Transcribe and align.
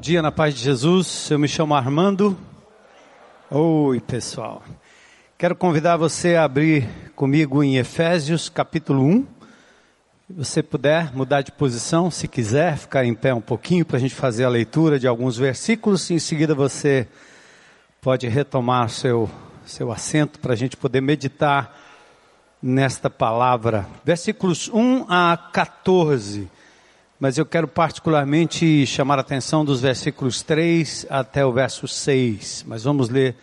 Dia 0.00 0.22
na 0.22 0.32
paz 0.32 0.54
de 0.54 0.60
Jesus. 0.62 1.30
Eu 1.30 1.38
me 1.38 1.46
chamo 1.46 1.74
Armando. 1.74 2.34
Oi, 3.50 4.00
pessoal. 4.00 4.62
Quero 5.36 5.54
convidar 5.54 5.98
você 5.98 6.36
a 6.36 6.44
abrir 6.44 6.88
comigo 7.14 7.62
em 7.62 7.76
Efésios, 7.76 8.48
capítulo 8.48 9.04
1. 9.04 9.26
Se 10.26 10.32
você 10.32 10.62
puder 10.62 11.14
mudar 11.14 11.42
de 11.42 11.52
posição, 11.52 12.10
se 12.10 12.26
quiser, 12.26 12.78
ficar 12.78 13.04
em 13.04 13.12
pé 13.12 13.34
um 13.34 13.42
pouquinho 13.42 13.84
para 13.84 13.98
a 13.98 14.00
gente 14.00 14.14
fazer 14.14 14.44
a 14.44 14.48
leitura 14.48 14.98
de 14.98 15.06
alguns 15.06 15.36
versículos. 15.36 16.10
Em 16.10 16.18
seguida, 16.18 16.54
você 16.54 17.06
pode 18.00 18.26
retomar 18.26 18.88
seu, 18.88 19.28
seu 19.66 19.92
assento 19.92 20.38
para 20.40 20.54
a 20.54 20.56
gente 20.56 20.78
poder 20.78 21.02
meditar 21.02 21.78
nesta 22.62 23.10
palavra. 23.10 23.86
Versículos 24.02 24.70
1 24.72 25.04
a 25.10 25.36
14 25.52 26.48
mas 27.20 27.36
eu 27.36 27.44
quero 27.44 27.68
particularmente 27.68 28.86
chamar 28.86 29.18
a 29.18 29.20
atenção 29.20 29.62
dos 29.62 29.82
versículos 29.82 30.42
3 30.42 31.06
até 31.10 31.44
o 31.44 31.52
verso 31.52 31.86
6. 31.86 32.64
Mas 32.66 32.84
vamos 32.84 33.10
ler 33.10 33.36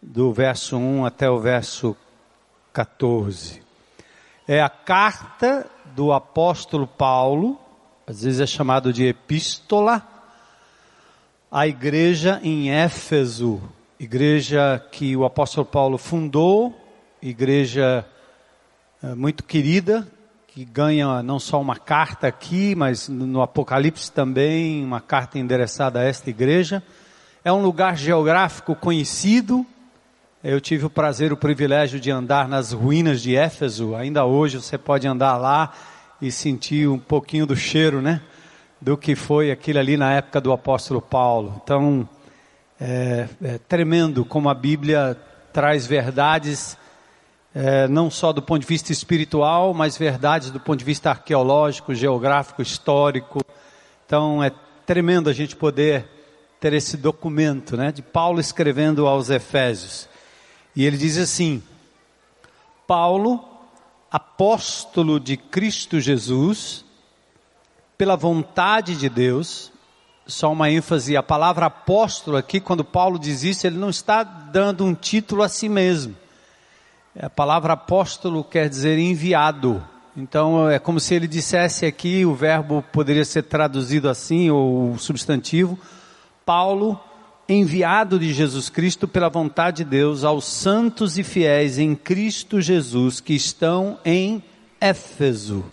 do 0.00 0.32
verso 0.32 0.78
1 0.78 1.04
até 1.04 1.28
o 1.28 1.38
verso 1.38 1.94
14. 2.72 3.60
É 4.46 4.62
a 4.62 4.70
carta 4.70 5.68
do 5.94 6.10
apóstolo 6.10 6.86
Paulo, 6.86 7.60
às 8.06 8.22
vezes 8.22 8.40
é 8.40 8.46
chamado 8.46 8.94
de 8.94 9.04
epístola, 9.04 10.02
à 11.52 11.68
igreja 11.68 12.40
em 12.42 12.70
Éfeso, 12.70 13.60
igreja 14.00 14.82
que 14.90 15.14
o 15.14 15.26
apóstolo 15.26 15.66
Paulo 15.66 15.98
fundou, 15.98 16.74
igreja 17.20 18.06
eh, 19.02 19.14
muito 19.14 19.44
querida, 19.44 20.08
que 20.48 20.64
ganha 20.64 21.22
não 21.22 21.38
só 21.38 21.60
uma 21.60 21.76
carta 21.76 22.26
aqui, 22.26 22.74
mas 22.74 23.08
no 23.08 23.42
Apocalipse 23.42 24.10
também, 24.10 24.82
uma 24.82 25.00
carta 25.00 25.38
endereçada 25.38 26.00
a 26.00 26.04
esta 26.04 26.30
igreja. 26.30 26.82
É 27.44 27.52
um 27.52 27.62
lugar 27.62 27.96
geográfico 27.96 28.74
conhecido. 28.74 29.64
Eu 30.42 30.60
tive 30.60 30.86
o 30.86 30.90
prazer, 30.90 31.32
o 31.32 31.36
privilégio 31.36 32.00
de 32.00 32.10
andar 32.10 32.48
nas 32.48 32.72
ruínas 32.72 33.20
de 33.20 33.36
Éfeso. 33.36 33.94
Ainda 33.94 34.24
hoje 34.24 34.56
você 34.56 34.78
pode 34.78 35.06
andar 35.06 35.36
lá 35.36 35.72
e 36.20 36.32
sentir 36.32 36.88
um 36.88 36.98
pouquinho 36.98 37.46
do 37.46 37.54
cheiro, 37.54 38.00
né? 38.00 38.22
Do 38.80 38.96
que 38.96 39.14
foi 39.14 39.50
aquilo 39.50 39.78
ali 39.78 39.96
na 39.96 40.14
época 40.14 40.40
do 40.40 40.50
apóstolo 40.50 41.02
Paulo. 41.02 41.60
Então, 41.62 42.08
é, 42.80 43.28
é 43.42 43.58
tremendo 43.68 44.24
como 44.24 44.48
a 44.48 44.54
Bíblia 44.54 45.16
traz 45.52 45.86
verdades 45.86 46.76
é, 47.60 47.88
não 47.88 48.08
só 48.08 48.32
do 48.32 48.40
ponto 48.40 48.60
de 48.60 48.68
vista 48.68 48.92
espiritual, 48.92 49.74
mas 49.74 49.98
verdades 49.98 50.48
do 50.48 50.60
ponto 50.60 50.78
de 50.78 50.84
vista 50.84 51.10
arqueológico, 51.10 51.92
geográfico, 51.92 52.62
histórico. 52.62 53.40
Então 54.06 54.40
é 54.44 54.52
tremendo 54.86 55.28
a 55.28 55.32
gente 55.32 55.56
poder 55.56 56.08
ter 56.60 56.72
esse 56.72 56.96
documento, 56.96 57.76
né, 57.76 57.90
de 57.90 58.00
Paulo 58.00 58.38
escrevendo 58.38 59.08
aos 59.08 59.28
Efésios. 59.28 60.08
E 60.76 60.84
ele 60.84 60.96
diz 60.96 61.18
assim: 61.18 61.60
Paulo, 62.86 63.44
apóstolo 64.08 65.18
de 65.18 65.36
Cristo 65.36 65.98
Jesus, 65.98 66.84
pela 67.96 68.14
vontade 68.14 68.94
de 68.94 69.08
Deus, 69.08 69.72
só 70.28 70.52
uma 70.52 70.70
ênfase, 70.70 71.16
a 71.16 71.24
palavra 71.24 71.66
apóstolo 71.66 72.36
aqui, 72.36 72.60
quando 72.60 72.84
Paulo 72.84 73.18
diz 73.18 73.42
isso, 73.42 73.66
ele 73.66 73.78
não 73.78 73.90
está 73.90 74.22
dando 74.22 74.84
um 74.84 74.94
título 74.94 75.42
a 75.42 75.48
si 75.48 75.68
mesmo 75.68 76.14
a 77.20 77.28
palavra 77.28 77.72
apóstolo 77.72 78.44
quer 78.44 78.68
dizer 78.68 78.98
enviado. 78.98 79.84
Então 80.16 80.68
é 80.70 80.78
como 80.78 81.00
se 81.00 81.14
ele 81.14 81.26
dissesse 81.26 81.84
aqui, 81.84 82.24
o 82.24 82.34
verbo 82.34 82.84
poderia 82.92 83.24
ser 83.24 83.42
traduzido 83.42 84.08
assim, 84.08 84.50
ou 84.50 84.92
o 84.92 84.98
substantivo, 84.98 85.78
Paulo, 86.44 86.98
enviado 87.48 88.18
de 88.18 88.32
Jesus 88.32 88.68
Cristo 88.68 89.08
pela 89.08 89.28
vontade 89.28 89.78
de 89.78 89.90
Deus 89.90 90.22
aos 90.22 90.44
santos 90.44 91.18
e 91.18 91.22
fiéis 91.22 91.78
em 91.78 91.94
Cristo 91.94 92.60
Jesus 92.60 93.20
que 93.20 93.34
estão 93.34 93.98
em 94.04 94.42
Éfeso. 94.80 95.64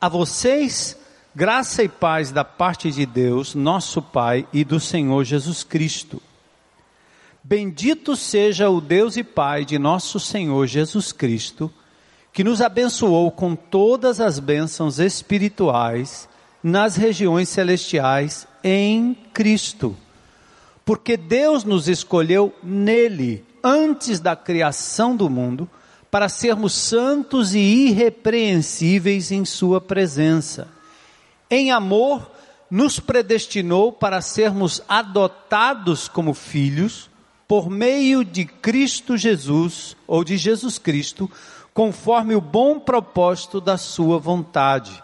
A 0.00 0.08
vocês, 0.08 0.96
graça 1.34 1.82
e 1.82 1.88
paz 1.88 2.30
da 2.30 2.44
parte 2.44 2.90
de 2.90 3.04
Deus, 3.04 3.54
nosso 3.54 4.00
Pai 4.00 4.46
e 4.52 4.64
do 4.64 4.80
Senhor 4.80 5.24
Jesus 5.24 5.62
Cristo. 5.62 6.22
Bendito 7.42 8.16
seja 8.16 8.68
o 8.68 8.82
Deus 8.82 9.16
e 9.16 9.24
Pai 9.24 9.64
de 9.64 9.78
nosso 9.78 10.20
Senhor 10.20 10.66
Jesus 10.66 11.10
Cristo, 11.10 11.72
que 12.32 12.44
nos 12.44 12.60
abençoou 12.60 13.30
com 13.30 13.56
todas 13.56 14.20
as 14.20 14.38
bênçãos 14.38 14.98
espirituais 14.98 16.28
nas 16.62 16.96
regiões 16.96 17.48
celestiais 17.48 18.46
em 18.62 19.16
Cristo. 19.32 19.96
Porque 20.84 21.16
Deus 21.16 21.64
nos 21.64 21.88
escolheu 21.88 22.54
nele, 22.62 23.42
antes 23.64 24.20
da 24.20 24.36
criação 24.36 25.16
do 25.16 25.30
mundo, 25.30 25.68
para 26.10 26.28
sermos 26.28 26.74
santos 26.74 27.54
e 27.54 27.58
irrepreensíveis 27.58 29.32
em 29.32 29.46
Sua 29.46 29.80
presença. 29.80 30.68
Em 31.50 31.70
amor, 31.70 32.30
nos 32.70 33.00
predestinou 33.00 33.92
para 33.92 34.20
sermos 34.20 34.82
adotados 34.86 36.06
como 36.06 36.34
filhos 36.34 37.09
por 37.50 37.68
meio 37.68 38.24
de 38.24 38.44
Cristo 38.44 39.16
Jesus, 39.16 39.96
ou 40.06 40.22
de 40.22 40.36
Jesus 40.36 40.78
Cristo, 40.78 41.28
conforme 41.74 42.36
o 42.36 42.40
bom 42.40 42.78
propósito 42.78 43.60
da 43.60 43.76
Sua 43.76 44.20
vontade, 44.20 45.02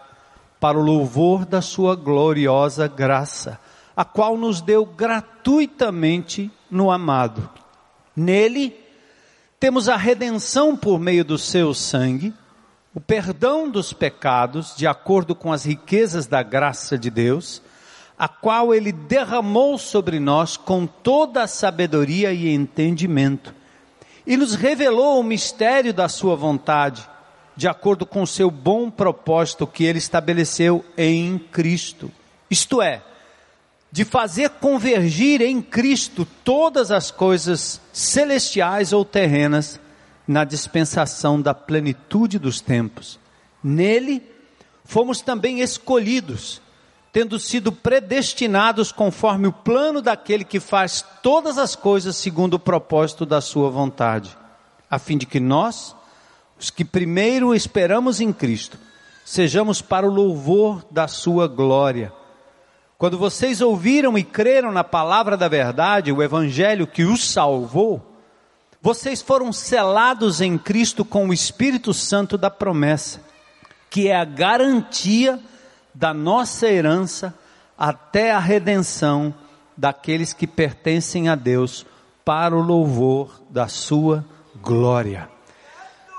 para 0.57 0.79
o 0.79 0.81
louvor 0.81 1.45
da 1.45 1.61
Sua 1.61 1.93
gloriosa 1.93 2.87
graça, 2.87 3.59
a 3.93 4.05
qual 4.05 4.37
nos 4.37 4.61
deu 4.61 4.85
gratuitamente 4.85 6.49
no 6.71 6.89
amado. 6.89 7.49
Nele, 8.15 8.73
temos 9.59 9.89
a 9.89 9.97
redenção 9.97 10.73
por 10.73 11.01
meio 11.01 11.25
do 11.25 11.37
Seu 11.37 11.73
sangue, 11.73 12.33
o 12.95 13.01
perdão 13.01 13.69
dos 13.69 13.91
pecados, 13.91 14.73
de 14.73 14.87
acordo 14.87 15.35
com 15.35 15.51
as 15.51 15.65
riquezas 15.65 16.27
da 16.27 16.41
graça 16.43 16.97
de 16.97 17.09
Deus, 17.09 17.61
a 18.17 18.27
qual 18.27 18.73
ele 18.73 18.91
derramou 18.91 19.77
sobre 19.77 20.19
nós 20.19 20.57
com 20.57 20.87
toda 20.87 21.43
a 21.43 21.47
sabedoria 21.47 22.33
e 22.33 22.51
entendimento, 22.53 23.53
e 24.25 24.35
nos 24.35 24.55
revelou 24.55 25.19
o 25.19 25.23
mistério 25.23 25.93
da 25.93 26.09
sua 26.09 26.35
vontade, 26.35 27.07
de 27.55 27.67
acordo 27.67 28.05
com 28.05 28.21
o 28.21 28.27
seu 28.27 28.49
bom 28.49 28.89
propósito 28.89 29.67
que 29.67 29.83
ele 29.83 29.99
estabeleceu 29.99 30.83
em 30.97 31.37
Cristo. 31.37 32.11
Isto 32.49 32.81
é, 32.81 33.03
de 33.91 34.03
fazer 34.03 34.49
convergir 34.49 35.41
em 35.41 35.61
Cristo 35.61 36.27
todas 36.43 36.91
as 36.91 37.09
coisas 37.09 37.79
celestiais 37.93 38.91
ou 38.93 39.05
terrenas 39.05 39.79
na 40.27 40.43
dispensação 40.43 41.41
da 41.41 41.53
plenitude 41.53 42.37
dos 42.37 42.59
tempos. 42.59 43.17
Nele 43.63 44.21
fomos 44.83 45.21
também 45.21 45.61
escolhidos 45.61 46.61
tendo 47.17 47.39
sido 47.39 47.71
predestinados 47.71 48.91
conforme 48.91 49.47
o 49.47 49.51
plano 49.51 50.03
daquele 50.03 50.43
que 50.43 50.59
faz 50.59 51.03
todas 51.23 51.57
as 51.57 51.75
coisas 51.75 52.15
segundo 52.15 52.53
o 52.53 52.59
propósito 52.59 53.25
da 53.25 53.41
sua 53.41 53.71
vontade, 53.71 54.37
a 54.87 54.99
fim 54.99 55.17
de 55.17 55.25
que 55.25 55.39
nós, 55.39 55.95
os 56.59 56.69
que 56.69 56.85
primeiro 56.85 57.55
esperamos 57.55 58.21
em 58.21 58.31
Cristo, 58.31 58.77
sejamos 59.25 59.81
para 59.81 60.05
o 60.05 60.13
louvor 60.13 60.85
da 60.91 61.07
sua 61.07 61.47
glória. 61.47 62.13
Quando 62.99 63.17
vocês 63.17 63.61
ouviram 63.61 64.15
e 64.15 64.23
creram 64.23 64.71
na 64.71 64.83
palavra 64.83 65.35
da 65.35 65.47
verdade, 65.47 66.11
o 66.11 66.21
evangelho 66.21 66.85
que 66.85 67.03
os 67.03 67.31
salvou, 67.31 68.15
vocês 68.79 69.23
foram 69.23 69.51
selados 69.51 70.39
em 70.39 70.55
Cristo 70.55 71.03
com 71.03 71.27
o 71.27 71.33
Espírito 71.33 71.95
Santo 71.95 72.37
da 72.37 72.51
promessa, 72.51 73.21
que 73.89 74.07
é 74.07 74.15
a 74.15 74.23
garantia 74.23 75.41
da 75.97 76.13
nossa 76.13 76.67
herança 76.67 77.33
até 77.75 78.31
a 78.31 78.37
redenção 78.37 79.33
daqueles 79.75 80.31
que 80.31 80.45
pertencem 80.45 81.27
a 81.27 81.33
Deus 81.33 81.87
para 82.23 82.55
o 82.55 82.61
louvor 82.61 83.41
da 83.49 83.67
sua 83.67 84.23
glória. 84.61 85.27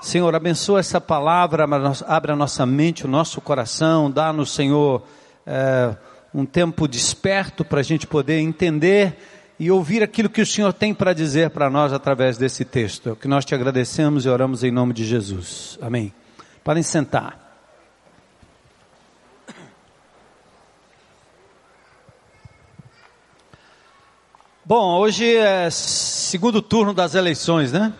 Senhor, 0.01 0.35
abençoa 0.35 0.81
essa 0.81 0.99
palavra, 0.99 1.65
abra 2.07 2.33
a 2.33 2.35
nossa 2.35 2.65
mente, 2.65 3.05
o 3.05 3.07
nosso 3.07 3.39
coração, 3.39 4.11
dá-nos, 4.11 4.53
Senhor, 4.53 5.01
é, 5.45 5.95
um 6.33 6.45
tempo 6.45 6.85
desperto 6.85 7.63
para 7.63 7.79
a 7.79 7.83
gente 7.83 8.05
poder 8.05 8.39
entender 8.39 9.17
e 9.57 9.71
ouvir 9.71 10.03
aquilo 10.03 10.29
que 10.29 10.41
o 10.41 10.45
Senhor 10.45 10.73
tem 10.73 10.93
para 10.93 11.13
dizer 11.13 11.51
para 11.51 11.69
nós 11.69 11.93
através 11.93 12.37
desse 12.37 12.65
texto. 12.65 13.09
É 13.09 13.11
o 13.13 13.15
que 13.15 13.29
nós 13.29 13.45
te 13.45 13.55
agradecemos 13.55 14.25
e 14.25 14.29
oramos 14.29 14.61
em 14.61 14.71
nome 14.71 14.93
de 14.93 15.05
Jesus. 15.05 15.79
Amém. 15.81 16.13
Podem 16.65 16.83
sentar. 16.83 17.48
Bom, 24.69 24.99
hoje 24.99 25.35
é 25.35 25.67
segundo 25.71 26.61
turno 26.61 26.93
das 26.93 27.15
eleições, 27.15 27.71
né? 27.71 27.91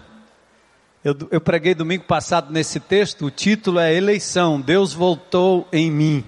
Eu, 1.04 1.16
eu, 1.32 1.42
preguei 1.42 1.74
domingo 1.74 2.04
passado 2.04 2.54
nesse 2.54 2.80
texto, 2.80 3.26
o 3.26 3.32
título 3.32 3.80
é 3.80 3.92
Eleição, 3.92 4.62
Deus 4.62 4.94
voltou 4.94 5.68
em 5.74 5.90
mim. 5.90 6.24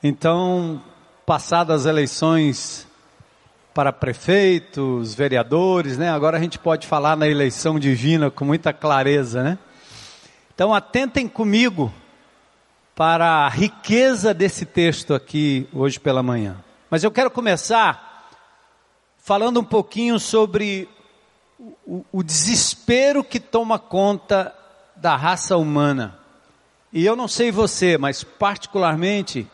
Então, 0.00 0.80
passadas 1.26 1.80
as 1.80 1.86
eleições 1.86 2.86
para 3.74 3.92
prefeitos, 3.92 5.16
vereadores, 5.16 5.98
né? 5.98 6.08
Agora 6.08 6.36
a 6.36 6.40
gente 6.40 6.56
pode 6.56 6.86
falar 6.86 7.16
na 7.16 7.26
eleição 7.26 7.80
divina 7.80 8.30
com 8.30 8.44
muita 8.44 8.72
clareza, 8.72 9.42
né? 9.42 9.58
Então 10.54 10.72
atentem 10.72 11.26
comigo 11.26 11.92
para 12.94 13.46
a 13.46 13.48
riqueza 13.48 14.32
desse 14.32 14.64
texto 14.64 15.12
aqui 15.12 15.68
hoje 15.72 15.98
pela 15.98 16.22
manhã. 16.22 16.54
Mas 16.88 17.02
eu 17.02 17.10
quero 17.10 17.32
começar 17.32 18.06
falando 19.26 19.58
um 19.58 19.64
pouquinho 19.64 20.20
sobre 20.20 20.88
o, 21.84 22.04
o 22.12 22.22
desespero 22.22 23.24
que 23.24 23.40
toma 23.40 23.76
conta 23.76 24.54
da 24.94 25.16
raça 25.16 25.56
humana. 25.56 26.16
E 26.92 27.04
eu 27.04 27.16
não 27.16 27.26
sei 27.26 27.50
você, 27.50 27.98
mas 27.98 28.22
particularmente 28.22 29.44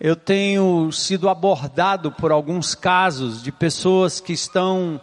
eu 0.00 0.16
tenho 0.16 0.90
sido 0.90 1.28
abordado 1.28 2.10
por 2.10 2.32
alguns 2.32 2.74
casos 2.74 3.44
de 3.44 3.52
pessoas 3.52 4.18
que 4.18 4.32
estão 4.32 5.00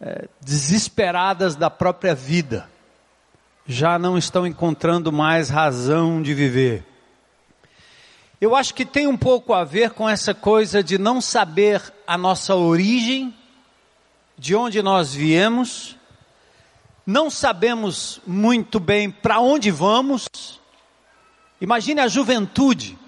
é, 0.00 0.28
desesperadas 0.40 1.54
da 1.54 1.70
própria 1.70 2.16
vida 2.16 2.68
já 3.64 4.00
não 4.00 4.18
estão 4.18 4.44
encontrando 4.44 5.12
mais 5.12 5.48
razão 5.48 6.20
de 6.20 6.34
viver. 6.34 6.84
Eu 8.42 8.56
acho 8.56 8.74
que 8.74 8.84
tem 8.84 9.06
um 9.06 9.16
pouco 9.16 9.54
a 9.54 9.62
ver 9.62 9.90
com 9.90 10.08
essa 10.08 10.34
coisa 10.34 10.82
de 10.82 10.98
não 10.98 11.20
saber 11.20 11.80
a 12.04 12.18
nossa 12.18 12.56
origem, 12.56 13.32
de 14.36 14.56
onde 14.56 14.82
nós 14.82 15.14
viemos, 15.14 15.96
não 17.06 17.30
sabemos 17.30 18.20
muito 18.26 18.80
bem 18.80 19.08
para 19.12 19.38
onde 19.38 19.70
vamos. 19.70 20.28
Imagine 21.60 22.00
a 22.00 22.08
juventude, 22.08 22.98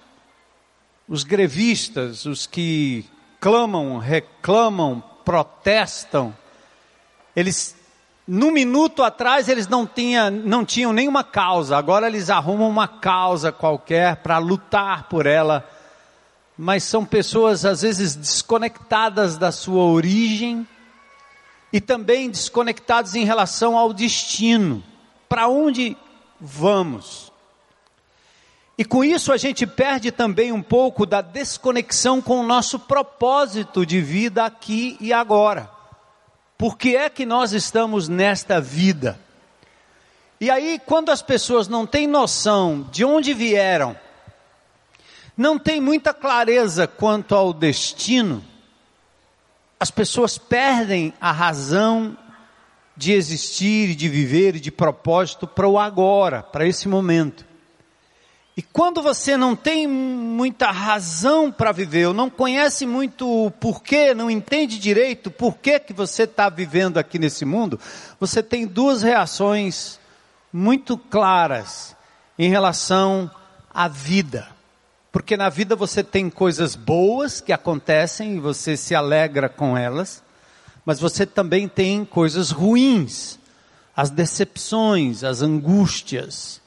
os 1.08 1.24
grevistas, 1.24 2.26
os 2.26 2.46
que 2.46 3.04
clamam, 3.40 3.98
reclamam, 3.98 5.02
protestam, 5.24 6.32
eles 7.34 7.74
no 8.26 8.50
minuto 8.50 9.02
atrás 9.02 9.48
eles 9.48 9.68
não, 9.68 9.86
tinha, 9.86 10.30
não 10.30 10.64
tinham 10.64 10.92
nenhuma 10.92 11.22
causa, 11.22 11.76
agora 11.76 12.06
eles 12.06 12.30
arrumam 12.30 12.68
uma 12.68 12.88
causa 12.88 13.52
qualquer 13.52 14.16
para 14.16 14.38
lutar 14.38 15.08
por 15.08 15.26
ela. 15.26 15.68
Mas 16.56 16.84
são 16.84 17.04
pessoas 17.04 17.64
às 17.64 17.82
vezes 17.82 18.14
desconectadas 18.14 19.36
da 19.36 19.52
sua 19.52 19.82
origem 19.84 20.66
e 21.72 21.80
também 21.80 22.30
desconectados 22.30 23.14
em 23.14 23.24
relação 23.24 23.76
ao 23.76 23.92
destino. 23.92 24.82
Para 25.28 25.48
onde 25.48 25.96
vamos? 26.40 27.30
E 28.78 28.84
com 28.84 29.04
isso 29.04 29.32
a 29.32 29.36
gente 29.36 29.66
perde 29.66 30.10
também 30.10 30.50
um 30.50 30.62
pouco 30.62 31.04
da 31.04 31.20
desconexão 31.20 32.22
com 32.22 32.40
o 32.40 32.46
nosso 32.46 32.78
propósito 32.78 33.84
de 33.84 34.00
vida 34.00 34.44
aqui 34.44 34.96
e 35.00 35.12
agora. 35.12 35.73
Por 36.56 36.76
que 36.78 36.96
é 36.96 37.10
que 37.10 37.26
nós 37.26 37.52
estamos 37.52 38.08
nesta 38.08 38.60
vida? 38.60 39.18
E 40.40 40.50
aí, 40.50 40.80
quando 40.84 41.10
as 41.10 41.22
pessoas 41.22 41.68
não 41.68 41.86
têm 41.86 42.06
noção 42.06 42.88
de 42.90 43.04
onde 43.04 43.32
vieram, 43.32 43.96
não 45.36 45.58
têm 45.58 45.80
muita 45.80 46.14
clareza 46.14 46.86
quanto 46.86 47.34
ao 47.34 47.52
destino, 47.52 48.44
as 49.78 49.90
pessoas 49.90 50.38
perdem 50.38 51.12
a 51.20 51.32
razão 51.32 52.16
de 52.96 53.12
existir 53.12 53.94
de 53.94 54.08
viver 54.08 54.56
e 54.56 54.60
de 54.60 54.70
propósito 54.70 55.46
para 55.46 55.68
o 55.68 55.78
agora, 55.78 56.42
para 56.42 56.66
esse 56.66 56.88
momento. 56.88 57.44
E 58.56 58.62
quando 58.62 59.02
você 59.02 59.36
não 59.36 59.56
tem 59.56 59.88
muita 59.88 60.70
razão 60.70 61.50
para 61.50 61.72
viver, 61.72 62.06
ou 62.06 62.14
não 62.14 62.30
conhece 62.30 62.86
muito 62.86 63.46
o 63.46 63.50
porquê, 63.50 64.14
não 64.14 64.30
entende 64.30 64.78
direito 64.78 65.26
o 65.26 65.32
porquê 65.32 65.80
que 65.80 65.92
você 65.92 66.22
está 66.22 66.48
vivendo 66.48 66.98
aqui 66.98 67.18
nesse 67.18 67.44
mundo, 67.44 67.80
você 68.20 68.44
tem 68.44 68.64
duas 68.64 69.02
reações 69.02 69.98
muito 70.52 70.96
claras 70.96 71.96
em 72.38 72.48
relação 72.48 73.28
à 73.72 73.88
vida. 73.88 74.48
Porque 75.10 75.36
na 75.36 75.48
vida 75.48 75.74
você 75.74 76.04
tem 76.04 76.30
coisas 76.30 76.76
boas 76.76 77.40
que 77.40 77.52
acontecem 77.52 78.36
e 78.36 78.40
você 78.40 78.76
se 78.76 78.94
alegra 78.94 79.48
com 79.48 79.76
elas, 79.76 80.22
mas 80.84 81.00
você 81.00 81.26
também 81.26 81.66
tem 81.66 82.04
coisas 82.04 82.52
ruins, 82.52 83.36
as 83.96 84.10
decepções, 84.10 85.24
as 85.24 85.42
angústias 85.42 86.62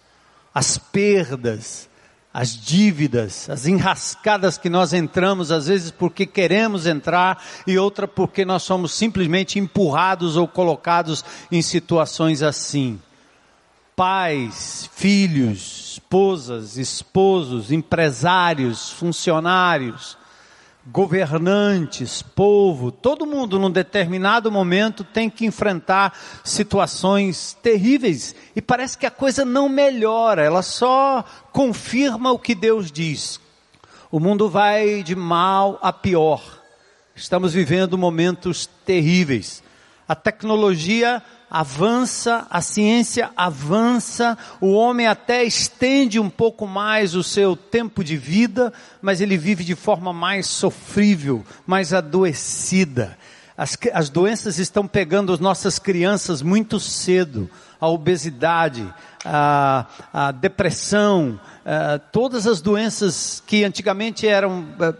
as 0.57 0.75
perdas, 0.75 1.87
as 2.33 2.59
dívidas, 2.59 3.47
as 3.47 3.67
enrascadas 3.67 4.57
que 4.57 4.71
nós 4.71 4.91
entramos, 4.91 5.51
às 5.51 5.67
vezes 5.67 5.91
porque 5.91 6.25
queremos 6.25 6.87
entrar 6.87 7.43
e 7.67 7.77
outra 7.77 8.07
porque 8.07 8.43
nós 8.43 8.63
somos 8.63 8.91
simplesmente 8.91 9.59
empurrados 9.59 10.35
ou 10.35 10.47
colocados 10.47 11.23
em 11.51 11.61
situações 11.61 12.41
assim. 12.41 12.99
Pais, 13.95 14.89
filhos, 14.95 15.91
esposas, 15.91 16.75
esposos, 16.75 17.71
empresários, 17.71 18.89
funcionários, 18.89 20.17
governantes, 20.91 22.21
povo, 22.21 22.91
todo 22.91 23.25
mundo 23.25 23.59
num 23.59 23.69
determinado 23.69 24.51
momento 24.51 25.03
tem 25.03 25.29
que 25.29 25.45
enfrentar 25.45 26.17
situações 26.43 27.57
terríveis 27.61 28.35
e 28.55 28.61
parece 28.61 28.97
que 28.97 29.05
a 29.05 29.11
coisa 29.11 29.43
não 29.43 29.67
melhora, 29.67 30.43
ela 30.43 30.61
só 30.61 31.23
confirma 31.51 32.31
o 32.31 32.39
que 32.39 32.55
Deus 32.55 32.91
diz. 32.91 33.39
O 34.09 34.19
mundo 34.19 34.49
vai 34.49 35.03
de 35.03 35.15
mal 35.15 35.77
a 35.81 35.91
pior. 35.91 36.41
Estamos 37.13 37.53
vivendo 37.53 37.97
momentos 37.97 38.69
terríveis. 38.85 39.61
A 40.07 40.15
tecnologia 40.15 41.21
avança, 41.49 42.45
a 42.49 42.61
ciência 42.61 43.31
avança, 43.35 44.37
o 44.59 44.73
homem 44.73 45.07
até 45.07 45.43
estende 45.43 46.19
um 46.19 46.29
pouco 46.29 46.67
mais 46.67 47.15
o 47.15 47.23
seu 47.23 47.55
tempo 47.55 48.03
de 48.03 48.17
vida, 48.17 48.73
mas 49.01 49.21
ele 49.21 49.37
vive 49.37 49.63
de 49.63 49.75
forma 49.75 50.11
mais 50.11 50.47
sofrível, 50.47 51.45
mais 51.65 51.93
adoecida. 51.93 53.17
As, 53.57 53.77
as 53.91 54.09
doenças 54.09 54.59
estão 54.59 54.87
pegando 54.87 55.33
as 55.33 55.39
nossas 55.39 55.79
crianças 55.79 56.41
muito 56.41 56.79
cedo, 56.79 57.49
a 57.79 57.87
obesidade, 57.87 58.87
a, 59.25 59.85
a 60.13 60.31
depressão, 60.31 61.39
a, 61.65 61.97
todas 61.97 62.45
as 62.45 62.61
doenças 62.61 63.41
que 63.47 63.63
antigamente 63.63 64.27
eram 64.27 64.67
é, 64.79 64.93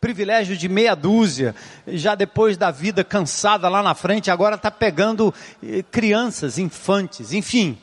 privilégio 0.00 0.56
de 0.56 0.68
meia 0.68 0.94
dúzia, 0.94 1.54
já 1.86 2.14
depois 2.14 2.56
da 2.56 2.70
vida 2.70 3.04
cansada 3.04 3.68
lá 3.68 3.82
na 3.82 3.94
frente, 3.94 4.30
agora 4.30 4.56
está 4.56 4.70
pegando 4.70 5.34
eh, 5.62 5.82
crianças, 5.90 6.58
infantes, 6.58 7.32
enfim. 7.32 7.78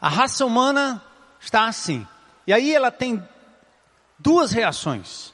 A 0.00 0.08
raça 0.08 0.44
humana 0.46 1.02
está 1.40 1.66
assim. 1.66 2.06
E 2.46 2.52
aí 2.52 2.74
ela 2.74 2.90
tem 2.90 3.22
duas 4.18 4.52
reações. 4.52 5.32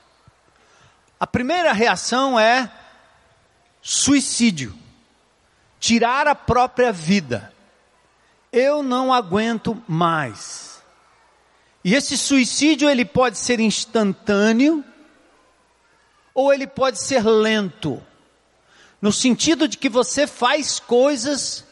A 1.18 1.26
primeira 1.26 1.72
reação 1.72 2.38
é 2.38 2.70
suicídio, 3.80 4.74
tirar 5.78 6.26
a 6.26 6.34
própria 6.34 6.92
vida. 6.92 7.52
Eu 8.52 8.82
não 8.82 9.12
aguento 9.12 9.80
mais. 9.86 10.82
E 11.84 11.94
esse 11.94 12.16
suicídio 12.16 12.88
ele 12.88 13.04
pode 13.04 13.36
ser 13.36 13.60
instantâneo, 13.60 14.82
ou 16.34 16.52
ele 16.52 16.66
pode 16.66 16.98
ser 16.98 17.24
lento, 17.24 18.02
no 19.00 19.12
sentido 19.12 19.68
de 19.68 19.78
que 19.78 19.88
você 19.88 20.26
faz 20.26 20.80
coisas 20.80 21.64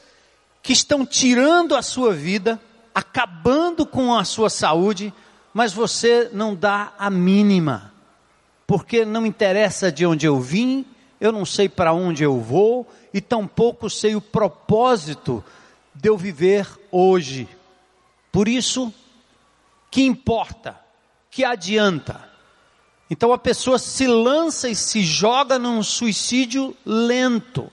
que 0.62 0.73
estão 0.73 1.04
tirando 1.04 1.75
a 1.75 1.83
sua 1.83 2.14
vida, 2.14 2.61
acabando 2.95 3.85
com 3.85 4.14
a 4.14 4.25
sua 4.25 4.49
saúde, 4.49 5.12
mas 5.52 5.73
você 5.73 6.31
não 6.33 6.54
dá 6.54 6.92
a 6.99 7.11
mínima, 7.11 7.92
porque 8.66 9.04
não 9.04 9.26
interessa 9.26 9.90
de 9.90 10.07
onde 10.07 10.26
eu 10.26 10.40
vim, 10.40 10.87
eu 11.21 11.33
não 11.33 11.45
sei 11.45 11.69
para 11.69 11.92
onde 11.92 12.23
eu 12.23 12.40
vou 12.40 12.88
e 13.12 13.21
tampouco 13.21 13.90
sei 13.90 14.14
o 14.14 14.21
propósito 14.21 15.42
de 15.95 16.09
eu 16.09 16.16
viver 16.16 16.66
hoje. 16.90 17.49
Por 18.31 18.49
isso, 18.49 18.92
que 19.90 20.02
importa? 20.02 20.78
Que 21.31 21.45
adianta? 21.45 22.31
Então 23.12 23.31
a 23.31 23.37
pessoa 23.37 23.78
se 23.78 24.07
lança 24.07 24.71
e 24.71 24.75
se 24.75 25.02
joga 25.02 25.59
num 25.59 25.83
suicídio 25.83 26.75
lento. 26.83 27.71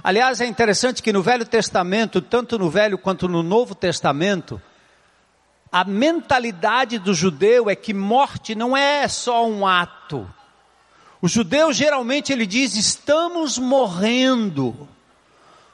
Aliás, 0.00 0.40
é 0.40 0.46
interessante 0.46 1.02
que 1.02 1.12
no 1.12 1.24
Velho 1.24 1.44
Testamento, 1.44 2.20
tanto 2.22 2.56
no 2.56 2.70
Velho 2.70 2.96
quanto 2.96 3.26
no 3.26 3.42
Novo 3.42 3.74
Testamento, 3.74 4.62
a 5.72 5.82
mentalidade 5.82 7.00
do 7.00 7.12
judeu 7.12 7.68
é 7.68 7.74
que 7.74 7.92
morte 7.92 8.54
não 8.54 8.76
é 8.76 9.08
só 9.08 9.44
um 9.44 9.66
ato. 9.66 10.32
O 11.20 11.26
judeu 11.26 11.72
geralmente 11.72 12.32
ele 12.32 12.46
diz: 12.46 12.76
estamos 12.76 13.58
morrendo. 13.58 14.88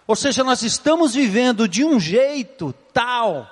Ou 0.06 0.16
seja, 0.16 0.42
nós 0.42 0.62
estamos 0.62 1.14
vivendo 1.14 1.68
de 1.68 1.84
um 1.84 2.00
jeito 2.00 2.74
tal 2.94 3.46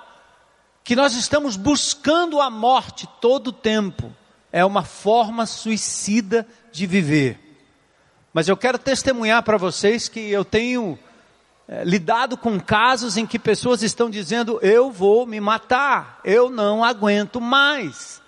que 0.83 0.95
nós 0.95 1.13
estamos 1.13 1.55
buscando 1.55 2.41
a 2.41 2.49
morte 2.49 3.07
todo 3.21 3.49
o 3.49 3.53
tempo. 3.53 4.11
É 4.55 4.63
uma 4.63 4.83
forma 4.83 5.45
suicida 5.45 6.47
de 6.71 6.87
viver. 6.87 7.37
Mas 8.33 8.47
eu 8.47 8.55
quero 8.55 8.79
testemunhar 8.79 9.43
para 9.43 9.57
vocês 9.57 10.07
que 10.07 10.31
eu 10.31 10.45
tenho 10.45 10.97
é, 11.67 11.83
lidado 11.83 12.37
com 12.37 12.57
casos 12.57 13.17
em 13.17 13.27
que 13.27 13.37
pessoas 13.37 13.83
estão 13.83 14.09
dizendo: 14.09 14.57
eu 14.61 14.89
vou 14.89 15.25
me 15.25 15.41
matar, 15.41 16.21
eu 16.23 16.49
não 16.49 16.85
aguento 16.85 17.41
mais. 17.41 18.21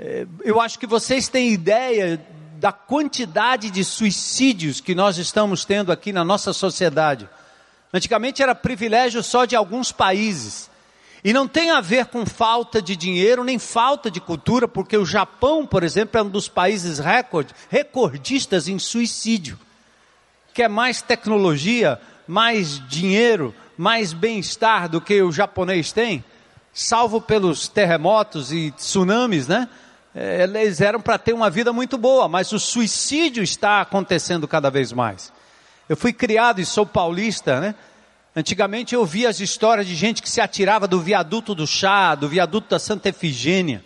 É, 0.00 0.26
eu 0.42 0.60
acho 0.60 0.80
que 0.80 0.86
vocês 0.86 1.28
têm 1.28 1.52
ideia 1.52 2.20
da 2.56 2.72
quantidade 2.72 3.70
de 3.70 3.84
suicídios 3.84 4.80
que 4.80 4.96
nós 4.96 5.16
estamos 5.16 5.64
tendo 5.64 5.92
aqui 5.92 6.12
na 6.12 6.24
nossa 6.24 6.52
sociedade. 6.52 7.28
Antigamente 7.92 8.42
era 8.42 8.52
privilégio 8.52 9.22
só 9.22 9.44
de 9.44 9.54
alguns 9.54 9.92
países. 9.92 10.68
E 11.24 11.32
não 11.32 11.48
tem 11.48 11.70
a 11.70 11.80
ver 11.80 12.04
com 12.06 12.26
falta 12.26 12.82
de 12.82 12.94
dinheiro 12.94 13.42
nem 13.42 13.58
falta 13.58 14.10
de 14.10 14.20
cultura, 14.20 14.68
porque 14.68 14.94
o 14.94 15.06
Japão, 15.06 15.66
por 15.66 15.82
exemplo, 15.82 16.20
é 16.20 16.22
um 16.22 16.28
dos 16.28 16.48
países 16.48 16.98
recorde, 16.98 17.54
recordistas 17.70 18.68
em 18.68 18.78
suicídio. 18.78 19.58
Quer 20.52 20.68
mais 20.68 21.00
tecnologia, 21.00 21.98
mais 22.28 22.78
dinheiro, 22.88 23.54
mais 23.76 24.12
bem-estar 24.12 24.86
do 24.86 25.00
que 25.00 25.22
o 25.22 25.32
japonês 25.32 25.92
tem? 25.92 26.22
Salvo 26.74 27.22
pelos 27.22 27.68
terremotos 27.68 28.52
e 28.52 28.70
tsunamis, 28.72 29.48
né? 29.48 29.66
É, 30.14 30.42
eles 30.42 30.82
eram 30.82 31.00
para 31.00 31.16
ter 31.16 31.32
uma 31.32 31.48
vida 31.48 31.72
muito 31.72 31.96
boa, 31.96 32.28
mas 32.28 32.52
o 32.52 32.58
suicídio 32.58 33.42
está 33.42 33.80
acontecendo 33.80 34.46
cada 34.46 34.70
vez 34.70 34.92
mais. 34.92 35.32
Eu 35.88 35.96
fui 35.96 36.12
criado 36.12 36.60
e 36.60 36.66
sou 36.66 36.84
paulista, 36.84 37.60
né? 37.60 37.74
Antigamente 38.36 38.94
eu 38.94 39.06
via 39.06 39.28
as 39.28 39.38
histórias 39.38 39.86
de 39.86 39.94
gente 39.94 40.20
que 40.20 40.28
se 40.28 40.40
atirava 40.40 40.88
do 40.88 41.00
viaduto 41.00 41.54
do 41.54 41.66
chá, 41.66 42.16
do 42.16 42.28
viaduto 42.28 42.68
da 42.68 42.80
Santa 42.80 43.08
Efigênia. 43.08 43.84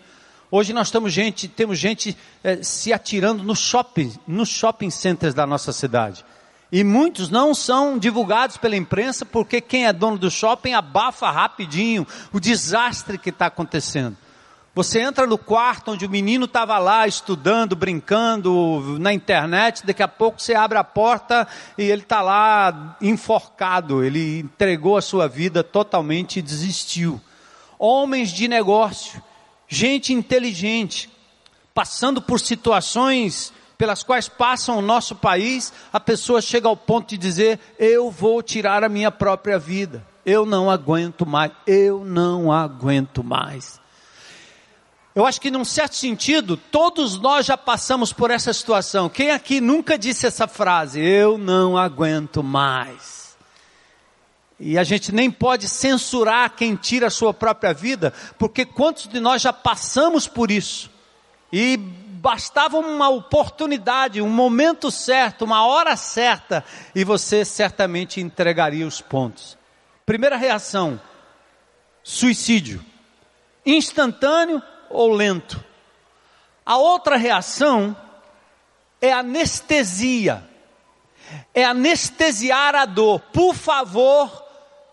Hoje 0.49 0.73
nós 0.73 0.89
temos 0.89 1.13
gente, 1.13 1.47
temos 1.47 1.77
gente 1.77 2.17
é, 2.43 2.63
se 2.63 2.91
atirando 2.91 3.43
no 3.43 3.55
shopping, 3.55 4.11
nos 4.27 4.49
shopping 4.49 4.89
centers 4.89 5.35
da 5.35 5.45
nossa 5.45 5.71
cidade. 5.71 6.25
E 6.71 6.83
muitos 6.83 7.29
não 7.29 7.53
são 7.53 7.99
divulgados 7.99 8.57
pela 8.57 8.75
imprensa 8.75 9.23
porque 9.23 9.61
quem 9.61 9.85
é 9.85 9.93
dono 9.93 10.17
do 10.17 10.31
shopping 10.31 10.73
abafa 10.73 11.29
rapidinho 11.29 12.05
o 12.33 12.39
desastre 12.39 13.19
que 13.19 13.29
está 13.29 13.45
acontecendo. 13.45 14.17
Você 14.79 15.01
entra 15.01 15.27
no 15.27 15.37
quarto 15.37 15.91
onde 15.91 16.05
o 16.05 16.09
menino 16.09 16.45
estava 16.45 16.77
lá 16.79 17.05
estudando, 17.05 17.75
brincando 17.75 18.97
na 18.97 19.11
internet, 19.11 19.85
daqui 19.85 20.01
a 20.01 20.07
pouco 20.07 20.41
você 20.41 20.55
abre 20.55 20.77
a 20.77 20.85
porta 20.85 21.45
e 21.77 21.83
ele 21.83 22.03
está 22.03 22.21
lá 22.21 22.95
enforcado, 23.01 24.05
ele 24.05 24.39
entregou 24.39 24.95
a 24.95 25.01
sua 25.01 25.27
vida 25.27 25.65
totalmente 25.65 26.39
e 26.39 26.41
desistiu. 26.41 27.19
Homens 27.77 28.29
de 28.29 28.47
negócio, 28.47 29.21
gente 29.67 30.13
inteligente, 30.13 31.09
passando 31.73 32.21
por 32.21 32.39
situações 32.39 33.51
pelas 33.77 34.01
quais 34.01 34.29
passam 34.29 34.77
o 34.77 34.81
nosso 34.81 35.13
país, 35.13 35.73
a 35.91 35.99
pessoa 35.99 36.41
chega 36.41 36.69
ao 36.69 36.77
ponto 36.77 37.09
de 37.09 37.17
dizer: 37.17 37.59
Eu 37.77 38.09
vou 38.09 38.41
tirar 38.41 38.81
a 38.85 38.87
minha 38.87 39.11
própria 39.11 39.59
vida, 39.59 40.07
eu 40.25 40.45
não 40.45 40.71
aguento 40.71 41.25
mais, 41.25 41.51
eu 41.67 42.05
não 42.05 42.49
aguento 42.49 43.21
mais. 43.21 43.78
Eu 45.19 45.25
acho 45.25 45.41
que, 45.41 45.51
num 45.51 45.65
certo 45.65 45.97
sentido, 45.97 46.55
todos 46.55 47.19
nós 47.19 47.45
já 47.45 47.57
passamos 47.57 48.13
por 48.13 48.31
essa 48.31 48.53
situação. 48.53 49.09
Quem 49.09 49.31
aqui 49.31 49.59
nunca 49.59 49.97
disse 49.97 50.25
essa 50.25 50.47
frase? 50.47 51.01
Eu 51.01 51.37
não 51.37 51.77
aguento 51.77 52.41
mais. 52.41 53.37
E 54.57 54.77
a 54.77 54.83
gente 54.85 55.13
nem 55.13 55.29
pode 55.29 55.67
censurar 55.67 56.55
quem 56.55 56.73
tira 56.73 57.07
a 57.07 57.09
sua 57.09 57.33
própria 57.33 57.73
vida, 57.73 58.13
porque 58.37 58.63
quantos 58.63 59.09
de 59.09 59.19
nós 59.19 59.41
já 59.41 59.51
passamos 59.51 60.25
por 60.25 60.49
isso? 60.49 60.89
E 61.51 61.75
bastava 61.75 62.77
uma 62.77 63.09
oportunidade, 63.09 64.21
um 64.21 64.29
momento 64.29 64.89
certo, 64.89 65.43
uma 65.43 65.65
hora 65.65 65.97
certa, 65.97 66.63
e 66.95 67.03
você 67.03 67.43
certamente 67.43 68.21
entregaria 68.21 68.87
os 68.87 69.01
pontos. 69.01 69.57
Primeira 70.05 70.37
reação: 70.37 70.97
suicídio. 72.01 72.81
Instantâneo 73.65 74.63
ou 74.89 75.11
lento. 75.11 75.63
A 76.65 76.77
outra 76.77 77.17
reação 77.17 77.95
é 79.01 79.11
anestesia. 79.11 80.43
É 81.53 81.63
anestesiar 81.63 82.75
a 82.75 82.85
dor. 82.85 83.19
Por 83.33 83.55
favor, 83.55 84.43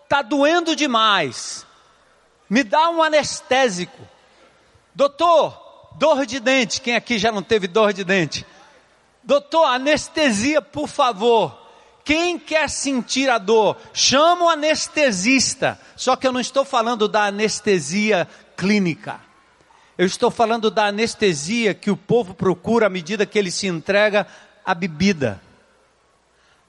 está 0.05 0.23
doendo 0.23 0.77
demais. 0.77 1.67
Me 2.49 2.63
dá 2.63 2.89
um 2.91 3.03
anestésico. 3.03 4.07
Doutor, 4.95 5.93
dor 5.99 6.25
de 6.25 6.41
dente. 6.41 6.81
Quem 6.81 6.95
aqui 6.95 7.19
já 7.19 7.33
não 7.33 7.43
teve 7.43 7.67
dor 7.67 7.93
de 7.93 8.05
dente? 8.05 8.47
Doutor, 9.23 9.65
anestesia, 9.65 10.63
por 10.63 10.89
favor. 10.89 11.67
Quem 12.05 12.39
quer 12.39 12.71
sentir 12.71 13.29
a 13.29 13.37
dor, 13.37 13.77
chama 13.93 14.45
o 14.45 14.49
anestesista. 14.49 15.79
Só 15.97 16.15
que 16.15 16.27
eu 16.27 16.33
não 16.33 16.41
estou 16.41 16.65
falando 16.65 17.09
da 17.09 17.25
anestesia 17.25 18.29
clínica. 18.57 19.26
Eu 19.99 20.05
estou 20.05 20.31
falando 20.31 20.71
da 20.71 20.87
anestesia 20.87 21.73
que 21.73 21.91
o 21.91 21.97
povo 21.97 22.35
procura 22.35 22.87
à 22.87 22.91
medida 22.91 23.25
que 23.25 23.39
ele 23.39 23.51
se 23.51 23.67
entrega 23.67 24.27
à 24.65 24.75
bebida, 24.75 25.41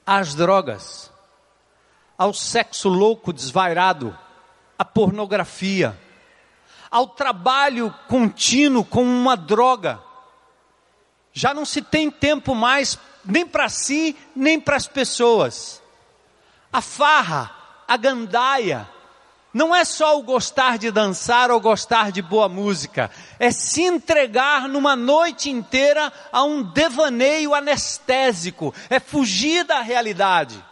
às 0.06 0.34
drogas, 0.34 1.12
ao 2.16 2.32
sexo 2.32 2.88
louco 2.88 3.30
desvairado, 3.30 4.16
à 4.78 4.84
pornografia, 4.84 5.98
ao 6.90 7.06
trabalho 7.06 7.94
contínuo 8.08 8.82
com 8.82 9.02
uma 9.02 9.36
droga. 9.36 10.00
Já 11.30 11.52
não 11.52 11.66
se 11.66 11.82
tem 11.82 12.10
tempo 12.10 12.54
mais 12.54 12.98
nem 13.22 13.46
para 13.46 13.68
si, 13.68 14.16
nem 14.34 14.58
para 14.58 14.76
as 14.76 14.86
pessoas. 14.86 15.82
A 16.72 16.80
farra, 16.80 17.54
a 17.86 17.96
gandaia, 17.98 18.88
não 19.52 19.74
é 19.74 19.84
só 19.84 20.18
o 20.18 20.22
gostar 20.22 20.76
de 20.76 20.90
dançar 20.90 21.50
ou 21.50 21.60
gostar 21.60 22.12
de 22.12 22.20
boa 22.20 22.48
música, 22.48 23.10
é 23.38 23.50
se 23.50 23.82
entregar 23.82 24.68
numa 24.68 24.94
noite 24.94 25.48
inteira 25.50 26.12
a 26.30 26.44
um 26.44 26.62
devaneio 26.62 27.54
anestésico, 27.54 28.74
é 28.90 29.00
fugir 29.00 29.64
da 29.64 29.80
realidade. 29.80 30.62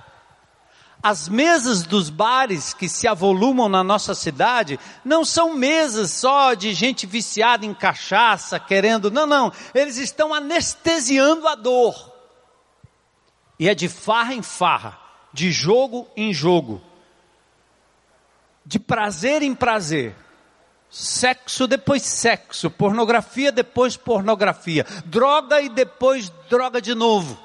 As 1.02 1.28
mesas 1.28 1.84
dos 1.84 2.10
bares 2.10 2.74
que 2.74 2.88
se 2.88 3.06
avolumam 3.06 3.68
na 3.68 3.84
nossa 3.84 4.14
cidade 4.14 4.78
não 5.04 5.24
são 5.24 5.54
mesas 5.54 6.10
só 6.10 6.52
de 6.52 6.74
gente 6.74 7.06
viciada 7.06 7.64
em 7.64 7.72
cachaça, 7.72 8.58
querendo, 8.58 9.10
não, 9.10 9.26
não, 9.26 9.52
eles 9.74 9.96
estão 9.98 10.34
anestesiando 10.34 11.46
a 11.46 11.54
dor. 11.54 12.12
E 13.58 13.68
é 13.68 13.74
de 13.74 13.88
farra 13.88 14.34
em 14.34 14.42
farra, 14.42 14.98
de 15.32 15.50
jogo 15.50 16.08
em 16.16 16.34
jogo 16.34 16.82
de 18.66 18.80
prazer 18.80 19.42
em 19.42 19.54
prazer, 19.54 20.14
sexo 20.90 21.68
depois 21.68 22.02
sexo, 22.02 22.68
pornografia 22.68 23.52
depois 23.52 23.96
pornografia, 23.96 24.84
droga 25.04 25.60
e 25.60 25.68
depois 25.68 26.30
droga 26.50 26.82
de 26.82 26.94
novo. 26.94 27.38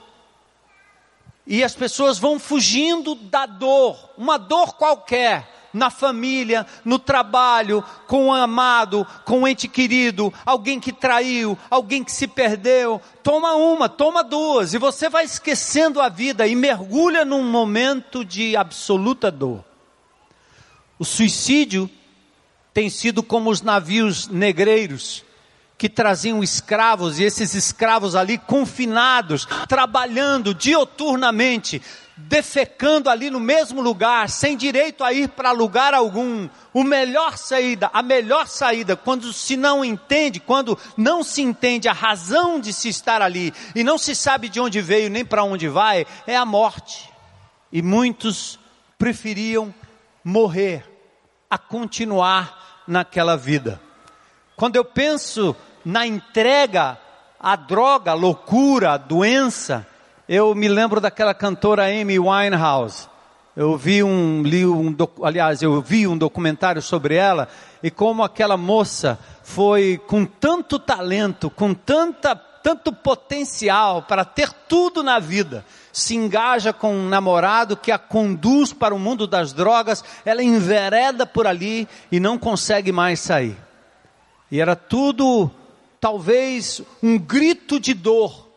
E 1.45 1.63
as 1.63 1.75
pessoas 1.75 2.17
vão 2.17 2.39
fugindo 2.39 3.13
da 3.13 3.45
dor, 3.45 3.97
uma 4.17 4.37
dor 4.37 4.75
qualquer, 4.75 5.47
na 5.73 5.89
família, 5.89 6.65
no 6.83 6.99
trabalho, 6.99 7.83
com 8.07 8.27
o 8.27 8.33
amado, 8.33 9.07
com 9.23 9.43
o 9.43 9.47
ente 9.47 9.67
querido, 9.67 10.33
alguém 10.45 10.79
que 10.79 10.91
traiu, 10.91 11.57
alguém 11.69 12.03
que 12.03 12.11
se 12.11 12.27
perdeu. 12.27 12.99
Toma 13.23 13.53
uma, 13.55 13.87
toma 13.87 14.23
duas, 14.23 14.73
e 14.73 14.77
você 14.77 15.07
vai 15.07 15.23
esquecendo 15.23 16.01
a 16.01 16.09
vida 16.09 16.47
e 16.47 16.55
mergulha 16.55 17.23
num 17.23 17.43
momento 17.43 18.25
de 18.25 18.55
absoluta 18.57 19.31
dor. 19.31 19.70
O 21.01 21.03
suicídio 21.03 21.89
tem 22.71 22.87
sido 22.87 23.23
como 23.23 23.49
os 23.49 23.63
navios 23.63 24.27
negreiros 24.27 25.25
que 25.75 25.89
traziam 25.89 26.43
escravos 26.43 27.17
e 27.17 27.23
esses 27.23 27.55
escravos 27.55 28.15
ali 28.15 28.37
confinados, 28.37 29.47
trabalhando 29.67 30.53
dioturnamente, 30.53 31.81
defecando 32.15 33.09
ali 33.09 33.31
no 33.31 33.39
mesmo 33.39 33.81
lugar, 33.81 34.29
sem 34.29 34.55
direito 34.55 35.03
a 35.03 35.11
ir 35.11 35.29
para 35.29 35.49
lugar 35.49 35.95
algum. 35.95 36.47
O 36.71 36.83
melhor 36.83 37.35
saída, 37.35 37.89
a 37.91 38.03
melhor 38.03 38.47
saída, 38.47 38.95
quando 38.95 39.33
se 39.33 39.57
não 39.57 39.83
entende, 39.83 40.39
quando 40.39 40.77
não 40.95 41.23
se 41.23 41.41
entende 41.41 41.87
a 41.87 41.93
razão 41.93 42.59
de 42.59 42.71
se 42.71 42.89
estar 42.89 43.23
ali 43.23 43.51
e 43.73 43.83
não 43.83 43.97
se 43.97 44.13
sabe 44.13 44.49
de 44.49 44.59
onde 44.59 44.79
veio 44.81 45.09
nem 45.09 45.25
para 45.25 45.43
onde 45.43 45.67
vai, 45.67 46.05
é 46.27 46.37
a 46.37 46.45
morte. 46.45 47.09
E 47.71 47.81
muitos 47.81 48.59
preferiam 48.99 49.73
morrer 50.23 50.90
a 51.51 51.57
continuar 51.57 52.83
naquela 52.87 53.35
vida. 53.35 53.77
Quando 54.55 54.77
eu 54.77 54.85
penso 54.85 55.53
na 55.83 56.07
entrega 56.07 56.97
à 57.37 57.57
droga, 57.57 58.11
à 58.11 58.13
loucura, 58.13 58.93
à 58.93 58.97
doença, 58.97 59.85
eu 60.29 60.55
me 60.55 60.69
lembro 60.69 61.01
daquela 61.01 61.33
cantora 61.33 61.87
Amy 61.87 62.17
Winehouse. 62.17 63.09
Eu 63.53 63.75
vi 63.75 64.01
um, 64.01 64.43
li 64.43 64.65
um, 64.65 64.95
aliás, 65.23 65.61
eu 65.61 65.81
vi 65.81 66.07
um 66.07 66.17
documentário 66.17 66.81
sobre 66.81 67.15
ela 67.15 67.49
e 67.83 67.91
como 67.91 68.23
aquela 68.23 68.55
moça 68.55 69.19
foi 69.43 69.99
com 70.07 70.23
tanto 70.23 70.79
talento, 70.79 71.49
com 71.49 71.73
tanta, 71.73 72.33
tanto 72.33 72.93
potencial 72.93 74.03
para 74.03 74.23
ter 74.23 74.53
tudo 74.69 75.03
na 75.03 75.19
vida, 75.19 75.65
se 75.91 76.15
engaja 76.15 76.71
com 76.71 76.95
um 76.95 77.09
namorado 77.09 77.75
que 77.75 77.91
a 77.91 77.97
conduz 77.97 78.73
para 78.73 78.95
o 78.95 78.99
mundo 78.99 79.27
das 79.27 79.53
drogas, 79.53 80.03
ela 80.25 80.43
envereda 80.43 81.25
por 81.25 81.45
ali 81.45 81.87
e 82.11 82.19
não 82.19 82.37
consegue 82.37 82.91
mais 82.91 83.19
sair. 83.19 83.57
E 84.49 84.59
era 84.59 84.75
tudo, 84.75 85.49
talvez, 85.99 86.81
um 87.01 87.17
grito 87.17 87.79
de 87.79 87.93
dor, 87.93 88.49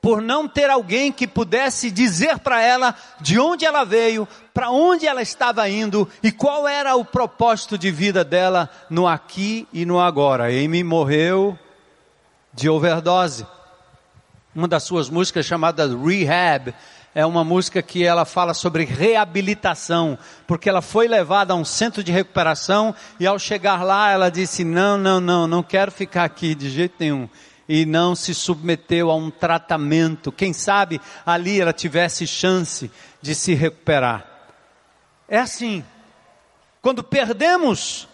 por 0.00 0.22
não 0.22 0.48
ter 0.48 0.70
alguém 0.70 1.12
que 1.12 1.26
pudesse 1.26 1.90
dizer 1.90 2.38
para 2.38 2.62
ela 2.62 2.94
de 3.20 3.38
onde 3.38 3.66
ela 3.66 3.84
veio, 3.84 4.26
para 4.54 4.70
onde 4.70 5.06
ela 5.06 5.20
estava 5.20 5.68
indo 5.68 6.08
e 6.22 6.32
qual 6.32 6.66
era 6.66 6.96
o 6.96 7.04
propósito 7.04 7.76
de 7.76 7.90
vida 7.90 8.24
dela 8.24 8.70
no 8.88 9.06
aqui 9.06 9.68
e 9.72 9.84
no 9.84 10.00
agora. 10.00 10.44
Amy 10.44 10.82
morreu 10.82 11.58
de 12.52 12.68
overdose. 12.68 13.46
Uma 14.54 14.66
das 14.66 14.82
suas 14.82 15.08
músicas 15.08 15.46
chamada 15.46 15.86
Rehab 15.86 16.74
é 17.14 17.24
uma 17.24 17.44
música 17.44 17.80
que 17.82 18.04
ela 18.04 18.24
fala 18.24 18.52
sobre 18.52 18.84
reabilitação, 18.84 20.18
porque 20.46 20.68
ela 20.68 20.82
foi 20.82 21.06
levada 21.06 21.52
a 21.52 21.56
um 21.56 21.64
centro 21.64 22.02
de 22.02 22.10
recuperação 22.10 22.94
e 23.18 23.26
ao 23.26 23.38
chegar 23.38 23.84
lá 23.84 24.10
ela 24.10 24.28
disse: 24.28 24.64
"Não, 24.64 24.98
não, 24.98 25.20
não, 25.20 25.46
não 25.46 25.62
quero 25.62 25.92
ficar 25.92 26.24
aqui 26.24 26.54
de 26.54 26.68
jeito 26.68 26.96
nenhum." 26.98 27.28
E 27.68 27.86
não 27.86 28.16
se 28.16 28.34
submeteu 28.34 29.08
a 29.12 29.14
um 29.14 29.30
tratamento. 29.30 30.32
Quem 30.32 30.52
sabe 30.52 31.00
ali 31.24 31.60
ela 31.60 31.72
tivesse 31.72 32.26
chance 32.26 32.90
de 33.22 33.32
se 33.32 33.54
recuperar. 33.54 34.26
É 35.28 35.38
assim. 35.38 35.84
Quando 36.82 37.04
perdemos 37.04 38.08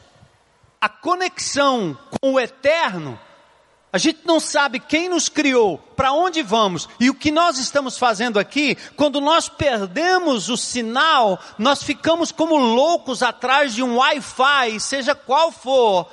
a 0.79 0.91
conexão 0.91 1.97
com 2.21 2.35
o 2.35 2.41
eterno, 2.41 3.19
a 3.93 3.99
gente 3.99 4.21
não 4.25 4.39
sabe 4.39 4.79
quem 4.79 5.09
nos 5.09 5.29
criou, 5.29 5.79
para 5.97 6.13
onde 6.13 6.43
vamos 6.43 6.89
e 7.01 7.09
o 7.09 7.15
que 7.15 7.31
nós 7.31 7.59
estamos 7.59 7.97
fazendo 7.97 8.39
aqui. 8.39 8.77
Quando 8.97 9.21
nós 9.21 9.49
perdemos 9.49 10.49
o 10.49 10.57
sinal, 10.57 11.39
nós 11.59 11.83
ficamos 11.83 12.31
como 12.31 12.57
loucos 12.57 13.23
atrás 13.23 13.75
de 13.75 13.83
um 13.83 13.97
Wi-Fi, 13.97 14.79
seja 14.81 15.15
qual 15.15 15.51
for. 15.51 16.07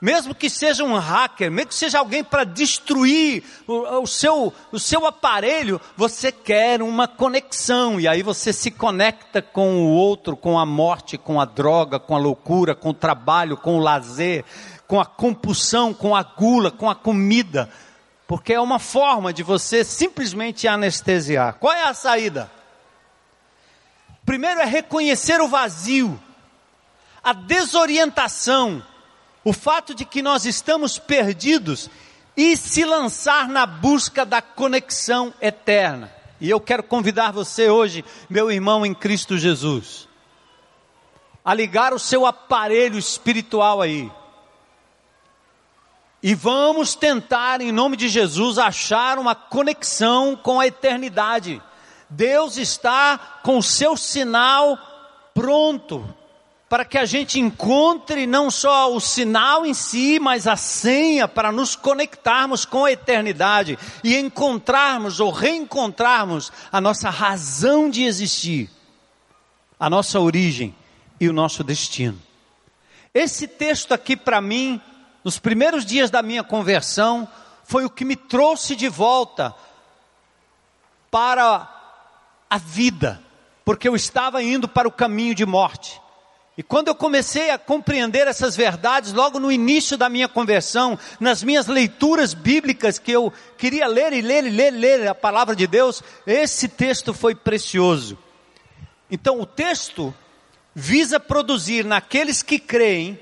Mesmo 0.00 0.34
que 0.34 0.50
seja 0.50 0.84
um 0.84 0.98
hacker, 0.98 1.50
mesmo 1.50 1.68
que 1.68 1.74
seja 1.74 1.98
alguém 1.98 2.22
para 2.22 2.44
destruir 2.44 3.42
o, 3.66 4.02
o, 4.02 4.06
seu, 4.06 4.52
o 4.70 4.78
seu 4.78 5.06
aparelho, 5.06 5.80
você 5.96 6.30
quer 6.30 6.82
uma 6.82 7.08
conexão, 7.08 7.98
e 7.98 8.06
aí 8.06 8.22
você 8.22 8.52
se 8.52 8.70
conecta 8.70 9.40
com 9.40 9.86
o 9.86 9.90
outro, 9.90 10.36
com 10.36 10.58
a 10.58 10.66
morte, 10.66 11.16
com 11.16 11.40
a 11.40 11.46
droga, 11.46 11.98
com 11.98 12.14
a 12.14 12.18
loucura, 12.18 12.74
com 12.74 12.90
o 12.90 12.94
trabalho, 12.94 13.56
com 13.56 13.78
o 13.78 13.80
lazer 13.80 14.44
com 14.94 15.00
a 15.00 15.04
compulsão, 15.04 15.92
com 15.92 16.14
a 16.14 16.22
gula, 16.22 16.70
com 16.70 16.88
a 16.88 16.94
comida, 16.94 17.68
porque 18.28 18.52
é 18.52 18.60
uma 18.60 18.78
forma 18.78 19.32
de 19.32 19.42
você 19.42 19.82
simplesmente 19.82 20.68
anestesiar. 20.68 21.54
Qual 21.54 21.72
é 21.72 21.82
a 21.82 21.92
saída? 21.92 22.48
Primeiro 24.24 24.60
é 24.60 24.64
reconhecer 24.64 25.40
o 25.40 25.48
vazio, 25.48 26.16
a 27.24 27.32
desorientação, 27.32 28.86
o 29.42 29.52
fato 29.52 29.96
de 29.96 30.04
que 30.04 30.22
nós 30.22 30.44
estamos 30.44 30.96
perdidos 30.96 31.90
e 32.36 32.56
se 32.56 32.84
lançar 32.84 33.48
na 33.48 33.66
busca 33.66 34.24
da 34.24 34.40
conexão 34.40 35.34
eterna. 35.40 36.08
E 36.40 36.48
eu 36.48 36.60
quero 36.60 36.84
convidar 36.84 37.32
você 37.32 37.68
hoje, 37.68 38.04
meu 38.30 38.48
irmão 38.48 38.86
em 38.86 38.94
Cristo 38.94 39.36
Jesus, 39.36 40.08
a 41.44 41.52
ligar 41.52 41.92
o 41.92 41.98
seu 41.98 42.24
aparelho 42.24 42.96
espiritual 42.96 43.82
aí 43.82 44.08
e 46.26 46.34
vamos 46.34 46.94
tentar, 46.94 47.60
em 47.60 47.70
nome 47.70 47.98
de 47.98 48.08
Jesus, 48.08 48.56
achar 48.56 49.18
uma 49.18 49.34
conexão 49.34 50.34
com 50.34 50.58
a 50.58 50.66
eternidade. 50.66 51.60
Deus 52.08 52.56
está 52.56 53.18
com 53.42 53.58
o 53.58 53.62
seu 53.62 53.94
sinal 53.94 54.78
pronto 55.34 56.02
para 56.66 56.82
que 56.82 56.96
a 56.96 57.04
gente 57.04 57.38
encontre 57.38 58.26
não 58.26 58.50
só 58.50 58.90
o 58.90 59.00
sinal 59.00 59.66
em 59.66 59.74
si, 59.74 60.18
mas 60.18 60.46
a 60.46 60.56
senha 60.56 61.28
para 61.28 61.52
nos 61.52 61.76
conectarmos 61.76 62.64
com 62.64 62.86
a 62.86 62.92
eternidade 62.92 63.78
e 64.02 64.16
encontrarmos 64.16 65.20
ou 65.20 65.30
reencontrarmos 65.30 66.50
a 66.72 66.80
nossa 66.80 67.10
razão 67.10 67.90
de 67.90 68.02
existir, 68.04 68.70
a 69.78 69.90
nossa 69.90 70.18
origem 70.18 70.74
e 71.20 71.28
o 71.28 71.34
nosso 71.34 71.62
destino. 71.62 72.18
Esse 73.12 73.46
texto 73.46 73.92
aqui 73.92 74.16
para 74.16 74.40
mim 74.40 74.80
nos 75.24 75.38
primeiros 75.38 75.86
dias 75.86 76.10
da 76.10 76.22
minha 76.22 76.44
conversão, 76.44 77.26
foi 77.64 77.84
o 77.84 77.90
que 77.90 78.04
me 78.04 78.14
trouxe 78.14 78.76
de 78.76 78.88
volta 78.88 79.54
para 81.10 81.68
a 82.50 82.58
vida, 82.58 83.22
porque 83.64 83.88
eu 83.88 83.96
estava 83.96 84.42
indo 84.42 84.68
para 84.68 84.86
o 84.86 84.92
caminho 84.92 85.34
de 85.34 85.46
morte. 85.46 86.00
E 86.56 86.62
quando 86.62 86.88
eu 86.88 86.94
comecei 86.94 87.50
a 87.50 87.58
compreender 87.58 88.28
essas 88.28 88.54
verdades, 88.54 89.12
logo 89.12 89.40
no 89.40 89.50
início 89.50 89.96
da 89.96 90.08
minha 90.08 90.28
conversão, 90.28 90.96
nas 91.18 91.42
minhas 91.42 91.66
leituras 91.66 92.32
bíblicas, 92.32 92.98
que 92.98 93.10
eu 93.10 93.32
queria 93.58 93.88
ler 93.88 94.12
e 94.12 94.20
ler 94.20 94.44
e 94.44 94.50
ler 94.50 94.72
e 94.72 94.76
ler 94.76 95.08
a 95.08 95.14
palavra 95.14 95.56
de 95.56 95.66
Deus, 95.66 96.02
esse 96.26 96.68
texto 96.68 97.12
foi 97.12 97.34
precioso. 97.34 98.16
Então, 99.10 99.40
o 99.40 99.46
texto 99.46 100.14
visa 100.72 101.18
produzir 101.18 101.84
naqueles 101.84 102.40
que 102.40 102.58
creem 102.58 103.18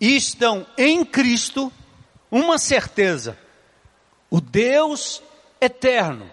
e 0.00 0.16
estão 0.16 0.66
em 0.76 1.04
Cristo 1.04 1.72
uma 2.30 2.58
certeza: 2.58 3.38
o 4.30 4.40
Deus 4.40 5.22
eterno 5.60 6.30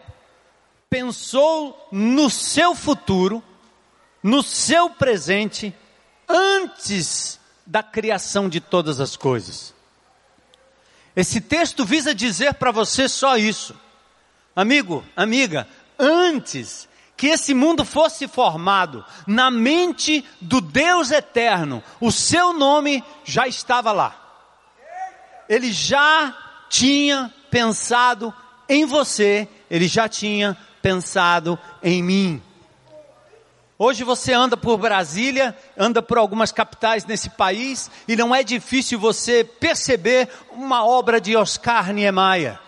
pensou 0.89 1.88
no 1.91 2.30
seu 2.30 2.75
futuro, 2.75 3.43
no 4.21 4.41
seu 4.43 4.89
presente, 4.89 5.73
antes 6.28 7.39
da 7.65 7.82
criação 7.82 8.47
de 8.47 8.60
todas 8.60 8.99
as 8.99 9.15
coisas. 9.15 9.73
Esse 11.15 11.39
texto 11.39 11.86
visa 11.86 12.13
dizer 12.13 12.56
para 12.56 12.71
você 12.71 13.08
só 13.08 13.38
isso. 13.38 13.75
Amigo, 14.56 15.04
amiga, 15.15 15.67
antes 15.97 16.88
que 17.17 17.28
esse 17.28 17.54
mundo 17.54 17.86
fosse 17.86 18.28
formado 18.28 19.06
na 19.25 19.49
mente 19.49 20.25
do 20.41 20.60
Deus 20.60 21.12
eterno, 21.12 21.84
o 21.99 22.12
seu 22.12 22.54
nome 22.54 23.04
já 23.23 23.47
estava 23.47 23.91
lá. 23.91 24.15
Ele 25.47 25.71
já 25.71 26.36
tinha 26.69 27.34
pensado 27.49 28.34
em 28.67 28.86
você, 28.86 29.47
ele 29.69 29.88
já 29.88 30.10
tinha 30.10 30.58
pensado 30.82 31.58
em 31.82 32.04
mim. 32.04 32.43
Hoje 33.78 34.04
você 34.04 34.32
anda 34.32 34.56
por 34.56 34.78
Brasília, 34.78 35.56
anda 35.78 36.01
por 36.01 36.17
algumas 36.17 36.51
capitais 36.51 37.06
nesse 37.06 37.30
país, 37.30 37.91
e 38.08 38.15
não 38.15 38.34
é 38.34 38.41
difícil 38.41 38.97
você 38.97 39.43
perceber 39.43 40.30
uma 40.51 40.86
obra 40.86 41.19
de 41.19 41.36
Oscar 41.36 41.91
Niemeyer. 41.91 42.64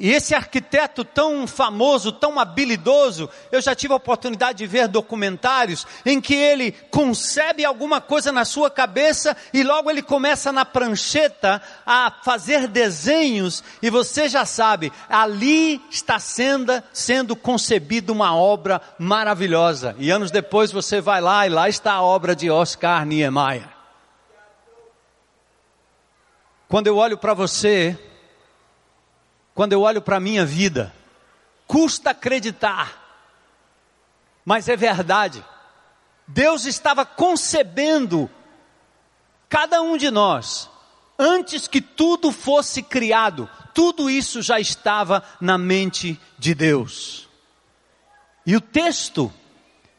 E 0.00 0.12
esse 0.12 0.32
arquiteto 0.32 1.04
tão 1.04 1.44
famoso, 1.44 2.12
tão 2.12 2.38
habilidoso, 2.38 3.28
eu 3.50 3.60
já 3.60 3.74
tive 3.74 3.92
a 3.92 3.96
oportunidade 3.96 4.58
de 4.58 4.66
ver 4.66 4.86
documentários 4.86 5.84
em 6.06 6.20
que 6.20 6.36
ele 6.36 6.70
concebe 6.88 7.64
alguma 7.64 8.00
coisa 8.00 8.30
na 8.30 8.44
sua 8.44 8.70
cabeça 8.70 9.36
e 9.52 9.64
logo 9.64 9.90
ele 9.90 10.00
começa 10.00 10.52
na 10.52 10.64
prancheta 10.64 11.60
a 11.84 12.12
fazer 12.22 12.68
desenhos 12.68 13.64
e 13.82 13.90
você 13.90 14.28
já 14.28 14.44
sabe, 14.44 14.92
ali 15.08 15.82
está 15.90 16.20
sendo, 16.20 16.80
sendo 16.92 17.34
concebida 17.34 18.12
uma 18.12 18.36
obra 18.36 18.80
maravilhosa. 19.00 19.96
E 19.98 20.12
anos 20.12 20.30
depois 20.30 20.70
você 20.70 21.00
vai 21.00 21.20
lá 21.20 21.44
e 21.44 21.50
lá 21.50 21.68
está 21.68 21.94
a 21.94 22.02
obra 22.02 22.36
de 22.36 22.48
Oscar 22.48 23.04
Niemeyer. 23.04 23.68
Quando 26.68 26.86
eu 26.86 26.96
olho 26.98 27.18
para 27.18 27.34
você, 27.34 27.98
quando 29.58 29.72
eu 29.72 29.82
olho 29.82 30.00
para 30.00 30.18
a 30.18 30.20
minha 30.20 30.46
vida, 30.46 30.94
custa 31.66 32.10
acreditar, 32.10 32.96
mas 34.44 34.68
é 34.68 34.76
verdade. 34.76 35.44
Deus 36.28 36.64
estava 36.64 37.04
concebendo 37.04 38.30
cada 39.48 39.82
um 39.82 39.96
de 39.96 40.12
nós, 40.12 40.70
antes 41.18 41.66
que 41.66 41.80
tudo 41.80 42.30
fosse 42.30 42.84
criado, 42.84 43.50
tudo 43.74 44.08
isso 44.08 44.42
já 44.42 44.60
estava 44.60 45.24
na 45.40 45.58
mente 45.58 46.20
de 46.38 46.54
Deus. 46.54 47.28
E 48.46 48.54
o 48.54 48.60
texto 48.60 49.28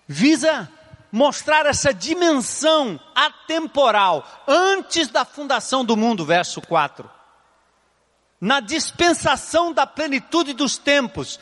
visa 0.07 0.71
mostrar 1.11 1.65
essa 1.65 1.93
dimensão 1.93 2.97
atemporal, 3.13 4.25
antes 4.47 5.09
da 5.09 5.25
fundação 5.25 5.83
do 5.83 5.97
mundo, 5.97 6.23
verso 6.23 6.61
4 6.61 7.18
na 8.39 8.59
dispensação 8.59 9.73
da 9.73 9.85
plenitude 9.85 10.53
dos 10.53 10.77
tempos, 10.77 11.39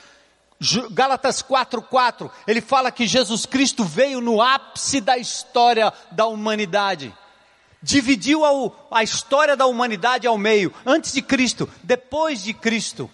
Gálatas 0.92 1.44
4:4, 1.44 2.32
ele 2.48 2.62
fala 2.62 2.92
que 2.92 3.06
Jesus 3.06 3.46
Cristo 3.46 3.84
veio 3.84 4.20
no 4.20 4.42
ápice 4.42 5.00
da 5.00 5.18
história 5.18 5.94
da 6.12 6.26
humanidade. 6.26 7.14
Dividiu 7.82 8.44
a, 8.44 8.98
a 9.00 9.04
história 9.04 9.56
da 9.56 9.68
humanidade 9.68 10.26
ao 10.26 10.38
meio, 10.38 10.74
antes 10.84 11.14
de 11.14 11.22
Cristo, 11.22 11.70
depois 11.84 12.44
de 12.44 12.54
Cristo. 12.54 13.10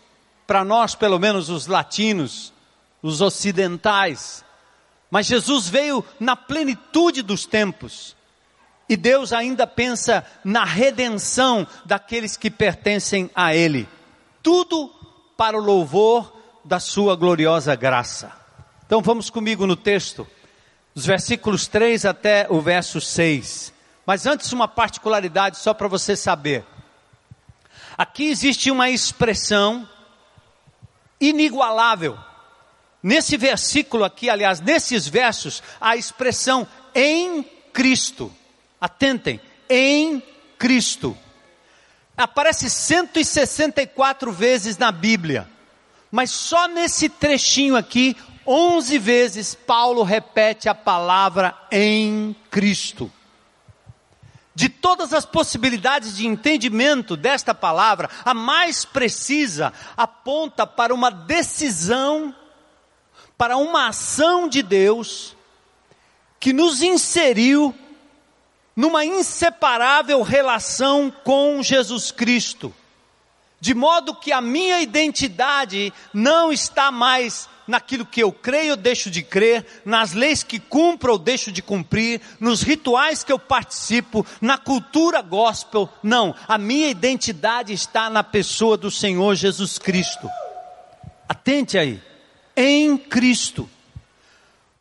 Para 0.48 0.63
nós, 0.63 0.96
pelo 0.96 1.19
menos 1.19 1.50
os 1.50 1.67
latinos, 1.67 2.54
os 3.02 3.19
ocidentais. 3.19 4.43
Mas 5.12 5.26
Jesus 5.26 5.67
veio 5.67 6.04
na 6.19 6.36
plenitude 6.36 7.22
dos 7.22 7.46
tempos. 7.46 8.15
E 8.88 8.98
Deus 8.98 9.32
ainda 9.32 9.65
pensa 9.65 10.26
na 10.43 10.65
redenção 10.65 11.65
daqueles 11.86 12.36
que 12.36 12.52
pertencem 12.52 13.30
a 13.34 13.56
Ele. 13.56 13.88
Tudo 14.41 14.89
para 15.38 15.58
o 15.58 15.62
louvor 15.62 16.34
da 16.63 16.80
sua 16.80 17.15
gloriosa 17.15 17.76
graça. 17.76 18.32
Então 18.86 19.02
vamos 19.02 19.30
comigo 19.30 19.65
no 19.65 19.76
texto, 19.76 20.28
os 20.93 21.06
versículos 21.06 21.67
3 21.67 22.06
até 22.06 22.46
o 22.50 22.62
verso 22.62 23.02
6. 23.02 23.74
Mas 24.06 24.26
antes, 24.26 24.52
uma 24.52 24.67
particularidade 24.67 25.58
só 25.58 25.74
para 25.74 25.88
você 25.88 26.15
saber. 26.15 26.65
Aqui 27.98 28.26
existe 28.26 28.69
uma 28.69 28.89
expressão 28.89 29.88
inigualável. 31.19 32.17
Nesse 33.02 33.38
versículo 33.38 34.04
aqui, 34.04 34.30
aliás, 34.30 34.60
nesses 34.60 35.08
versos, 35.08 35.63
a 35.80 35.96
expressão 35.96 36.67
em 36.93 37.43
Cristo. 37.72 38.34
Atentem, 38.84 39.39
em 39.69 40.22
Cristo. 40.60 41.17
Aparece 42.17 42.69
164 42.69 44.30
vezes 44.30 44.78
na 44.78 44.91
Bíblia. 44.91 45.50
Mas 46.12 46.32
só 46.32 46.67
nesse 46.67 47.08
trechinho 47.08 47.78
aqui, 47.78 48.13
11 48.46 48.98
vezes 48.98 49.56
Paulo 49.56 50.04
repete 50.04 50.67
a 50.67 50.76
palavra 50.76 51.58
em 51.72 52.36
Cristo. 52.52 53.10
De 54.54 54.67
todas 54.67 55.13
as 55.13 55.26
possibilidades 55.26 56.17
de 56.17 56.28
entendimento 56.28 57.15
desta 57.15 57.56
palavra, 57.56 58.10
a 58.26 58.34
mais 58.34 58.84
precisa 58.84 59.72
aponta 59.96 60.67
para 60.67 60.93
uma 60.93 61.10
decisão, 61.10 62.36
para 63.38 63.56
uma 63.56 63.88
ação 63.88 64.50
de 64.50 64.62
Deus, 64.62 65.38
que 66.38 66.52
nos 66.52 66.82
inseriu 66.82 67.74
numa 68.75 69.05
inseparável 69.05 70.21
relação 70.21 71.12
com 71.23 71.62
Jesus 71.62 72.12
Cristo 72.12 72.73
de 73.63 73.73
modo 73.73 74.13
que 74.13 74.33
a 74.33 74.41
minha 74.41 74.81
identidade 74.81 75.93
não 76.13 76.51
está 76.51 76.91
mais 76.91 77.47
naquilo 77.65 78.05
que 78.05 78.21
eu 78.21 78.29
creio 78.29 78.71
ou 78.71 78.75
deixo 78.75 79.09
de 79.09 79.23
crer, 79.23 79.65
nas 79.86 80.12
leis 80.12 80.43
que 80.43 80.59
cumpro 80.59 81.13
ou 81.13 81.17
deixo 81.17 81.49
de 81.49 81.62
cumprir, 81.62 82.19
nos 82.41 82.62
rituais 82.62 83.23
que 83.23 83.31
eu 83.31 83.39
participo, 83.39 84.25
na 84.41 84.57
cultura 84.57 85.21
gospel. 85.21 85.88
Não, 86.03 86.36
a 86.45 86.57
minha 86.57 86.89
identidade 86.89 87.71
está 87.71 88.09
na 88.09 88.21
pessoa 88.21 88.75
do 88.75 88.91
Senhor 88.91 89.33
Jesus 89.33 89.77
Cristo. 89.77 90.29
Atente 91.29 91.77
aí, 91.77 92.01
em 92.57 92.97
Cristo. 92.97 93.69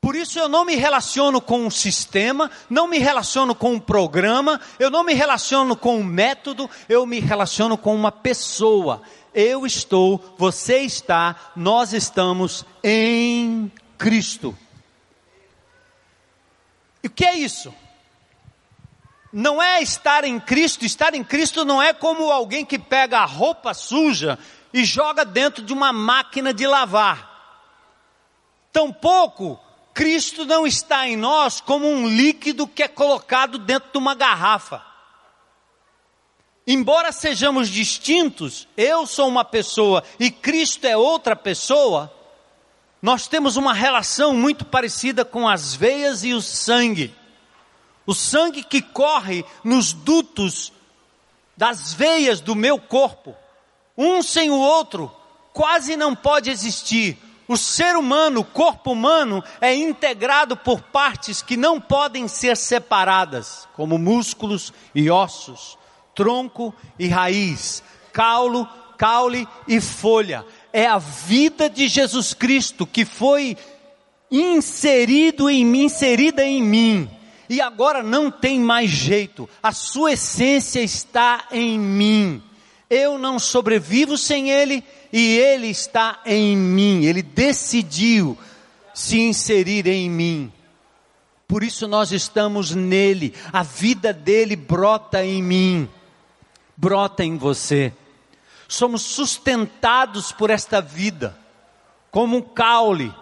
Por 0.03 0.17
isso 0.17 0.37
eu 0.37 0.49
não 0.49 0.65
me 0.65 0.75
relaciono 0.75 1.41
com 1.41 1.65
um 1.65 1.71
sistema, 1.71 2.51
não 2.69 2.89
me 2.89 2.99
relaciono 2.99 3.55
com 3.55 3.75
um 3.75 3.79
programa, 3.79 4.61
eu 4.77 4.91
não 4.91 5.05
me 5.05 5.15
relaciono 5.15 5.77
com 5.77 5.97
um 5.97 6.03
método, 6.03 6.69
eu 6.89 7.07
me 7.07 7.21
relaciono 7.21 7.79
com 7.79 7.95
uma 7.95 8.11
pessoa. 8.11 9.01
Eu 9.33 9.65
estou, 9.65 10.35
você 10.37 10.79
está, 10.79 11.37
nós 11.55 11.93
estamos 11.93 12.67
em 12.83 13.71
Cristo. 13.97 14.59
E 17.01 17.07
o 17.07 17.11
que 17.11 17.25
é 17.25 17.37
isso? 17.37 17.73
Não 19.33 19.63
é 19.63 19.81
estar 19.81 20.25
em 20.25 20.41
Cristo, 20.41 20.85
estar 20.85 21.15
em 21.15 21.23
Cristo 21.23 21.65
não 21.65 21.81
é 21.81 21.93
como 21.93 22.29
alguém 22.33 22.65
que 22.65 22.77
pega 22.77 23.21
a 23.21 23.25
roupa 23.25 23.73
suja 23.73 24.37
e 24.75 24.85
joga 24.85 25.25
dentro 25.25 25.63
de 25.63 25.73
uma 25.73 25.93
máquina 25.93 26.53
de 26.53 26.67
lavar. 26.67 27.31
Tampouco 28.73 29.61
Cristo 29.95 30.45
não 30.45 30.67
está 30.67 31.07
em 31.07 31.17
nós 31.17 31.61
como 31.61 31.87
um 31.87 32.09
líquido 32.09 32.67
que 32.67 32.83
é 32.83 32.89
colocado 32.89 33.59
dentro 33.59 33.91
de 33.93 33.99
uma 33.99 34.15
garrafa. 34.15 34.83
Embora 36.67 37.11
sejamos 37.11 37.69
distintos, 37.69 38.69
eu 38.77 39.07
sou 39.07 39.29
uma 39.29 39.45
pessoa 39.45 40.03
e 40.19 40.31
Cristo 40.31 40.87
é 40.87 40.97
outra 40.97 41.35
pessoa, 41.35 42.13
nós 43.01 43.27
temos 43.27 43.57
uma 43.57 43.75
relação 43.75 44.33
muito 44.33 44.65
parecida 44.65 45.25
com 45.25 45.49
as 45.49 45.75
veias 45.75 46.23
e 46.23 46.33
o 46.33 46.41
sangue. 46.41 47.13
O 48.07 48.15
sangue 48.15 48.63
que 48.63 48.81
corre 48.81 49.45
nos 49.65 49.93
dutos 49.93 50.73
das 51.57 51.93
veias 51.93 52.41
do 52.41 52.55
meu 52.55 52.79
corpo, 52.79 53.37
um 53.97 54.23
sem 54.23 54.51
o 54.51 54.59
outro, 54.59 55.15
quase 55.53 55.97
não 55.97 56.15
pode 56.15 56.49
existir. 56.49 57.19
O 57.49 57.57
ser 57.57 57.97
humano, 57.97 58.41
o 58.41 58.45
corpo 58.45 58.93
humano, 58.93 59.43
é 59.61 59.75
integrado 59.75 60.57
por 60.57 60.81
partes 60.81 61.43
que 61.43 61.57
não 61.57 61.81
podem 61.81 62.29
ser 62.29 62.57
separadas, 62.57 63.69
como 63.75 63.99
músculos 63.99 64.73
e 64.95 65.11
ossos, 65.11 65.77
tronco 66.15 66.75
e 66.99 67.09
raiz, 67.09 67.83
caulo, 68.13 68.69
caule 68.97 69.49
e 69.67 69.81
folha. 69.81 70.45
É 70.73 70.87
a 70.87 70.99
vida 70.99 71.69
de 71.69 71.89
Jesus 71.89 72.33
Cristo 72.33 72.87
que 72.87 73.05
foi 73.05 73.57
inserido 74.31 75.51
em 75.51 75.65
mim, 75.65 75.85
inserida 75.85 76.45
em 76.45 76.63
mim. 76.63 77.11
E 77.49 77.61
agora 77.61 78.03
não 78.03 78.31
tem 78.31 78.59
mais 78.59 78.89
jeito. 78.89 79.49
A 79.63 79.73
sua 79.73 80.13
essência 80.13 80.81
está 80.81 81.47
em 81.51 81.79
mim. 81.79 82.43
Eu 82.89 83.19
não 83.19 83.39
sobrevivo 83.39 84.17
sem 84.17 84.51
ele 84.51 84.83
e 85.13 85.37
Ele 85.37 85.69
está 85.69 86.21
em 86.25 86.57
mim, 86.57 87.05
Ele 87.05 87.23
decidiu 87.23 88.39
se 88.95 89.21
inserir 89.21 89.87
em 89.87 90.09
mim. 90.09 90.53
Por 91.47 91.63
isso 91.63 91.87
nós 91.87 92.13
estamos 92.13 92.75
nele, 92.75 93.35
a 93.53 93.63
vida 93.63 94.13
dele 94.13 94.57
brota 94.57 95.23
em 95.23 95.43
mim, 95.43 95.89
brota 96.75 97.23
em 97.23 97.37
você. 97.37 97.93
Somos 98.67 99.03
sustentados 99.03 100.33
por 100.33 100.49
esta 100.49 100.81
vida, 100.81 101.37
como 102.11 102.39
um 102.39 102.41
caule, 102.41 103.15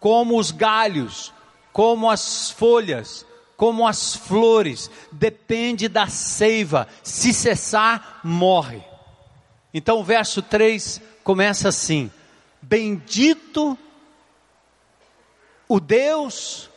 como 0.00 0.36
os 0.36 0.50
galhos, 0.50 1.32
como 1.72 2.10
as 2.10 2.50
folhas, 2.50 3.24
como 3.56 3.86
as 3.86 4.16
flores, 4.16 4.90
depende 5.12 5.86
da 5.86 6.08
seiva, 6.08 6.88
se 7.04 7.32
cessar, 7.32 8.18
morre. 8.24 8.82
Então 9.72 10.02
verso 10.02 10.42
3 10.42 11.00
começa 11.24 11.68
assim: 11.68 12.10
Bendito 12.62 13.78
o 15.68 15.78
Deus 15.78 16.68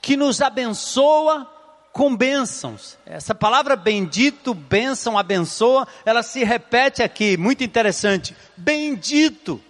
que 0.00 0.16
nos 0.16 0.40
abençoa 0.40 1.48
com 1.92 2.14
bênçãos. 2.14 2.96
Essa 3.04 3.34
palavra 3.34 3.76
bendito, 3.76 4.54
bênção, 4.54 5.18
abençoa, 5.18 5.86
ela 6.04 6.22
se 6.22 6.44
repete 6.44 7.02
aqui, 7.02 7.36
muito 7.36 7.64
interessante. 7.64 8.36
Bendito. 8.56 9.60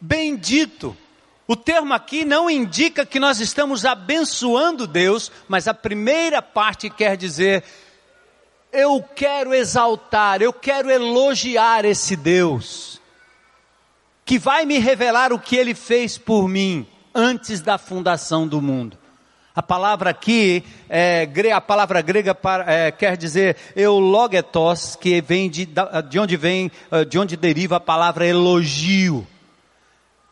Bendito. 0.00 0.96
O 1.46 1.54
termo 1.54 1.92
aqui 1.92 2.24
não 2.24 2.48
indica 2.48 3.04
que 3.04 3.20
nós 3.20 3.38
estamos 3.38 3.84
abençoando 3.84 4.86
Deus, 4.86 5.30
mas 5.46 5.68
a 5.68 5.74
primeira 5.74 6.40
parte 6.40 6.88
quer 6.88 7.16
dizer 7.16 7.62
eu 8.74 9.02
quero 9.14 9.54
exaltar, 9.54 10.42
eu 10.42 10.52
quero 10.52 10.90
elogiar 10.90 11.84
esse 11.84 12.16
Deus, 12.16 13.00
que 14.24 14.38
vai 14.38 14.66
me 14.66 14.78
revelar 14.78 15.32
o 15.32 15.38
que 15.38 15.56
ele 15.56 15.74
fez 15.74 16.18
por 16.18 16.48
mim 16.48 16.86
antes 17.14 17.60
da 17.60 17.78
fundação 17.78 18.46
do 18.46 18.60
mundo. 18.60 18.98
A 19.54 19.62
palavra 19.62 20.10
aqui, 20.10 20.64
é, 20.88 21.28
a 21.54 21.60
palavra 21.60 22.02
grega 22.02 22.34
para, 22.34 22.72
é, 22.72 22.90
quer 22.90 23.16
dizer 23.16 23.56
eulogetos, 23.76 24.96
que 24.96 25.20
vem 25.20 25.48
de, 25.48 25.68
de 26.08 26.18
onde 26.18 26.36
vem, 26.36 26.72
de 27.08 27.18
onde 27.18 27.36
deriva 27.36 27.76
a 27.76 27.80
palavra 27.80 28.26
elogio. 28.26 29.24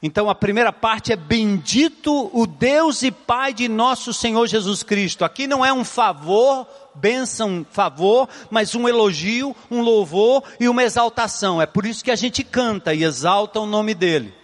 Então 0.02 0.28
a 0.28 0.34
primeira 0.34 0.72
parte 0.72 1.12
é 1.12 1.16
bendito 1.16 2.28
o 2.32 2.44
Deus 2.44 3.04
e 3.04 3.12
Pai 3.12 3.54
de 3.54 3.68
nosso 3.68 4.12
Senhor 4.12 4.48
Jesus 4.48 4.82
Cristo. 4.82 5.24
Aqui 5.24 5.46
não 5.46 5.64
é 5.64 5.72
um 5.72 5.84
favor, 5.84 6.66
bênção, 6.92 7.64
favor, 7.70 8.28
mas 8.50 8.74
um 8.74 8.88
elogio, 8.88 9.54
um 9.70 9.80
louvor 9.80 10.42
e 10.58 10.68
uma 10.68 10.82
exaltação. 10.82 11.62
É 11.62 11.66
por 11.66 11.86
isso 11.86 12.02
que 12.02 12.10
a 12.10 12.16
gente 12.16 12.42
canta 12.42 12.92
e 12.92 13.04
exalta 13.04 13.60
o 13.60 13.66
nome 13.66 13.94
dele. 13.94 14.34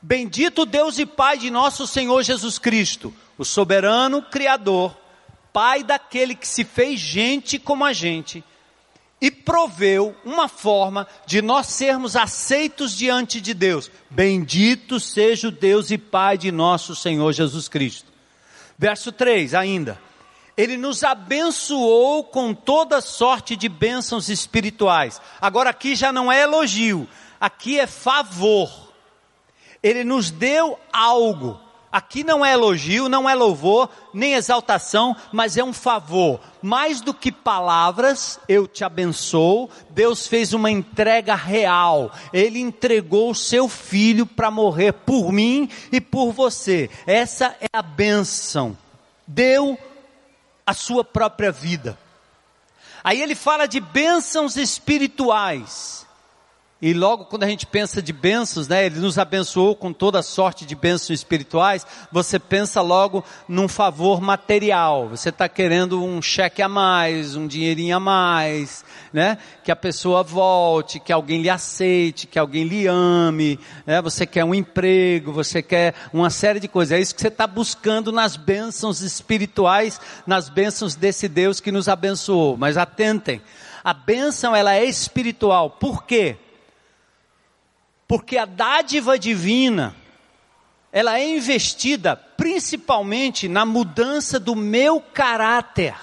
Bendito 0.00 0.64
Deus 0.64 0.98
e 0.98 1.04
Pai 1.04 1.36
de 1.36 1.50
nosso 1.50 1.86
Senhor 1.86 2.22
Jesus 2.22 2.58
Cristo, 2.58 3.12
o 3.36 3.44
soberano 3.44 4.22
Criador, 4.22 4.96
Pai 5.52 5.84
daquele 5.84 6.34
que 6.34 6.48
se 6.48 6.64
fez 6.64 6.98
gente 6.98 7.58
como 7.58 7.84
a 7.84 7.92
gente 7.92 8.42
e 9.22 9.30
proveu 9.30 10.16
uma 10.24 10.48
forma 10.48 11.06
de 11.24 11.40
nós 11.40 11.68
sermos 11.68 12.16
aceitos 12.16 12.92
diante 12.92 13.40
de 13.40 13.54
Deus. 13.54 13.88
Bendito 14.10 14.98
seja 14.98 15.46
o 15.46 15.52
Deus 15.52 15.92
e 15.92 15.96
Pai 15.96 16.36
de 16.36 16.50
nosso 16.50 16.96
Senhor 16.96 17.32
Jesus 17.32 17.68
Cristo. 17.68 18.10
Verso 18.76 19.12
3 19.12 19.54
ainda. 19.54 19.96
Ele 20.56 20.76
nos 20.76 21.04
abençoou 21.04 22.24
com 22.24 22.52
toda 22.52 23.00
sorte 23.00 23.54
de 23.54 23.68
bênçãos 23.68 24.28
espirituais. 24.28 25.20
Agora 25.40 25.70
aqui 25.70 25.94
já 25.94 26.12
não 26.12 26.30
é 26.30 26.42
elogio, 26.42 27.08
aqui 27.40 27.78
é 27.78 27.86
favor. 27.86 28.92
Ele 29.80 30.02
nos 30.02 30.32
deu 30.32 30.76
algo. 30.92 31.60
Aqui 31.92 32.24
não 32.24 32.42
é 32.42 32.54
elogio, 32.54 33.06
não 33.06 33.28
é 33.28 33.34
louvor, 33.34 33.90
nem 34.14 34.32
exaltação, 34.32 35.14
mas 35.30 35.58
é 35.58 35.62
um 35.62 35.74
favor. 35.74 36.40
Mais 36.62 37.02
do 37.02 37.12
que 37.12 37.30
palavras, 37.30 38.40
eu 38.48 38.66
te 38.66 38.82
abençoo. 38.82 39.68
Deus 39.90 40.26
fez 40.26 40.54
uma 40.54 40.70
entrega 40.70 41.34
real. 41.34 42.10
Ele 42.32 42.60
entregou 42.60 43.30
o 43.30 43.34
seu 43.34 43.68
filho 43.68 44.24
para 44.24 44.50
morrer 44.50 44.92
por 44.92 45.30
mim 45.30 45.68
e 45.92 46.00
por 46.00 46.32
você. 46.32 46.88
Essa 47.06 47.54
é 47.60 47.68
a 47.70 47.82
bênção. 47.82 48.74
Deu 49.26 49.76
a 50.66 50.72
sua 50.72 51.04
própria 51.04 51.52
vida. 51.52 51.98
Aí 53.04 53.20
ele 53.20 53.34
fala 53.34 53.66
de 53.66 53.80
bênçãos 53.80 54.56
espirituais. 54.56 56.06
E 56.82 56.92
logo 56.92 57.26
quando 57.26 57.44
a 57.44 57.48
gente 57.48 57.64
pensa 57.64 58.02
de 58.02 58.12
bênçãos, 58.12 58.66
né, 58.66 58.84
ele 58.84 58.98
nos 58.98 59.16
abençoou 59.16 59.76
com 59.76 59.92
toda 59.92 60.20
sorte 60.20 60.66
de 60.66 60.74
bênçãos 60.74 61.20
espirituais, 61.20 61.86
você 62.10 62.40
pensa 62.40 62.80
logo 62.80 63.24
num 63.46 63.68
favor 63.68 64.20
material. 64.20 65.08
Você 65.08 65.28
está 65.28 65.48
querendo 65.48 66.02
um 66.02 66.20
cheque 66.20 66.60
a 66.60 66.68
mais, 66.68 67.36
um 67.36 67.46
dinheirinho 67.46 67.96
a 67.96 68.00
mais, 68.00 68.84
né? 69.12 69.38
Que 69.62 69.70
a 69.70 69.76
pessoa 69.76 70.24
volte, 70.24 70.98
que 70.98 71.12
alguém 71.12 71.40
lhe 71.40 71.48
aceite, 71.48 72.26
que 72.26 72.36
alguém 72.36 72.64
lhe 72.64 72.88
ame, 72.88 73.60
né? 73.86 74.02
Você 74.02 74.26
quer 74.26 74.44
um 74.44 74.52
emprego, 74.52 75.32
você 75.32 75.62
quer 75.62 75.94
uma 76.12 76.30
série 76.30 76.58
de 76.58 76.66
coisas. 76.66 76.98
É 76.98 77.00
isso 77.00 77.14
que 77.14 77.20
você 77.20 77.28
está 77.28 77.46
buscando 77.46 78.10
nas 78.10 78.36
bênçãos 78.36 79.02
espirituais, 79.02 80.00
nas 80.26 80.48
bênçãos 80.48 80.96
desse 80.96 81.28
Deus 81.28 81.60
que 81.60 81.70
nos 81.70 81.86
abençoou. 81.86 82.56
Mas 82.56 82.76
atentem, 82.76 83.40
a 83.84 83.94
bênção 83.94 84.56
ela 84.56 84.74
é 84.74 84.84
espiritual. 84.84 85.70
Por 85.70 86.02
quê? 86.04 86.36
Porque 88.12 88.36
a 88.36 88.44
dádiva 88.44 89.18
divina, 89.18 89.96
ela 90.92 91.18
é 91.18 91.26
investida 91.26 92.14
principalmente 92.14 93.48
na 93.48 93.64
mudança 93.64 94.38
do 94.38 94.54
meu 94.54 95.00
caráter. 95.00 95.94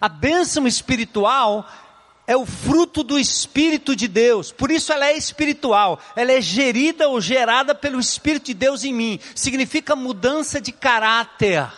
A 0.00 0.08
bênção 0.08 0.64
espiritual 0.64 1.68
é 2.24 2.36
o 2.36 2.46
fruto 2.46 3.02
do 3.02 3.18
Espírito 3.18 3.96
de 3.96 4.06
Deus, 4.06 4.52
por 4.52 4.70
isso 4.70 4.92
ela 4.92 5.06
é 5.06 5.16
espiritual, 5.16 5.98
ela 6.14 6.30
é 6.30 6.40
gerida 6.40 7.08
ou 7.08 7.20
gerada 7.20 7.74
pelo 7.74 7.98
Espírito 7.98 8.46
de 8.46 8.54
Deus 8.54 8.84
em 8.84 8.94
mim, 8.94 9.18
significa 9.34 9.96
mudança 9.96 10.60
de 10.60 10.70
caráter. 10.70 11.68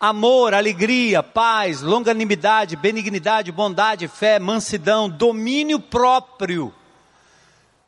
Amor, 0.00 0.52
alegria, 0.52 1.22
paz, 1.22 1.80
longanimidade, 1.80 2.74
benignidade, 2.74 3.52
bondade, 3.52 4.08
fé, 4.08 4.40
mansidão, 4.40 5.08
domínio 5.08 5.78
próprio. 5.78 6.74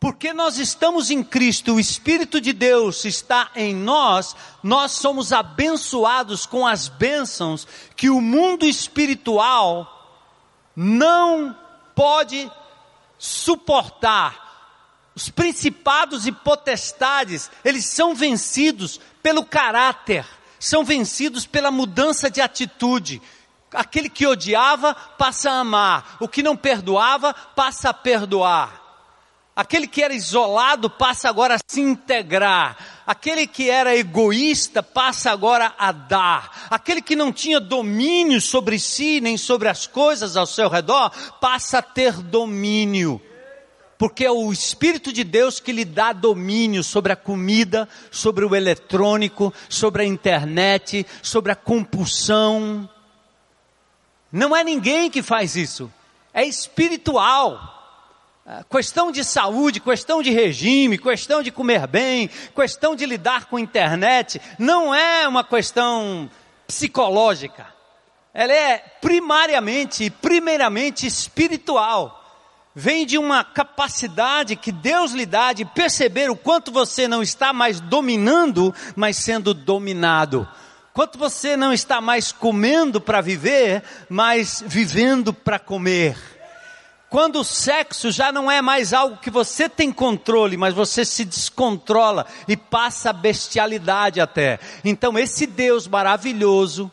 Porque 0.02 0.32
nós 0.32 0.58
estamos 0.58 1.12
em 1.12 1.22
Cristo, 1.22 1.74
o 1.74 1.78
Espírito 1.78 2.40
de 2.40 2.52
Deus 2.52 3.04
está 3.04 3.52
em 3.54 3.72
nós, 3.72 4.34
nós 4.60 4.90
somos 4.90 5.32
abençoados 5.32 6.44
com 6.44 6.66
as 6.66 6.88
bênçãos 6.88 7.68
que 7.94 8.10
o 8.10 8.20
mundo 8.20 8.66
espiritual 8.66 10.18
não 10.74 11.56
pode 11.94 12.50
suportar. 13.16 15.12
Os 15.14 15.30
principados 15.30 16.26
e 16.26 16.32
potestades, 16.32 17.48
eles 17.64 17.86
são 17.86 18.12
vencidos 18.12 18.98
pelo 19.22 19.44
caráter, 19.44 20.26
são 20.58 20.84
vencidos 20.84 21.46
pela 21.46 21.70
mudança 21.70 22.28
de 22.28 22.40
atitude. 22.40 23.22
Aquele 23.72 24.08
que 24.08 24.26
odiava 24.26 24.96
passa 24.96 25.52
a 25.52 25.60
amar, 25.60 26.16
o 26.18 26.26
que 26.26 26.42
não 26.42 26.56
perdoava 26.56 27.32
passa 27.32 27.90
a 27.90 27.94
perdoar. 27.94 28.81
Aquele 29.62 29.86
que 29.86 30.02
era 30.02 30.12
isolado 30.12 30.90
passa 30.90 31.28
agora 31.28 31.54
a 31.54 31.58
se 31.64 31.80
integrar. 31.80 32.76
Aquele 33.06 33.46
que 33.46 33.70
era 33.70 33.96
egoísta 33.96 34.82
passa 34.82 35.30
agora 35.30 35.72
a 35.78 35.92
dar. 35.92 36.66
Aquele 36.68 37.00
que 37.00 37.14
não 37.14 37.32
tinha 37.32 37.60
domínio 37.60 38.40
sobre 38.40 38.76
si 38.76 39.20
nem 39.20 39.36
sobre 39.36 39.68
as 39.68 39.86
coisas 39.86 40.36
ao 40.36 40.46
seu 40.46 40.68
redor 40.68 41.12
passa 41.40 41.78
a 41.78 41.82
ter 41.82 42.14
domínio. 42.14 43.22
Porque 43.96 44.24
é 44.24 44.30
o 44.32 44.52
Espírito 44.52 45.12
de 45.12 45.22
Deus 45.22 45.60
que 45.60 45.70
lhe 45.70 45.84
dá 45.84 46.12
domínio 46.12 46.82
sobre 46.82 47.12
a 47.12 47.16
comida, 47.16 47.88
sobre 48.10 48.44
o 48.44 48.56
eletrônico, 48.56 49.54
sobre 49.68 50.02
a 50.02 50.06
internet, 50.06 51.06
sobre 51.22 51.52
a 51.52 51.54
compulsão. 51.54 52.90
Não 54.32 54.56
é 54.56 54.64
ninguém 54.64 55.08
que 55.08 55.22
faz 55.22 55.54
isso. 55.54 55.88
É 56.34 56.44
espiritual. 56.44 57.81
Ah, 58.44 58.64
questão 58.68 59.12
de 59.12 59.22
saúde, 59.22 59.78
questão 59.78 60.20
de 60.20 60.30
regime, 60.30 60.98
questão 60.98 61.44
de 61.44 61.52
comer 61.52 61.86
bem, 61.86 62.28
questão 62.52 62.96
de 62.96 63.06
lidar 63.06 63.44
com 63.44 63.56
internet, 63.56 64.40
não 64.58 64.92
é 64.92 65.28
uma 65.28 65.44
questão 65.44 66.28
psicológica. 66.66 67.68
Ela 68.34 68.52
é 68.52 68.78
primariamente 69.00 70.04
e 70.04 70.10
primeiramente 70.10 71.06
espiritual. 71.06 72.18
Vem 72.74 73.06
de 73.06 73.16
uma 73.16 73.44
capacidade 73.44 74.56
que 74.56 74.72
Deus 74.72 75.12
lhe 75.12 75.26
dá 75.26 75.52
de 75.52 75.64
perceber 75.64 76.28
o 76.28 76.36
quanto 76.36 76.72
você 76.72 77.06
não 77.06 77.22
está 77.22 77.52
mais 77.52 77.78
dominando, 77.78 78.74
mas 78.96 79.18
sendo 79.18 79.54
dominado. 79.54 80.48
Quanto 80.92 81.16
você 81.16 81.56
não 81.56 81.72
está 81.72 82.00
mais 82.00 82.32
comendo 82.32 83.00
para 83.00 83.20
viver, 83.20 83.84
mas 84.08 84.64
vivendo 84.66 85.32
para 85.32 85.60
comer 85.60 86.31
quando 87.12 87.40
o 87.40 87.44
sexo 87.44 88.10
já 88.10 88.32
não 88.32 88.50
é 88.50 88.62
mais 88.62 88.94
algo 88.94 89.18
que 89.18 89.30
você 89.30 89.68
tem 89.68 89.92
controle, 89.92 90.56
mas 90.56 90.72
você 90.72 91.04
se 91.04 91.26
descontrola 91.26 92.24
e 92.48 92.56
passa 92.56 93.10
a 93.10 93.12
bestialidade 93.12 94.18
até. 94.18 94.58
Então, 94.82 95.18
esse 95.18 95.46
Deus 95.46 95.86
maravilhoso, 95.86 96.90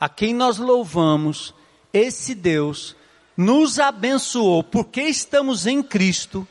a 0.00 0.08
quem 0.08 0.32
nós 0.32 0.56
louvamos, 0.56 1.52
esse 1.92 2.34
Deus 2.34 2.96
nos 3.36 3.78
abençoou, 3.78 4.64
porque 4.64 5.02
estamos 5.02 5.66
em 5.66 5.82
Cristo, 5.82 6.48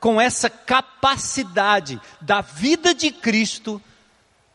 com 0.00 0.20
essa 0.20 0.50
capacidade 0.50 2.00
da 2.20 2.40
vida 2.40 2.92
de 2.92 3.12
Cristo 3.12 3.80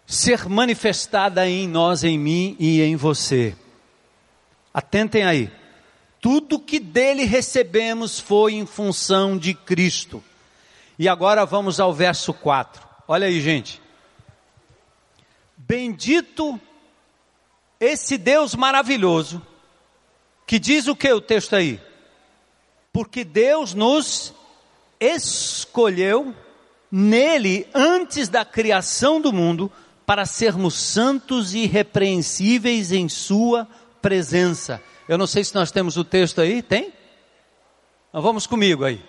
ser 0.06 0.50
manifestada 0.50 1.48
em 1.48 1.70
nós, 1.70 2.04
em 2.04 2.20
mim 2.20 2.58
e 2.60 2.82
em 2.82 2.98
você. 2.98 3.56
Atentem 4.74 5.24
aí. 5.24 5.63
Tudo 6.24 6.58
que 6.58 6.80
dele 6.80 7.26
recebemos 7.26 8.18
foi 8.18 8.54
em 8.54 8.66
função 8.66 9.38
de 9.38 9.54
Cristo. 9.54 10.24
E 10.98 11.10
agora 11.10 11.46
vamos 11.46 11.82
ao 11.82 11.94
verso 11.94 12.34
4. 12.34 12.82
Olha 13.10 13.28
aí, 13.28 13.42
gente. 13.42 13.82
Bendito 15.58 16.58
esse 17.78 18.18
Deus 18.18 18.56
maravilhoso, 18.56 19.46
que 20.48 20.58
diz 20.58 20.88
o 20.88 20.96
que 20.96 21.12
o 21.12 21.20
texto 21.20 21.58
aí? 21.58 21.78
Porque 22.94 23.26
Deus 23.26 23.74
nos 23.74 24.34
escolheu 25.02 26.34
nele 26.90 27.68
antes 27.74 28.30
da 28.30 28.46
criação 28.46 29.20
do 29.20 29.34
mundo 29.34 29.70
para 30.06 30.26
sermos 30.26 30.74
santos 30.76 31.54
e 31.54 31.64
irrepreensíveis 31.64 32.94
em 32.94 33.10
Sua 33.10 33.68
presença. 34.02 34.82
Eu 35.08 35.18
não 35.18 35.28
sei 35.28 35.44
se 35.44 35.54
nós 35.54 35.72
temos 35.72 35.98
o 35.98 36.04
texto 36.04 36.40
aí, 36.40 36.62
tem? 36.62 36.94
Então 38.10 38.22
vamos 38.22 38.48
comigo 38.48 38.86
aí. 38.86 39.04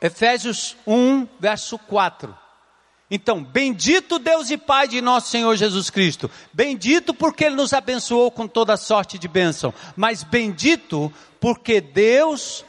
Efésios 0.00 0.76
1, 0.86 1.26
verso 1.40 1.78
4. 1.78 2.36
Então, 3.10 3.42
bendito 3.42 4.18
Deus 4.18 4.50
e 4.50 4.58
Pai 4.58 4.88
de 4.88 5.00
nosso 5.00 5.30
Senhor 5.30 5.54
Jesus 5.56 5.88
Cristo. 5.88 6.30
Bendito 6.52 7.14
porque 7.14 7.44
Ele 7.44 7.54
nos 7.54 7.72
abençoou 7.72 8.30
com 8.30 8.46
toda 8.46 8.76
sorte 8.76 9.18
de 9.18 9.28
bênção. 9.28 9.72
Mas 9.96 10.22
bendito 10.22 11.12
porque 11.40 11.80
Deus, 11.80 12.64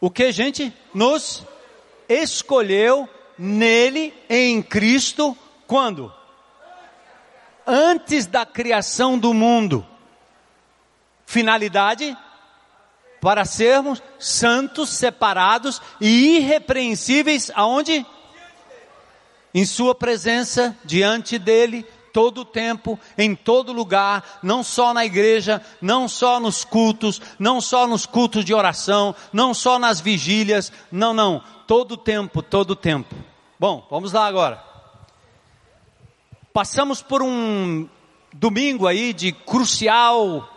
o 0.00 0.10
que 0.10 0.30
gente? 0.32 0.72
Nos 0.92 1.42
escolheu 2.08 3.08
nele, 3.38 4.12
em 4.28 4.62
Cristo, 4.62 5.36
quando? 5.66 6.12
Antes 7.66 8.26
da 8.26 8.44
criação 8.44 9.18
do 9.18 9.32
mundo 9.32 9.86
Finalidade? 11.34 12.16
Para 13.20 13.44
sermos 13.44 14.00
santos, 14.20 14.90
separados 14.90 15.82
e 16.00 16.36
irrepreensíveis 16.36 17.50
aonde? 17.56 18.06
Em 19.52 19.66
Sua 19.66 19.96
presença, 19.96 20.78
diante 20.84 21.36
dele, 21.36 21.84
todo 22.12 22.44
tempo, 22.44 22.96
em 23.18 23.34
todo 23.34 23.72
lugar, 23.72 24.38
não 24.44 24.62
só 24.62 24.94
na 24.94 25.04
igreja, 25.04 25.60
não 25.82 26.06
só 26.06 26.38
nos 26.38 26.64
cultos, 26.64 27.20
não 27.36 27.60
só 27.60 27.88
nos 27.88 28.06
cultos 28.06 28.44
de 28.44 28.54
oração, 28.54 29.12
não 29.32 29.52
só 29.52 29.76
nas 29.76 30.00
vigílias, 30.00 30.70
não, 30.92 31.12
não, 31.12 31.42
todo 31.66 31.96
tempo, 31.96 32.42
todo 32.42 32.76
tempo. 32.76 33.12
Bom, 33.58 33.84
vamos 33.90 34.12
lá 34.12 34.24
agora. 34.24 34.62
Passamos 36.52 37.02
por 37.02 37.24
um 37.24 37.88
domingo 38.32 38.86
aí 38.86 39.12
de 39.12 39.32
crucial 39.32 40.53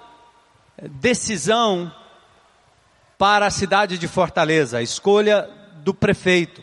decisão 0.81 1.91
para 3.17 3.47
a 3.47 3.51
cidade 3.51 3.97
de 3.97 4.07
Fortaleza, 4.07 4.77
a 4.77 4.83
escolha 4.83 5.49
do 5.83 5.93
prefeito. 5.93 6.61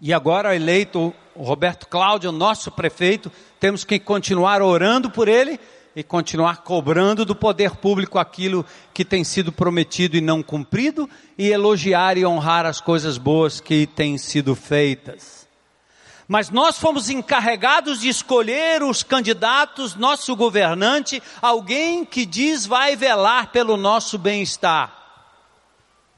E 0.00 0.12
agora 0.12 0.54
eleito 0.54 1.14
Roberto 1.36 1.86
Cláudio, 1.86 2.32
nosso 2.32 2.70
prefeito, 2.70 3.30
temos 3.58 3.84
que 3.84 3.98
continuar 3.98 4.62
orando 4.62 5.10
por 5.10 5.28
ele 5.28 5.58
e 5.96 6.02
continuar 6.02 6.58
cobrando 6.58 7.24
do 7.24 7.34
poder 7.34 7.76
público 7.76 8.18
aquilo 8.18 8.64
que 8.92 9.04
tem 9.04 9.22
sido 9.22 9.52
prometido 9.52 10.16
e 10.16 10.20
não 10.20 10.42
cumprido 10.42 11.08
e 11.38 11.50
elogiar 11.50 12.16
e 12.16 12.26
honrar 12.26 12.66
as 12.66 12.80
coisas 12.80 13.18
boas 13.18 13.60
que 13.60 13.86
têm 13.86 14.18
sido 14.18 14.54
feitas. 14.54 15.33
Mas 16.26 16.48
nós 16.48 16.78
fomos 16.78 17.10
encarregados 17.10 18.00
de 18.00 18.08
escolher 18.08 18.82
os 18.82 19.02
candidatos, 19.02 19.94
nosso 19.94 20.34
governante, 20.34 21.22
alguém 21.40 22.04
que 22.04 22.24
diz 22.24 22.64
vai 22.64 22.96
velar 22.96 23.52
pelo 23.52 23.76
nosso 23.76 24.16
bem-estar. 24.16 24.92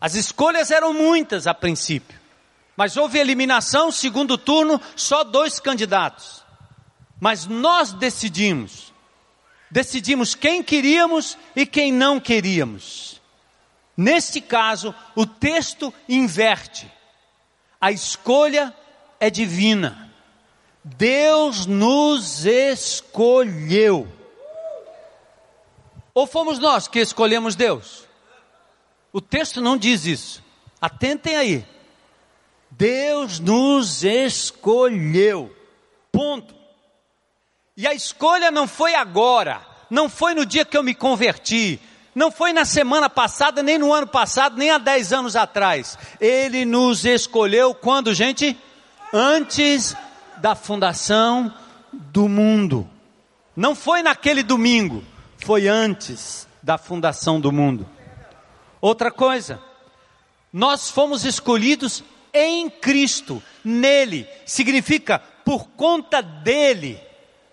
As 0.00 0.14
escolhas 0.14 0.70
eram 0.70 0.92
muitas 0.92 1.46
a 1.46 1.54
princípio, 1.54 2.18
mas 2.76 2.96
houve 2.96 3.18
eliminação, 3.18 3.90
segundo 3.90 4.38
turno, 4.38 4.80
só 4.94 5.24
dois 5.24 5.58
candidatos. 5.58 6.44
Mas 7.18 7.46
nós 7.46 7.92
decidimos, 7.92 8.92
decidimos 9.70 10.34
quem 10.34 10.62
queríamos 10.62 11.36
e 11.56 11.66
quem 11.66 11.90
não 11.90 12.20
queríamos. 12.20 13.20
Neste 13.96 14.40
caso, 14.40 14.94
o 15.14 15.26
texto 15.26 15.92
inverte. 16.08 16.90
A 17.80 17.90
escolha 17.90 18.74
é 19.18 19.30
divina. 19.30 20.10
Deus 20.82 21.66
nos 21.66 22.44
escolheu. 22.46 24.06
Ou 26.14 26.26
fomos 26.26 26.58
nós 26.58 26.88
que 26.88 27.00
escolhemos 27.00 27.56
Deus? 27.56 28.06
O 29.12 29.20
texto 29.20 29.60
não 29.60 29.76
diz 29.76 30.06
isso. 30.06 30.42
Atentem 30.80 31.36
aí. 31.36 31.66
Deus 32.70 33.40
nos 33.40 34.04
escolheu. 34.04 35.54
Ponto. 36.12 36.54
E 37.76 37.86
a 37.86 37.92
escolha 37.92 38.50
não 38.50 38.66
foi 38.66 38.94
agora, 38.94 39.60
não 39.90 40.08
foi 40.08 40.34
no 40.34 40.46
dia 40.46 40.64
que 40.64 40.76
eu 40.76 40.82
me 40.82 40.94
converti, 40.94 41.78
não 42.14 42.30
foi 42.30 42.52
na 42.54 42.64
semana 42.64 43.10
passada, 43.10 43.62
nem 43.62 43.76
no 43.76 43.92
ano 43.92 44.06
passado, 44.06 44.56
nem 44.56 44.70
há 44.70 44.78
dez 44.78 45.12
anos 45.12 45.36
atrás. 45.36 45.98
Ele 46.18 46.64
nos 46.64 47.04
escolheu 47.04 47.74
quando, 47.74 48.14
gente? 48.14 48.56
Antes 49.12 49.96
da 50.38 50.54
fundação 50.54 51.52
do 51.92 52.28
mundo. 52.28 52.88
Não 53.54 53.74
foi 53.74 54.02
naquele 54.02 54.42
domingo, 54.42 55.02
foi 55.38 55.68
antes 55.68 56.46
da 56.62 56.76
fundação 56.76 57.40
do 57.40 57.50
mundo. 57.50 57.88
Outra 58.80 59.10
coisa, 59.10 59.60
nós 60.52 60.90
fomos 60.90 61.24
escolhidos 61.24 62.04
em 62.32 62.68
Cristo, 62.68 63.42
nele, 63.64 64.28
significa 64.44 65.18
por 65.44 65.68
conta 65.68 66.20
dele, 66.20 67.00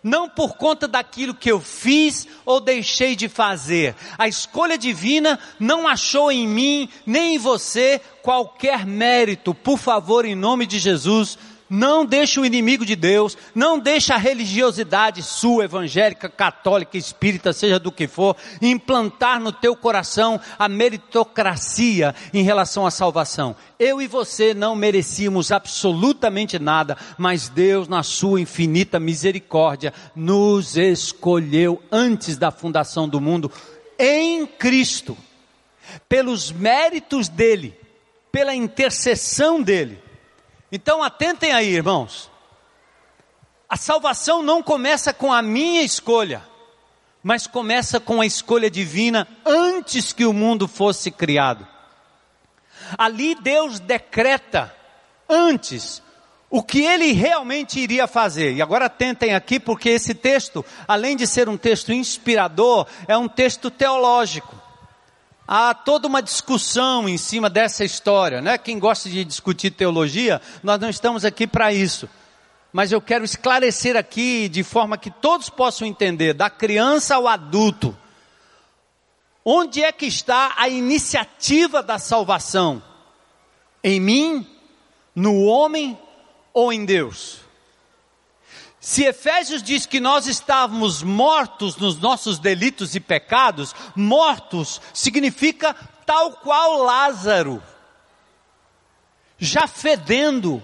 não 0.03 0.27
por 0.27 0.55
conta 0.57 0.87
daquilo 0.87 1.33
que 1.33 1.49
eu 1.49 1.61
fiz 1.61 2.27
ou 2.45 2.59
deixei 2.59 3.15
de 3.15 3.29
fazer. 3.29 3.95
A 4.17 4.27
escolha 4.27 4.77
divina 4.77 5.39
não 5.59 5.87
achou 5.87 6.31
em 6.31 6.47
mim, 6.47 6.89
nem 7.05 7.35
em 7.35 7.37
você, 7.37 8.01
qualquer 8.21 8.85
mérito. 8.85 9.53
Por 9.53 9.77
favor, 9.77 10.25
em 10.25 10.35
nome 10.35 10.65
de 10.65 10.77
Jesus, 10.77 11.37
não 11.73 12.05
deixe 12.05 12.39
o 12.39 12.45
inimigo 12.45 12.85
de 12.85 12.95
Deus, 12.95 13.35
não 13.55 13.79
deixe 13.79 14.13
a 14.13 14.17
religiosidade 14.17 15.23
sua, 15.23 15.65
evangélica, 15.65 16.29
católica, 16.29 16.99
espírita, 16.99 17.51
seja 17.51 17.79
do 17.79 17.91
que 17.91 18.07
for, 18.07 18.37
implantar 18.61 19.39
no 19.39 19.51
teu 19.51 19.75
coração 19.75 20.39
a 20.59 20.69
meritocracia 20.69 22.13
em 22.31 22.43
relação 22.43 22.85
à 22.85 22.91
salvação. 22.91 23.55
Eu 23.79 23.99
e 23.99 24.07
você 24.07 24.53
não 24.53 24.75
merecíamos 24.75 25.51
absolutamente 25.51 26.59
nada, 26.59 26.95
mas 27.17 27.49
Deus, 27.49 27.87
na 27.87 28.03
sua 28.03 28.39
infinita 28.39 28.99
misericórdia, 28.99 29.91
nos 30.15 30.77
escolheu 30.77 31.81
antes 31.91 32.37
da 32.37 32.51
fundação 32.51 33.09
do 33.09 33.19
mundo 33.19 33.51
em 33.97 34.45
Cristo, 34.45 35.17
pelos 36.07 36.51
méritos 36.51 37.27
dele, 37.27 37.73
pela 38.31 38.53
intercessão 38.53 39.59
dele 39.59 40.02
então 40.75 41.03
atentem 41.03 41.53
aí, 41.53 41.69
irmãos. 41.69 42.31
A 43.69 43.77
salvação 43.77 44.41
não 44.41 44.63
começa 44.63 45.13
com 45.13 45.31
a 45.31 45.39
minha 45.39 45.83
escolha, 45.83 46.41
mas 47.21 47.45
começa 47.45 47.99
com 47.99 48.19
a 48.19 48.25
escolha 48.25 48.71
divina 48.71 49.27
antes 49.45 50.11
que 50.11 50.25
o 50.25 50.33
mundo 50.33 50.67
fosse 50.67 51.11
criado. 51.11 51.67
Ali 52.97 53.35
Deus 53.35 53.79
decreta 53.79 54.75
antes 55.29 56.01
o 56.49 56.63
que 56.63 56.81
ele 56.81 57.11
realmente 57.11 57.79
iria 57.79 58.07
fazer. 58.07 58.55
E 58.55 58.61
agora 58.61 58.85
atentem 58.85 59.35
aqui, 59.35 59.59
porque 59.59 59.89
esse 59.89 60.15
texto, 60.15 60.65
além 60.87 61.15
de 61.15 61.27
ser 61.27 61.47
um 61.47 61.57
texto 61.57 61.93
inspirador, 61.93 62.87
é 63.07 63.15
um 63.15 63.27
texto 63.27 63.69
teológico. 63.69 64.62
Há 65.47 65.73
toda 65.73 66.07
uma 66.07 66.21
discussão 66.21 67.07
em 67.07 67.17
cima 67.17 67.49
dessa 67.49 67.83
história, 67.83 68.41
né? 68.41 68.57
Quem 68.57 68.79
gosta 68.79 69.09
de 69.09 69.25
discutir 69.25 69.71
teologia, 69.71 70.41
nós 70.63 70.79
não 70.79 70.89
estamos 70.89 71.25
aqui 71.25 71.45
para 71.45 71.73
isso. 71.73 72.07
Mas 72.71 72.91
eu 72.91 73.01
quero 73.01 73.25
esclarecer 73.25 73.95
aqui 73.95 74.47
de 74.47 74.63
forma 74.63 74.97
que 74.97 75.11
todos 75.11 75.49
possam 75.49 75.87
entender, 75.87 76.33
da 76.33 76.49
criança 76.49 77.15
ao 77.15 77.27
adulto. 77.27 77.95
Onde 79.45 79.83
é 79.83 79.91
que 79.91 80.05
está 80.05 80.53
a 80.57 80.69
iniciativa 80.69 81.83
da 81.83 81.99
salvação? 81.99 82.81
Em 83.83 83.99
mim, 83.99 84.47
no 85.13 85.43
homem 85.43 85.99
ou 86.53 86.71
em 86.71 86.85
Deus? 86.85 87.42
Se 88.83 89.05
Efésios 89.05 89.63
diz 89.63 89.85
que 89.85 90.01
nós 90.01 90.27
estávamos 90.27 91.01
mortos 91.01 91.77
nos 91.77 91.95
nossos 92.01 92.37
delitos 92.37 92.95
e 92.95 92.99
pecados, 92.99 93.73
mortos 93.95 94.81
significa 94.93 95.73
tal 96.05 96.33
qual 96.33 96.83
Lázaro, 96.83 97.63
já 99.37 99.67
fedendo. 99.67 100.61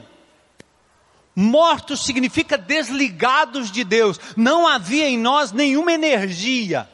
Mortos 1.33 2.03
significa 2.03 2.57
desligados 2.57 3.71
de 3.71 3.85
Deus, 3.85 4.19
não 4.35 4.67
havia 4.67 5.07
em 5.07 5.17
nós 5.17 5.53
nenhuma 5.53 5.93
energia. 5.93 6.89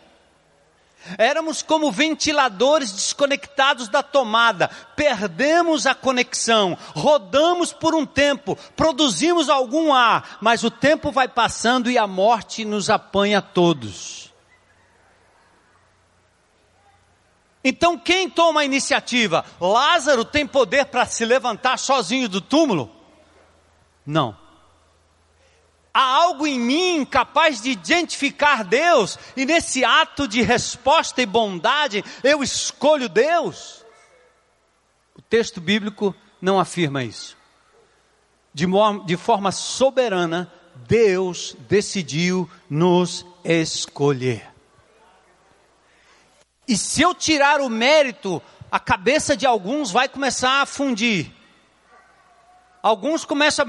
Éramos 1.17 1.61
como 1.61 1.91
ventiladores 1.91 2.91
desconectados 2.91 3.87
da 3.87 4.01
tomada, 4.01 4.69
perdemos 4.95 5.85
a 5.85 5.93
conexão, 5.93 6.77
rodamos 6.95 7.71
por 7.71 7.93
um 7.93 8.05
tempo, 8.05 8.57
produzimos 8.75 9.49
algum 9.49 9.93
ar, 9.93 10.37
mas 10.41 10.63
o 10.63 10.71
tempo 10.71 11.11
vai 11.11 11.27
passando 11.27 11.91
e 11.91 11.97
a 11.97 12.07
morte 12.07 12.65
nos 12.65 12.89
apanha 12.89 13.41
todos. 13.41 14.33
Então 17.63 17.97
quem 17.97 18.29
toma 18.29 18.61
a 18.61 18.65
iniciativa? 18.65 19.45
Lázaro 19.59 20.25
tem 20.25 20.45
poder 20.45 20.85
para 20.85 21.05
se 21.05 21.25
levantar 21.25 21.77
sozinho 21.77 22.29
do 22.29 22.41
túmulo? 22.41 22.91
Não 24.05 24.44
há 25.95 26.03
algo 26.03 26.45
em 26.45 26.59
mim 26.59 27.07
capaz 27.09 27.61
de 27.61 27.71
identificar 27.71 28.65
Deus, 28.65 29.17
e 29.37 29.45
nesse 29.45 29.85
ato 29.85 30.27
de 30.27 30.41
resposta 30.41 31.21
e 31.21 31.25
bondade, 31.25 32.03
eu 32.21 32.43
escolho 32.43 33.07
Deus? 33.07 33.85
O 35.17 35.21
texto 35.21 35.61
bíblico 35.61 36.13
não 36.41 36.59
afirma 36.59 37.01
isso. 37.01 37.37
De, 38.53 38.65
de 39.05 39.15
forma 39.15 39.53
soberana, 39.53 40.51
Deus 40.85 41.55
decidiu 41.69 42.49
nos 42.69 43.25
escolher. 43.41 44.49
E 46.67 46.75
se 46.75 47.01
eu 47.01 47.13
tirar 47.13 47.61
o 47.61 47.69
mérito, 47.69 48.41
a 48.69 48.79
cabeça 48.79 49.37
de 49.37 49.45
alguns 49.45 49.91
vai 49.91 50.09
começar 50.09 50.61
a 50.61 50.65
fundir. 50.65 51.31
Alguns 52.85 53.25
começam, 53.25 53.65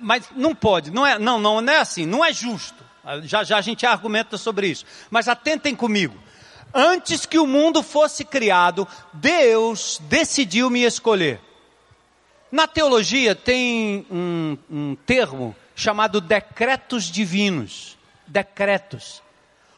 mas 0.00 0.26
não 0.30 0.54
pode, 0.54 0.92
não 0.92 1.04
é, 1.04 1.18
não, 1.18 1.40
não, 1.40 1.60
não 1.60 1.72
é 1.72 1.78
assim, 1.78 2.06
não 2.06 2.24
é 2.24 2.32
justo. 2.32 2.84
Já 3.24 3.42
já 3.42 3.58
a 3.58 3.60
gente 3.60 3.84
argumenta 3.84 4.38
sobre 4.38 4.68
isso. 4.68 4.86
Mas 5.10 5.26
atentem 5.26 5.74
comigo. 5.74 6.16
Antes 6.72 7.26
que 7.26 7.36
o 7.36 7.48
mundo 7.48 7.82
fosse 7.82 8.24
criado, 8.24 8.86
Deus 9.12 10.00
decidiu 10.04 10.70
me 10.70 10.84
escolher. 10.84 11.40
Na 12.52 12.68
teologia 12.68 13.34
tem 13.34 14.06
um, 14.08 14.56
um 14.70 14.94
termo 15.04 15.56
chamado 15.74 16.20
decretos 16.20 17.06
divinos. 17.10 17.98
decretos. 18.24 19.20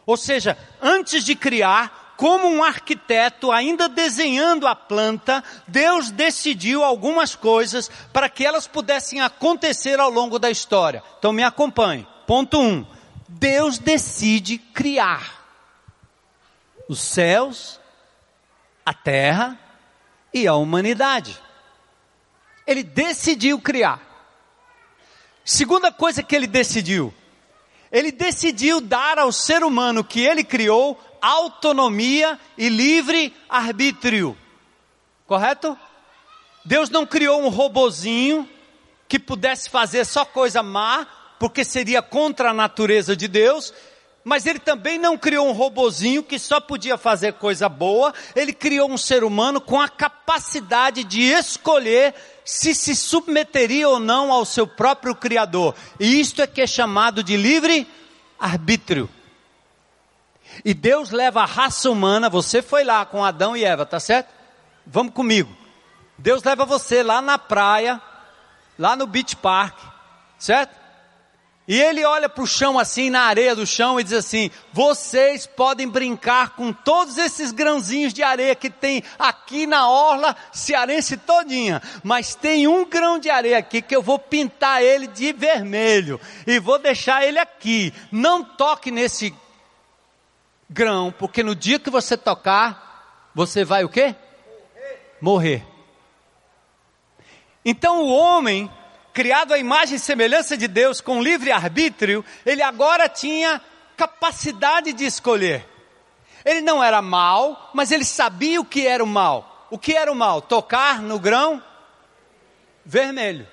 Ou 0.04 0.18
seja, 0.18 0.54
antes 0.82 1.24
de 1.24 1.34
criar, 1.34 2.05
como 2.16 2.48
um 2.48 2.64
arquiteto, 2.64 3.52
ainda 3.52 3.88
desenhando 3.88 4.66
a 4.66 4.74
planta, 4.74 5.44
Deus 5.68 6.10
decidiu 6.10 6.82
algumas 6.82 7.34
coisas 7.34 7.90
para 8.12 8.28
que 8.28 8.44
elas 8.44 8.66
pudessem 8.66 9.20
acontecer 9.20 10.00
ao 10.00 10.10
longo 10.10 10.38
da 10.38 10.50
história. 10.50 11.02
Então 11.18 11.32
me 11.32 11.42
acompanhe. 11.42 12.06
Ponto 12.26 12.58
1. 12.58 12.66
Um, 12.66 12.86
Deus 13.28 13.78
decide 13.78 14.56
criar 14.58 15.44
os 16.88 17.00
céus, 17.00 17.80
a 18.84 18.94
terra 18.94 19.58
e 20.32 20.46
a 20.46 20.54
humanidade. 20.54 21.36
Ele 22.66 22.82
decidiu 22.82 23.60
criar. 23.60 24.00
Segunda 25.44 25.92
coisa 25.92 26.22
que 26.22 26.34
ele 26.34 26.46
decidiu, 26.46 27.14
ele 27.92 28.10
decidiu 28.10 28.80
dar 28.80 29.18
ao 29.18 29.30
ser 29.30 29.62
humano 29.62 30.02
que 30.02 30.20
ele 30.20 30.42
criou 30.42 31.00
autonomia 31.20 32.38
e 32.56 32.68
livre 32.68 33.34
arbítrio. 33.48 34.36
Correto? 35.26 35.76
Deus 36.64 36.90
não 36.90 37.06
criou 37.06 37.42
um 37.42 37.48
robozinho 37.48 38.48
que 39.08 39.18
pudesse 39.18 39.70
fazer 39.70 40.04
só 40.04 40.24
coisa 40.24 40.62
má, 40.62 41.06
porque 41.38 41.64
seria 41.64 42.02
contra 42.02 42.50
a 42.50 42.54
natureza 42.54 43.14
de 43.16 43.28
Deus, 43.28 43.72
mas 44.24 44.46
ele 44.46 44.58
também 44.58 44.98
não 44.98 45.16
criou 45.16 45.48
um 45.48 45.52
robozinho 45.52 46.22
que 46.22 46.38
só 46.38 46.60
podia 46.60 46.98
fazer 46.98 47.34
coisa 47.34 47.68
boa, 47.68 48.12
ele 48.34 48.52
criou 48.52 48.90
um 48.90 48.98
ser 48.98 49.22
humano 49.22 49.60
com 49.60 49.80
a 49.80 49.88
capacidade 49.88 51.04
de 51.04 51.22
escolher 51.22 52.12
se 52.44 52.74
se 52.74 52.96
submeteria 52.96 53.88
ou 53.88 54.00
não 54.00 54.32
ao 54.32 54.44
seu 54.44 54.66
próprio 54.66 55.14
Criador. 55.14 55.74
E 56.00 56.18
isto 56.18 56.42
é 56.42 56.46
que 56.46 56.60
é 56.60 56.66
chamado 56.66 57.22
de 57.22 57.36
livre 57.36 57.86
arbítrio. 58.38 59.08
E 60.64 60.74
Deus 60.74 61.10
leva 61.10 61.42
a 61.42 61.46
raça 61.46 61.90
humana, 61.90 62.28
você 62.28 62.62
foi 62.62 62.84
lá 62.84 63.04
com 63.04 63.24
Adão 63.24 63.56
e 63.56 63.64
Eva, 63.64 63.86
tá 63.86 64.00
certo? 64.00 64.28
Vamos 64.86 65.12
comigo. 65.12 65.54
Deus 66.18 66.42
leva 66.42 66.64
você 66.64 67.02
lá 67.02 67.20
na 67.20 67.38
praia, 67.38 68.00
lá 68.78 68.96
no 68.96 69.06
beach 69.06 69.36
park, 69.36 69.78
certo? 70.38 70.86
E 71.68 71.80
ele 71.80 72.04
olha 72.04 72.28
para 72.28 72.44
o 72.44 72.46
chão 72.46 72.78
assim, 72.78 73.10
na 73.10 73.22
areia 73.22 73.54
do 73.54 73.66
chão, 73.66 73.98
e 73.98 74.04
diz 74.04 74.12
assim: 74.12 74.50
Vocês 74.72 75.46
podem 75.46 75.88
brincar 75.88 76.50
com 76.50 76.72
todos 76.72 77.18
esses 77.18 77.50
grãozinhos 77.50 78.14
de 78.14 78.22
areia 78.22 78.54
que 78.54 78.70
tem 78.70 79.02
aqui 79.18 79.66
na 79.66 79.88
orla 79.88 80.36
cearense 80.52 81.16
todinha, 81.16 81.82
mas 82.04 82.36
tem 82.36 82.68
um 82.68 82.88
grão 82.88 83.18
de 83.18 83.28
areia 83.28 83.58
aqui 83.58 83.82
que 83.82 83.96
eu 83.96 84.02
vou 84.02 84.18
pintar 84.18 84.80
ele 84.80 85.08
de 85.08 85.32
vermelho 85.32 86.20
e 86.46 86.60
vou 86.60 86.78
deixar 86.78 87.26
ele 87.26 87.38
aqui. 87.38 87.92
Não 88.12 88.44
toque 88.44 88.92
nesse 88.92 89.34
grão, 90.68 91.12
porque 91.16 91.42
no 91.42 91.54
dia 91.54 91.78
que 91.78 91.90
você 91.90 92.16
tocar, 92.16 93.30
você 93.34 93.64
vai 93.64 93.84
o 93.84 93.88
quê? 93.88 94.14
Morrer. 95.20 95.64
Então 97.64 98.02
o 98.02 98.08
homem 98.08 98.70
criado 99.12 99.54
à 99.54 99.58
imagem 99.58 99.96
e 99.96 99.98
semelhança 99.98 100.58
de 100.58 100.68
Deus 100.68 101.00
com 101.00 101.22
livre 101.22 101.50
arbítrio, 101.50 102.22
ele 102.44 102.62
agora 102.62 103.08
tinha 103.08 103.62
capacidade 103.96 104.92
de 104.92 105.06
escolher. 105.06 105.66
Ele 106.44 106.60
não 106.60 106.84
era 106.84 107.00
mal, 107.00 107.70
mas 107.72 107.90
ele 107.90 108.04
sabia 108.04 108.60
o 108.60 108.64
que 108.64 108.86
era 108.86 109.02
o 109.02 109.06
mal. 109.06 109.66
O 109.70 109.78
que 109.78 109.94
era 109.94 110.12
o 110.12 110.14
mal? 110.14 110.42
Tocar 110.42 111.00
no 111.00 111.18
grão 111.18 111.62
vermelho. 112.84 113.48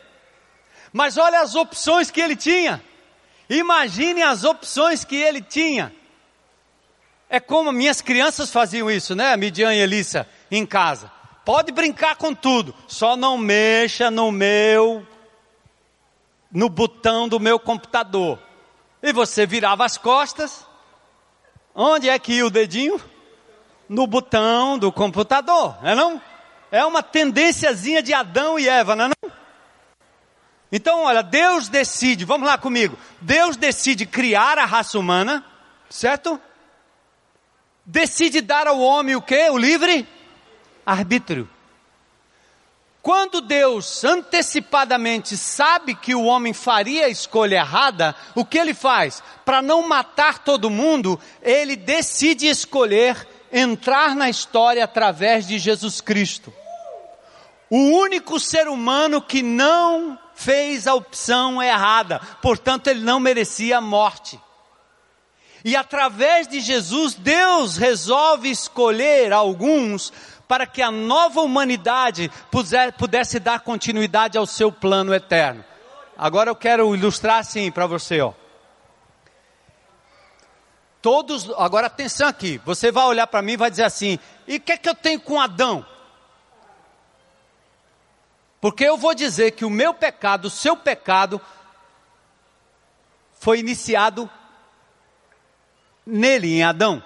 Mas 0.92 1.18
olha 1.18 1.40
as 1.40 1.56
opções 1.56 2.12
que 2.12 2.20
ele 2.20 2.36
tinha. 2.36 2.84
Imagine 3.50 4.22
as 4.22 4.44
opções 4.44 5.06
que 5.06 5.16
ele 5.16 5.42
tinha. 5.42 5.96
É 7.34 7.40
como 7.40 7.72
minhas 7.72 8.00
crianças 8.00 8.52
faziam 8.52 8.92
isso, 8.92 9.16
né? 9.16 9.36
Midian 9.36 9.74
e 9.74 9.80
Elissa, 9.80 10.30
em 10.52 10.68
casa. 10.68 11.12
Pode 11.44 11.72
brincar 11.72 12.16
com 12.16 12.32
tudo, 12.32 12.76
só 12.88 13.18
não 13.18 13.40
mexa 13.40 14.12
no 14.12 14.32
meu 14.32 15.04
no 16.52 16.70
botão 16.70 17.28
do 17.28 17.40
meu 17.40 17.58
computador. 17.58 18.38
E 19.02 19.12
você 19.12 19.48
virava 19.48 19.84
as 19.84 19.98
costas. 19.98 20.64
Onde 21.74 22.08
é 22.08 22.20
que 22.20 22.34
ia 22.34 22.46
o 22.46 22.52
dedinho? 22.52 23.02
No 23.90 24.06
botão 24.06 24.78
do 24.78 24.92
computador, 24.92 25.76
é 25.82 25.96
não? 25.96 26.22
É 26.72 26.86
uma 26.86 27.02
tendênciazinha 27.02 28.04
de 28.04 28.14
Adão 28.14 28.60
e 28.60 28.70
Eva, 28.70 28.96
não 28.96 29.06
é 29.06 29.08
não? 29.08 29.32
Então, 30.72 31.02
olha, 31.06 31.24
Deus 31.24 31.68
decide, 31.68 32.26
vamos 32.26 32.48
lá 32.48 32.60
comigo. 32.60 32.96
Deus 33.20 33.58
decide 33.58 34.06
criar 34.06 34.60
a 34.60 34.66
raça 34.66 35.00
humana, 35.00 35.44
certo? 35.90 36.40
Decide 37.86 38.42
dar 38.42 38.68
ao 38.68 38.80
homem 38.80 39.16
o 39.16 39.22
que? 39.22 39.50
O 39.50 39.58
livre 39.58 40.08
arbítrio. 40.86 41.50
Quando 43.02 43.42
Deus 43.42 44.06
antecipadamente 44.06 45.36
sabe 45.36 45.94
que 45.94 46.16
o 46.16 46.24
homem 46.24 46.54
faria 46.54 47.06
a 47.06 47.10
escolha 47.10 47.58
errada, 47.58 48.16
o 48.34 48.46
que 48.46 48.58
ele 48.58 48.74
faz? 48.74 49.22
Para 49.44 49.62
não 49.62 49.86
matar 49.86 50.40
todo 50.40 50.70
mundo, 50.70 51.20
ele 51.42 51.76
decide 51.76 52.48
escolher 52.48 53.28
entrar 53.52 54.16
na 54.16 54.30
história 54.30 54.86
através 54.86 55.46
de 55.46 55.60
Jesus 55.60 56.00
Cristo. 56.00 56.54
O 57.70 57.78
único 57.78 58.40
ser 58.40 58.70
humano 58.70 59.22
que 59.22 59.44
não 59.44 60.18
fez 60.34 60.88
a 60.88 60.96
opção 60.96 61.62
errada, 61.62 62.22
portanto, 62.42 62.88
ele 62.88 63.02
não 63.02 63.20
merecia 63.20 63.80
a 63.80 63.82
morte. 63.82 64.40
E 65.64 65.76
através 65.76 66.48
de 66.48 66.60
Jesus, 66.60 67.14
Deus 67.14 67.78
resolve 67.78 68.50
escolher 68.50 69.32
alguns 69.32 70.12
para 70.48 70.68
que 70.68 70.82
a 70.82 70.92
nova 70.92 71.42
humanidade 71.42 72.30
pudesse 72.98 73.40
dar 73.40 73.62
continuidade 73.62 74.38
ao 74.38 74.46
seu 74.46 74.72
plano 74.72 75.14
eterno. 75.14 75.64
Agora 76.18 76.50
eu 76.50 76.56
quero 76.56 76.94
ilustrar 76.94 77.40
assim 77.40 77.72
para 77.72 77.88
você, 77.88 78.20
ó. 78.20 78.34
Todos, 81.02 81.50
agora 81.58 81.88
atenção 81.88 82.28
aqui, 82.28 82.62
você 82.64 82.92
vai 82.92 83.06
olhar 83.06 83.28
para 83.28 83.42
mim 83.42 83.54
e 83.54 83.58
vai 83.58 83.70
dizer 83.70 83.84
assim: 83.84 84.20
e 84.48 84.58
o 84.58 84.60
que 84.62 84.74
é 84.74 84.78
que 84.78 84.88
eu 84.88 84.96
tenho 84.96 85.20
com 85.20 85.40
Adão? 85.40 85.86
Porque 88.62 88.86
eu 88.86 88.96
vou 88.96 89.14
dizer 89.14 89.52
que 89.52 89.66
o 89.66 89.70
meu 89.70 89.94
pecado, 89.94 90.46
o 90.46 90.50
seu 90.50 90.78
pecado, 90.78 91.42
foi 93.34 93.60
iniciado 93.60 94.30
nele, 96.06 96.56
em 96.56 96.64
Adão. 96.64 97.04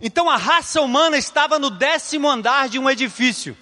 Então 0.00 0.30
a 0.30 0.36
raça 0.36 0.80
humana 0.80 1.16
estava 1.16 1.58
no 1.58 1.70
décimo 1.70 2.28
andar 2.28 2.68
de 2.68 2.78
um 2.78 2.88
edifício. 2.88 3.56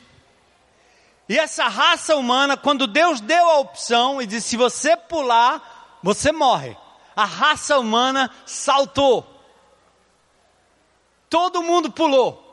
E 1.28 1.38
essa 1.38 1.66
raça 1.66 2.14
humana, 2.16 2.56
quando 2.56 2.86
Deus 2.86 3.20
deu 3.20 3.50
a 3.50 3.58
opção 3.58 4.20
e 4.20 4.26
disse: 4.26 4.50
se 4.50 4.56
você 4.56 4.96
pular, 4.96 5.98
você 6.02 6.30
morre. 6.30 6.76
A 7.16 7.24
raça 7.24 7.78
humana 7.78 8.30
saltou. 8.44 9.26
Todo 11.28 11.62
mundo 11.62 11.90
pulou. 11.90 12.44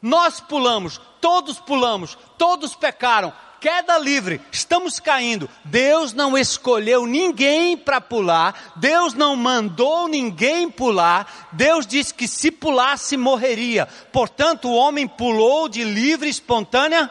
Nós 0.00 0.40
pulamos, 0.40 1.00
todos 1.20 1.60
pulamos, 1.60 2.18
todos 2.36 2.74
pecaram 2.74 3.32
queda 3.62 3.96
livre, 3.96 4.40
estamos 4.50 4.98
caindo. 4.98 5.48
Deus 5.64 6.12
não 6.12 6.36
escolheu 6.36 7.06
ninguém 7.06 7.76
para 7.76 8.00
pular, 8.00 8.72
Deus 8.74 9.14
não 9.14 9.36
mandou 9.36 10.08
ninguém 10.08 10.68
pular, 10.68 11.48
Deus 11.52 11.86
disse 11.86 12.12
que 12.12 12.26
se 12.26 12.50
pulasse 12.50 13.16
morreria. 13.16 13.86
Portanto, 14.12 14.68
o 14.68 14.74
homem 14.74 15.06
pulou 15.06 15.68
de 15.68 15.84
livre, 15.84 16.28
espontânea. 16.28 17.08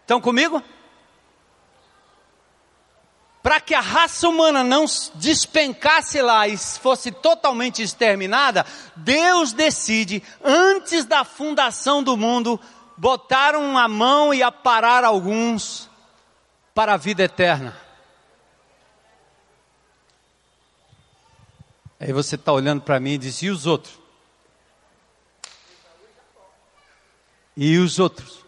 Estão 0.00 0.18
comigo? 0.18 0.62
Para 3.42 3.60
que 3.60 3.74
a 3.74 3.80
raça 3.80 4.26
humana 4.28 4.64
não 4.64 4.86
despencasse 5.16 6.22
lá 6.22 6.48
e 6.48 6.56
fosse 6.56 7.10
totalmente 7.10 7.82
exterminada, 7.82 8.64
Deus 8.96 9.52
decide, 9.52 10.22
antes 10.42 11.04
da 11.04 11.22
fundação 11.22 12.02
do 12.02 12.16
mundo, 12.16 12.58
botaram 13.02 13.76
a 13.76 13.88
mão 13.88 14.32
e 14.32 14.44
aparar 14.44 15.02
alguns 15.02 15.90
para 16.72 16.94
a 16.94 16.96
vida 16.96 17.24
eterna. 17.24 17.76
Aí 21.98 22.12
você 22.12 22.36
está 22.36 22.52
olhando 22.52 22.80
para 22.80 23.00
mim 23.00 23.14
e 23.14 23.18
diz: 23.18 23.42
e 23.42 23.50
os 23.50 23.66
outros? 23.66 23.98
E 27.56 27.76
os 27.76 27.98
outros? 27.98 28.44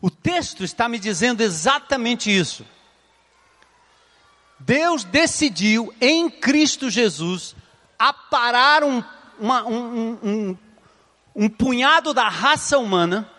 O 0.00 0.10
texto 0.10 0.64
está 0.64 0.88
me 0.88 0.98
dizendo 0.98 1.42
exatamente 1.42 2.34
isso. 2.34 2.64
Deus 4.58 5.04
decidiu 5.04 5.94
em 6.00 6.30
Cristo 6.30 6.88
Jesus 6.88 7.54
aparar 7.98 8.82
um, 8.82 9.04
uma, 9.38 9.62
um, 9.66 10.18
um, 10.22 10.58
um 11.36 11.48
punhado 11.50 12.14
da 12.14 12.30
raça 12.30 12.78
humana 12.78 13.30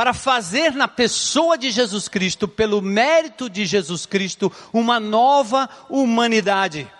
para 0.00 0.14
fazer 0.14 0.72
na 0.72 0.88
pessoa 0.88 1.58
de 1.58 1.70
Jesus 1.70 2.08
Cristo, 2.08 2.48
pelo 2.48 2.80
mérito 2.80 3.50
de 3.50 3.66
Jesus 3.66 4.06
Cristo, 4.06 4.50
uma 4.72 4.98
nova 4.98 5.68
humanidade. 5.90 6.90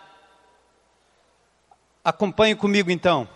Acompanhe 2.04 2.54
comigo 2.54 2.90
então. 2.90 3.26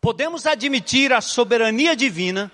Podemos 0.00 0.46
admitir 0.46 1.12
a 1.12 1.20
soberania 1.20 1.94
divina, 1.94 2.50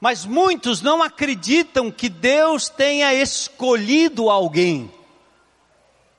mas 0.00 0.24
muitos 0.24 0.80
não 0.80 1.02
acreditam 1.02 1.90
que 1.90 2.08
Deus 2.08 2.68
tenha 2.68 3.12
escolhido 3.12 4.30
alguém. 4.30 4.92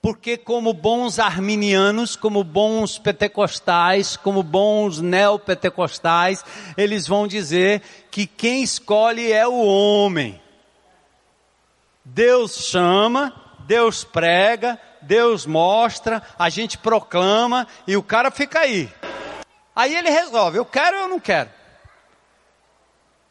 Porque, 0.01 0.35
como 0.35 0.73
bons 0.73 1.19
arminianos, 1.19 2.15
como 2.15 2.43
bons 2.43 2.97
pentecostais, 2.97 4.17
como 4.17 4.41
bons 4.41 4.99
neopentecostais, 4.99 6.43
eles 6.75 7.07
vão 7.07 7.27
dizer 7.27 7.83
que 8.09 8.25
quem 8.25 8.63
escolhe 8.63 9.31
é 9.31 9.47
o 9.47 9.63
homem. 9.63 10.41
Deus 12.03 12.65
chama, 12.65 13.31
Deus 13.59 14.03
prega, 14.03 14.79
Deus 15.03 15.45
mostra, 15.45 16.23
a 16.37 16.49
gente 16.49 16.79
proclama 16.79 17.67
e 17.85 17.95
o 17.95 18.01
cara 18.01 18.31
fica 18.31 18.59
aí. 18.59 18.91
Aí 19.75 19.95
ele 19.95 20.09
resolve, 20.09 20.57
eu 20.57 20.65
quero 20.65 20.97
ou 20.97 21.03
eu 21.03 21.09
não 21.09 21.19
quero. 21.19 21.49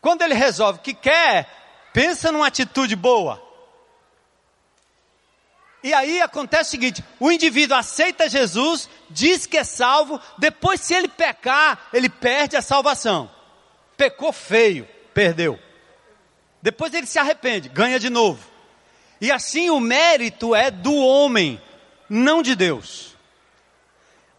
Quando 0.00 0.22
ele 0.22 0.34
resolve 0.34 0.78
que 0.78 0.94
quer, 0.94 1.48
pensa 1.92 2.30
numa 2.30 2.46
atitude 2.46 2.94
boa. 2.94 3.49
E 5.82 5.94
aí 5.94 6.20
acontece 6.20 6.68
o 6.68 6.70
seguinte: 6.70 7.04
o 7.18 7.30
indivíduo 7.30 7.76
aceita 7.76 8.28
Jesus, 8.28 8.88
diz 9.08 9.46
que 9.46 9.56
é 9.56 9.64
salvo, 9.64 10.20
depois, 10.38 10.80
se 10.80 10.94
ele 10.94 11.08
pecar, 11.08 11.88
ele 11.92 12.08
perde 12.08 12.56
a 12.56 12.62
salvação. 12.62 13.30
Pecou 13.96 14.32
feio, 14.32 14.86
perdeu. 15.14 15.58
Depois 16.62 16.92
ele 16.92 17.06
se 17.06 17.18
arrepende, 17.18 17.68
ganha 17.68 17.98
de 17.98 18.10
novo. 18.10 18.50
E 19.20 19.30
assim 19.30 19.70
o 19.70 19.80
mérito 19.80 20.54
é 20.54 20.70
do 20.70 20.94
homem, 20.94 21.60
não 22.08 22.42
de 22.42 22.54
Deus. 22.54 23.16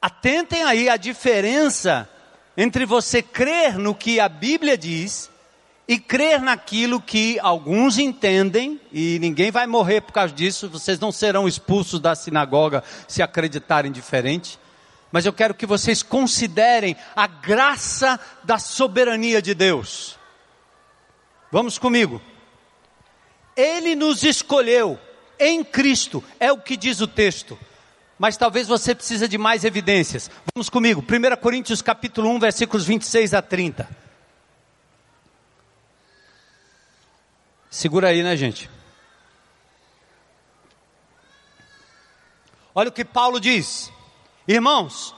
Atentem 0.02 0.64
aí 0.64 0.90
a 0.90 0.98
diferença 0.98 2.10
entre 2.56 2.86
você 2.86 3.22
crer 3.22 3.78
no 3.78 3.96
que 3.96 4.20
a 4.20 4.28
Bíblia 4.28 4.78
diz 4.78 5.31
e 5.92 6.00
crer 6.00 6.42
naquilo 6.42 7.02
que 7.02 7.38
alguns 7.42 7.98
entendem, 7.98 8.80
e 8.94 9.20
ninguém 9.20 9.52
vai 9.52 9.68
morrer 9.68 10.00
por 10.00 10.14
causa 10.14 10.34
disso, 10.34 10.70
vocês 10.70 10.98
não 10.98 11.12
serão 11.12 11.50
expulsos 11.50 12.00
da 12.00 12.16
sinagoga 12.16 12.82
se 13.10 13.22
acreditarem 13.22 13.92
diferente. 13.92 14.58
Mas 15.12 15.26
eu 15.26 15.34
quero 15.34 15.54
que 15.54 15.66
vocês 15.66 16.02
considerem 16.02 16.96
a 17.14 17.28
graça 17.28 18.18
da 18.42 18.58
soberania 18.58 19.42
de 19.42 19.54
Deus. 19.54 20.18
Vamos 21.52 21.78
comigo. 21.78 22.22
Ele 23.54 23.94
nos 23.94 24.24
escolheu 24.24 24.98
em 25.38 25.62
Cristo, 25.62 26.24
é 26.40 26.54
o 26.54 26.58
que 26.58 26.78
diz 26.78 27.02
o 27.02 27.08
texto. 27.08 27.60
Mas 28.18 28.38
talvez 28.38 28.66
você 28.66 28.96
precise 28.96 29.28
de 29.28 29.38
mais 29.38 29.66
evidências. 29.66 30.32
Vamos 30.56 30.70
comigo, 30.70 31.04
1 31.04 31.36
Coríntios 31.42 31.82
capítulo 31.82 32.30
1, 32.30 32.40
versículos 32.40 32.86
26 32.86 33.34
a 33.34 33.42
30. 33.42 34.11
Segura 37.72 38.10
aí, 38.10 38.22
né, 38.22 38.38
gente? 38.38 38.70
Olha 42.76 42.90
o 42.90 42.92
que 42.92 43.04
Paulo 43.04 43.40
diz. 43.40 43.92
Irmãos, 44.48 45.16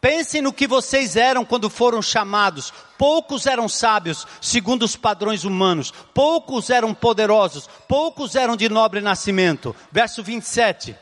Pensem 0.00 0.40
no 0.40 0.52
que 0.52 0.66
vocês 0.66 1.14
eram 1.14 1.44
quando 1.44 1.68
foram 1.68 2.00
chamados. 2.00 2.72
Poucos 2.96 3.44
eram 3.44 3.68
sábios, 3.68 4.26
segundo 4.40 4.82
os 4.82 4.96
padrões 4.96 5.44
humanos. 5.44 5.92
Poucos 6.14 6.70
eram 6.70 6.94
poderosos. 6.94 7.68
Poucos 7.86 8.34
eram 8.34 8.56
de 8.56 8.68
nobre 8.68 9.02
nascimento. 9.02 9.76
Verso 9.92 10.22
27. 10.22 10.96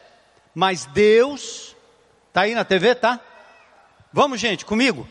Mas 0.52 0.84
Deus, 0.86 1.76
tá 2.32 2.40
aí 2.42 2.54
na 2.54 2.64
TV, 2.64 2.96
tá? 2.96 3.20
Vamos, 4.12 4.40
gente, 4.40 4.64
comigo. 4.64 5.08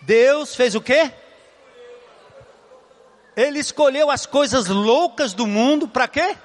Deus 0.00 0.56
fez 0.56 0.74
o 0.74 0.80
quê? 0.80 1.12
Ele 3.36 3.58
escolheu 3.58 4.10
as 4.10 4.24
coisas 4.26 4.66
loucas 4.66 5.34
do 5.34 5.46
mundo 5.46 5.86
para 5.86 6.08
quê? 6.08 6.36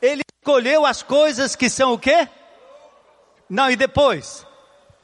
Ele 0.00 0.22
escolheu 0.40 0.86
as 0.86 1.02
coisas 1.02 1.54
que 1.54 1.68
são 1.68 1.92
o 1.92 1.98
quê? 1.98 2.26
Não, 3.48 3.70
e 3.70 3.76
depois? 3.76 4.46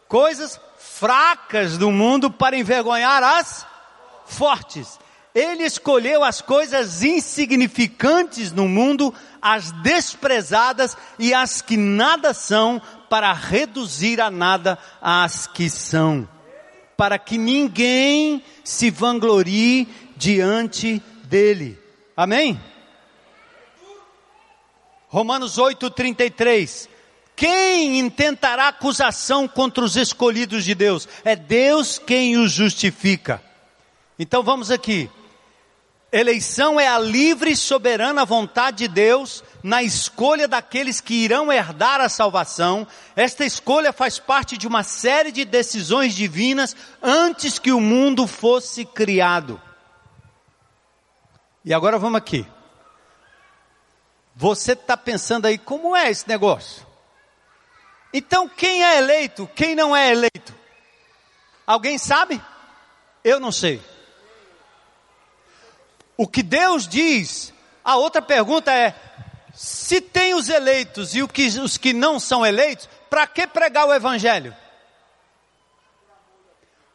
coisas 0.08 0.60
fracas 0.78 1.76
do 1.76 1.90
mundo 1.90 2.30
para 2.30 2.56
envergonhar 2.56 3.22
as 3.22 3.66
fortes. 4.24 4.98
Ele 5.34 5.64
escolheu 5.64 6.24
as 6.24 6.40
coisas 6.40 7.02
insignificantes 7.02 8.52
no 8.52 8.66
mundo, 8.66 9.12
as 9.40 9.70
desprezadas 9.70 10.96
e 11.18 11.34
as 11.34 11.60
que 11.60 11.76
nada 11.76 12.32
são, 12.32 12.80
para 13.10 13.32
reduzir 13.32 14.20
a 14.20 14.30
nada 14.30 14.78
as 15.00 15.46
que 15.46 15.68
são, 15.68 16.26
para 16.96 17.18
que 17.18 17.36
ninguém 17.36 18.42
se 18.64 18.90
vanglorie 18.90 19.86
diante 20.16 21.02
dele. 21.24 21.78
Amém? 22.16 22.60
Romanos 25.08 25.58
8:33 25.58 26.88
quem 27.36 27.98
intentará 27.98 28.68
acusação 28.68 29.46
contra 29.46 29.84
os 29.84 29.94
escolhidos 29.94 30.64
de 30.64 30.74
Deus? 30.74 31.06
É 31.22 31.36
Deus 31.36 31.98
quem 31.98 32.38
os 32.38 32.50
justifica. 32.50 33.42
Então 34.18 34.42
vamos 34.42 34.70
aqui. 34.70 35.10
Eleição 36.12 36.78
é 36.78 36.86
a 36.86 36.98
livre 36.98 37.50
e 37.50 37.56
soberana 37.56 38.24
vontade 38.24 38.78
de 38.78 38.88
Deus 38.88 39.42
na 39.62 39.82
escolha 39.82 40.46
daqueles 40.46 41.00
que 41.00 41.14
irão 41.14 41.52
herdar 41.52 42.00
a 42.00 42.08
salvação. 42.08 42.86
Esta 43.16 43.44
escolha 43.44 43.92
faz 43.92 44.18
parte 44.18 44.56
de 44.56 44.68
uma 44.68 44.84
série 44.84 45.32
de 45.32 45.44
decisões 45.44 46.14
divinas 46.14 46.76
antes 47.02 47.58
que 47.58 47.72
o 47.72 47.80
mundo 47.80 48.26
fosse 48.26 48.84
criado. 48.84 49.60
E 51.64 51.74
agora 51.74 51.98
vamos 51.98 52.18
aqui. 52.18 52.46
Você 54.36 54.72
está 54.72 54.96
pensando 54.96 55.46
aí, 55.46 55.58
como 55.58 55.96
é 55.96 56.08
esse 56.08 56.28
negócio? 56.28 56.86
Então, 58.12 58.48
quem 58.48 58.84
é 58.84 58.98
eleito, 58.98 59.50
quem 59.56 59.74
não 59.74 59.94
é 59.94 60.12
eleito? 60.12 60.54
Alguém 61.66 61.98
sabe? 61.98 62.40
Eu 63.24 63.40
não 63.40 63.50
sei. 63.50 63.82
O 66.16 66.26
que 66.26 66.42
Deus 66.42 66.88
diz, 66.88 67.52
a 67.84 67.96
outra 67.96 68.22
pergunta 68.22 68.72
é: 68.72 68.94
se 69.54 70.00
tem 70.00 70.34
os 70.34 70.48
eleitos 70.48 71.14
e 71.14 71.22
os 71.22 71.76
que 71.76 71.92
não 71.92 72.18
são 72.18 72.44
eleitos, 72.44 72.88
para 73.08 73.26
que 73.26 73.46
pregar 73.46 73.86
o 73.86 73.94
Evangelho? 73.94 74.54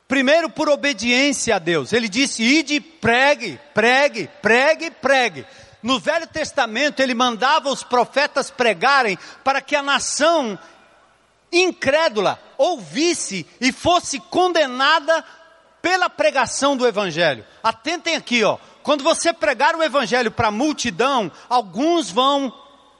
Primeiro, 0.07 0.49
por 0.49 0.67
obediência 0.67 1.55
a 1.55 1.59
Deus. 1.59 1.93
Ele 1.93 2.09
disse: 2.09 2.43
ide, 2.43 2.81
pregue, 2.81 3.59
pregue, 3.73 4.29
pregue, 4.41 4.91
pregue. 4.91 5.45
No 5.81 5.99
Velho 5.99 6.27
Testamento, 6.27 6.99
ele 6.99 7.13
mandava 7.13 7.69
os 7.69 7.81
profetas 7.83 8.51
pregarem 8.51 9.17
para 9.43 9.61
que 9.61 9.75
a 9.75 9.81
nação 9.81 10.59
incrédula 11.51 12.41
ouvisse 12.57 13.47
e 13.59 13.71
fosse 13.71 14.19
condenada 14.19 15.23
pela 15.81 16.09
pregação 16.09 16.77
do 16.77 16.85
evangelho. 16.85 17.45
Atentem 17.63 18.15
aqui, 18.15 18.43
ó. 18.43 18.57
Quando 18.83 19.03
você 19.03 19.31
pregar 19.31 19.75
o 19.75 19.83
evangelho 19.83 20.31
para 20.31 20.47
a 20.47 20.51
multidão, 20.51 21.31
alguns 21.49 22.09
vão 22.09 22.53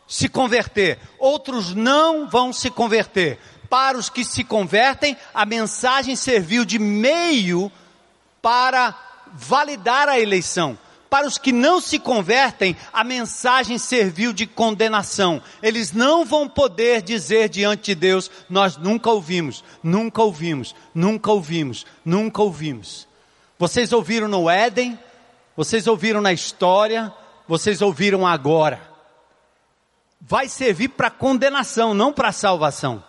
se 0.08 0.28
converter, 0.28 1.00
outros 1.18 1.74
não 1.74 2.28
vão 2.28 2.52
se 2.52 2.70
converter. 2.70 3.40
Para 3.70 3.98
os 3.98 4.10
que 4.10 4.26
se 4.26 4.44
convertem, 4.44 5.16
a 5.34 5.46
mensagem 5.46 6.16
serviu 6.16 6.66
de 6.66 6.78
meio 6.78 7.72
para 8.42 8.94
validar 9.34 10.10
a 10.10 10.20
eleição. 10.20 10.78
Para 11.10 11.28
os 11.28 11.38
que 11.38 11.52
não 11.52 11.82
se 11.82 12.00
convertem, 12.00 12.76
a 12.94 13.04
mensagem 13.04 13.78
serviu 13.78 14.32
de 14.32 14.48
condenação. 14.48 15.42
Eles 15.62 15.92
não 15.92 16.24
vão 16.24 16.48
poder 16.48 17.02
dizer 17.02 17.50
diante 17.50 17.88
de 17.88 17.96
Deus: 17.96 18.32
Nós 18.50 18.78
nunca 18.78 19.10
ouvimos, 19.10 19.64
nunca 19.84 20.22
ouvimos, 20.22 20.74
nunca 20.96 21.32
ouvimos, 21.32 21.86
nunca 22.04 22.42
ouvimos. 22.42 23.08
Vocês 23.60 23.92
ouviram 23.92 24.30
no 24.30 24.50
Éden, 24.50 24.98
vocês 25.56 25.88
ouviram 25.88 26.22
na 26.22 26.32
história, 26.32 27.14
vocês 27.48 27.82
ouviram 27.82 28.26
agora. 28.26 28.82
Vai 30.20 30.48
servir 30.48 30.90
para 30.90 31.10
condenação, 31.10 31.94
não 31.94 32.14
para 32.14 32.32
salvação. 32.32 33.04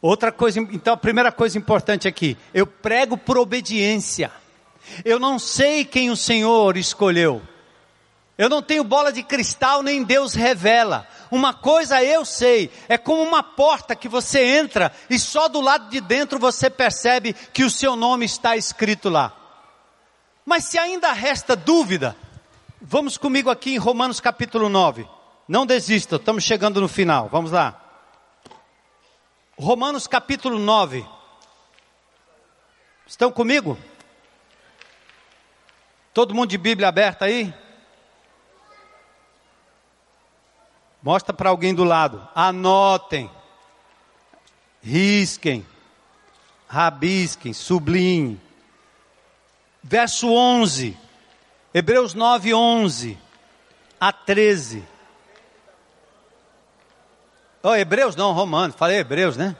Outra 0.00 0.32
coisa, 0.32 0.60
então 0.60 0.94
a 0.94 0.96
primeira 0.96 1.30
coisa 1.30 1.56
importante 1.56 2.08
aqui, 2.08 2.36
eu 2.52 2.66
prego 2.66 3.16
por 3.16 3.38
obediência. 3.38 4.30
Eu 5.04 5.18
não 5.18 5.38
sei 5.38 5.84
quem 5.84 6.10
o 6.10 6.16
Senhor 6.16 6.76
escolheu. 6.76 7.40
Eu 8.36 8.48
não 8.48 8.62
tenho 8.62 8.82
bola 8.82 9.12
de 9.12 9.22
cristal, 9.22 9.82
nem 9.82 10.02
Deus 10.02 10.34
revela. 10.34 11.06
Uma 11.30 11.54
coisa 11.54 12.02
eu 12.02 12.24
sei, 12.24 12.70
é 12.88 12.98
como 12.98 13.22
uma 13.22 13.42
porta 13.42 13.94
que 13.94 14.08
você 14.08 14.42
entra 14.42 14.92
e 15.08 15.18
só 15.18 15.48
do 15.48 15.60
lado 15.60 15.88
de 15.88 16.00
dentro 16.00 16.38
você 16.38 16.68
percebe 16.68 17.34
que 17.52 17.64
o 17.64 17.70
seu 17.70 17.94
nome 17.94 18.24
está 18.24 18.56
escrito 18.56 19.08
lá. 19.08 19.41
Mas 20.44 20.64
se 20.64 20.78
ainda 20.78 21.12
resta 21.12 21.54
dúvida, 21.54 22.16
vamos 22.80 23.16
comigo 23.16 23.50
aqui 23.50 23.74
em 23.74 23.78
Romanos 23.78 24.20
capítulo 24.20 24.68
9. 24.68 25.08
Não 25.46 25.64
desista, 25.64 26.16
estamos 26.16 26.44
chegando 26.44 26.80
no 26.80 26.88
final. 26.88 27.28
Vamos 27.28 27.52
lá. 27.52 27.78
Romanos 29.56 30.06
capítulo 30.06 30.58
9. 30.58 31.06
Estão 33.06 33.30
comigo? 33.30 33.78
Todo 36.12 36.34
mundo 36.34 36.50
de 36.50 36.58
Bíblia 36.58 36.88
aberta 36.88 37.26
aí? 37.26 37.54
Mostra 41.02 41.32
para 41.32 41.50
alguém 41.50 41.74
do 41.74 41.84
lado. 41.84 42.28
Anotem. 42.34 43.30
Risquem. 44.82 45.66
Rabisquem. 46.66 47.52
Sublinhem. 47.52 48.40
Verso 49.82 50.30
11. 50.32 50.96
Hebreus 51.74 52.14
9, 52.14 52.54
11 52.54 53.18
a 54.00 54.12
13. 54.12 54.84
Oh, 57.62 57.74
Hebreus 57.74 58.16
não, 58.16 58.32
Romanos. 58.32 58.76
Falei 58.76 58.98
Hebreus, 58.98 59.36
né? 59.36 59.56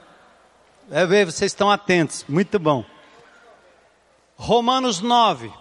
É 0.91 1.05
vocês 1.25 1.51
estão 1.51 1.71
atentos. 1.71 2.25
Muito 2.27 2.59
bom. 2.59 2.85
Romanos 4.35 4.99
9. 4.99 5.51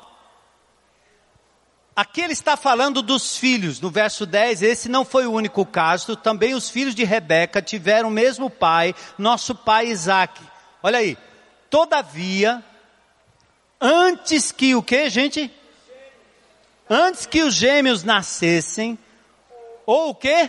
Aqui 1.94 2.22
ele 2.22 2.32
está 2.32 2.56
falando 2.56 3.02
dos 3.02 3.36
filhos, 3.36 3.78
no 3.78 3.90
verso 3.90 4.24
10, 4.24 4.62
esse 4.62 4.88
não 4.88 5.04
foi 5.04 5.26
o 5.26 5.32
único 5.32 5.64
caso, 5.66 6.16
também 6.16 6.54
os 6.54 6.70
filhos 6.70 6.94
de 6.94 7.04
Rebeca 7.04 7.60
tiveram 7.60 8.08
o 8.08 8.12
mesmo 8.12 8.48
pai, 8.48 8.94
nosso 9.18 9.54
pai 9.54 9.88
Isaac. 9.88 10.40
Olha 10.82 11.00
aí, 11.00 11.18
todavia, 11.68 12.64
antes 13.82 14.52
que 14.52 14.76
o 14.76 14.82
que, 14.82 15.10
gente? 15.10 15.52
Antes 16.88 17.26
que 17.26 17.42
os 17.42 17.52
gêmeos 17.52 18.04
nascessem, 18.04 18.96
ou 19.84 20.10
o 20.10 20.14
que? 20.14 20.48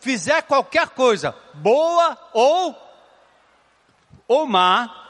Fizer 0.00 0.42
qualquer 0.42 0.88
coisa, 0.90 1.34
boa 1.54 2.18
ou, 2.32 2.76
ou 4.26 4.46
má, 4.46 5.06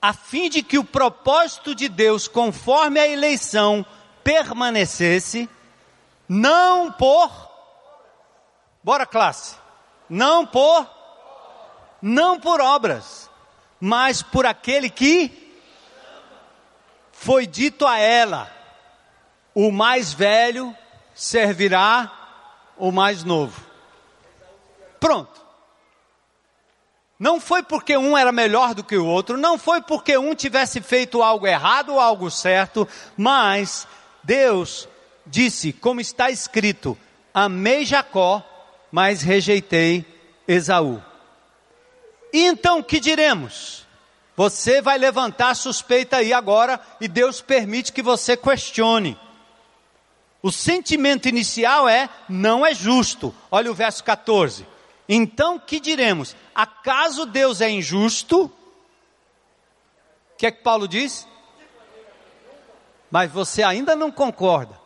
a 0.00 0.12
fim 0.12 0.50
de 0.50 0.62
que 0.62 0.78
o 0.78 0.84
propósito 0.84 1.74
de 1.74 1.88
Deus, 1.88 2.28
conforme 2.28 3.00
a 3.00 3.08
eleição, 3.08 3.84
permanecesse, 4.22 5.48
não 6.28 6.92
por, 6.92 7.30
bora 8.82 9.06
classe, 9.06 9.56
não 10.08 10.46
por, 10.46 10.86
não 12.02 12.38
por 12.38 12.60
obras, 12.60 13.23
mas 13.84 14.22
por 14.22 14.46
aquele 14.46 14.88
que 14.88 15.30
foi 17.12 17.46
dito 17.46 17.86
a 17.86 17.98
ela: 17.98 18.50
o 19.54 19.70
mais 19.70 20.10
velho 20.10 20.74
servirá 21.14 22.10
o 22.78 22.90
mais 22.90 23.24
novo. 23.24 23.62
Pronto. 24.98 25.44
Não 27.18 27.38
foi 27.38 27.62
porque 27.62 27.94
um 27.94 28.16
era 28.16 28.32
melhor 28.32 28.74
do 28.74 28.82
que 28.82 28.96
o 28.96 29.06
outro, 29.06 29.36
não 29.36 29.58
foi 29.58 29.82
porque 29.82 30.16
um 30.16 30.34
tivesse 30.34 30.80
feito 30.80 31.22
algo 31.22 31.46
errado 31.46 31.92
ou 31.92 32.00
algo 32.00 32.30
certo, 32.30 32.88
mas 33.14 33.86
Deus 34.22 34.88
disse, 35.26 35.74
como 35.74 36.00
está 36.00 36.30
escrito: 36.30 36.96
Amei 37.34 37.84
Jacó, 37.84 38.42
mas 38.90 39.20
rejeitei 39.20 40.06
Esaú. 40.48 41.02
Então 42.36 42.82
que 42.82 42.98
diremos? 42.98 43.86
Você 44.36 44.82
vai 44.82 44.98
levantar 44.98 45.54
suspeita 45.54 46.16
aí 46.16 46.32
agora 46.32 46.80
e 47.00 47.06
Deus 47.06 47.40
permite 47.40 47.92
que 47.92 48.02
você 48.02 48.36
questione. 48.36 49.16
O 50.42 50.50
sentimento 50.50 51.28
inicial 51.28 51.88
é: 51.88 52.10
não 52.28 52.66
é 52.66 52.74
justo. 52.74 53.32
Olha 53.52 53.70
o 53.70 53.74
verso 53.74 54.02
14. 54.02 54.66
Então 55.08 55.60
que 55.60 55.78
diremos? 55.78 56.34
Acaso 56.52 57.24
Deus 57.24 57.60
é 57.60 57.70
injusto? 57.70 58.46
O 58.46 58.52
que 60.36 60.46
é 60.46 60.50
que 60.50 60.64
Paulo 60.64 60.88
diz? 60.88 61.28
Mas 63.12 63.30
você 63.30 63.62
ainda 63.62 63.94
não 63.94 64.10
concorda. 64.10 64.76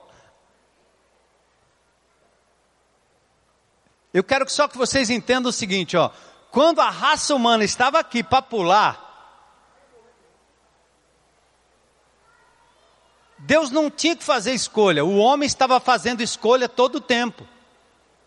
Eu 4.12 4.22
quero 4.22 4.44
que 4.44 4.53
só 4.53 4.68
que 4.68 4.76
vocês 4.76 5.09
entendam 5.09 5.49
o 5.49 5.53
seguinte, 5.53 5.96
ó. 5.96 6.11
Quando 6.51 6.80
a 6.80 6.90
raça 6.90 7.34
humana 7.34 7.64
estava 7.64 7.99
aqui 7.99 8.22
para 8.22 8.42
pular, 8.42 9.07
Deus 13.38 13.70
não 13.70 13.90
tinha 13.90 14.16
que 14.16 14.24
fazer 14.24 14.53
escolha, 14.53 15.05
o 15.05 15.18
homem 15.18 15.46
estava 15.46 15.78
fazendo 15.78 16.22
escolha 16.22 16.68
todo 16.68 16.96
o 16.96 17.01
tempo 17.01 17.46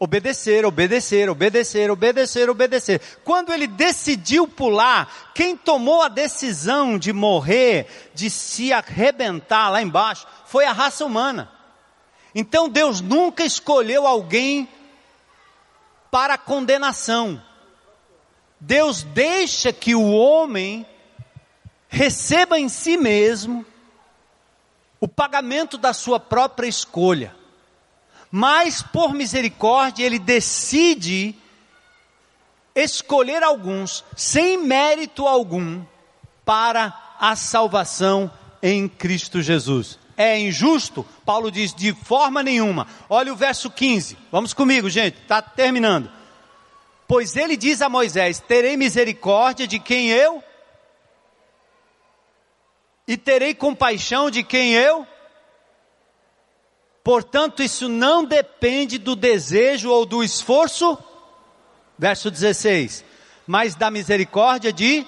obedecer, 0.01 0.65
obedecer, 0.65 1.29
obedecer, 1.29 1.91
obedecer, 1.91 2.49
obedecer. 2.49 3.01
Quando 3.23 3.53
ele 3.53 3.67
decidiu 3.67 4.47
pular, 4.47 5.31
quem 5.35 5.55
tomou 5.55 6.01
a 6.01 6.07
decisão 6.07 6.97
de 6.97 7.13
morrer, 7.13 8.09
de 8.11 8.27
se 8.27 8.73
arrebentar 8.73 9.69
lá 9.69 9.79
embaixo, 9.79 10.25
foi 10.47 10.65
a 10.65 10.71
raça 10.71 11.05
humana. 11.05 11.51
Então 12.33 12.67
Deus 12.67 12.99
nunca 12.99 13.43
escolheu 13.43 14.07
alguém 14.07 14.67
para 16.09 16.35
condenação. 16.35 17.39
Deus 18.61 19.03
deixa 19.03 19.73
que 19.73 19.93
o 19.93 20.11
homem 20.11 20.85
receba 21.89 22.57
em 22.57 22.69
si 22.69 22.95
mesmo 22.95 23.65
o 24.99 25.07
pagamento 25.07 25.77
da 25.77 25.91
sua 25.91 26.19
própria 26.19 26.67
escolha 26.67 27.35
mas 28.31 28.81
por 28.81 29.13
misericórdia 29.13 30.05
ele 30.05 30.17
decide 30.17 31.35
escolher 32.73 33.43
alguns 33.43 34.05
sem 34.15 34.57
mérito 34.57 35.27
algum 35.27 35.83
para 36.45 36.97
a 37.19 37.35
salvação 37.35 38.31
em 38.63 38.87
Cristo 38.87 39.41
Jesus. 39.41 39.99
É 40.15 40.39
injusto? 40.39 41.05
Paulo 41.25 41.51
diz 41.51 41.73
de 41.73 41.93
forma 41.93 42.41
nenhuma. 42.41 42.87
Olha 43.09 43.33
o 43.33 43.35
verso 43.35 43.69
15. 43.69 44.17
Vamos 44.31 44.53
comigo, 44.53 44.89
gente, 44.89 45.17
está 45.21 45.41
terminando. 45.41 46.09
Pois 47.11 47.35
ele 47.35 47.57
diz 47.57 47.81
a 47.81 47.89
Moisés: 47.89 48.39
Terei 48.39 48.77
misericórdia 48.77 49.67
de 49.67 49.79
quem 49.79 50.11
eu, 50.11 50.41
e 53.05 53.17
terei 53.17 53.53
compaixão 53.53 54.31
de 54.31 54.43
quem 54.43 54.75
eu? 54.75 55.05
Portanto, 57.03 57.61
isso 57.61 57.89
não 57.89 58.23
depende 58.23 58.97
do 58.97 59.13
desejo 59.13 59.89
ou 59.89 60.05
do 60.05 60.23
esforço, 60.23 60.97
verso 61.99 62.31
16, 62.31 63.03
mas 63.45 63.75
da 63.75 63.91
misericórdia 63.91 64.71
de, 64.71 65.05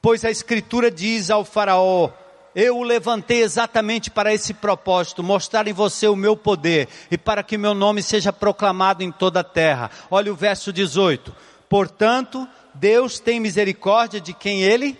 pois 0.00 0.24
a 0.24 0.30
Escritura 0.30 0.92
diz 0.92 1.28
ao 1.28 1.44
Faraó: 1.44 2.08
Eu 2.54 2.78
o 2.78 2.82
levantei 2.82 3.42
exatamente 3.42 4.10
para 4.10 4.32
esse 4.32 4.52
propósito, 4.52 5.22
mostrar 5.22 5.66
em 5.66 5.72
você 5.72 6.06
o 6.06 6.16
meu 6.16 6.36
poder 6.36 6.88
e 7.10 7.16
para 7.16 7.42
que 7.42 7.56
meu 7.56 7.74
nome 7.74 8.02
seja 8.02 8.32
proclamado 8.32 9.02
em 9.02 9.10
toda 9.10 9.40
a 9.40 9.44
terra. 9.44 9.90
Olha 10.10 10.32
o 10.32 10.36
verso 10.36 10.72
18: 10.72 11.34
Portanto, 11.68 12.46
Deus 12.74 13.18
tem 13.18 13.40
misericórdia 13.40 14.20
de 14.20 14.32
quem 14.32 14.62
Ele 14.62 14.98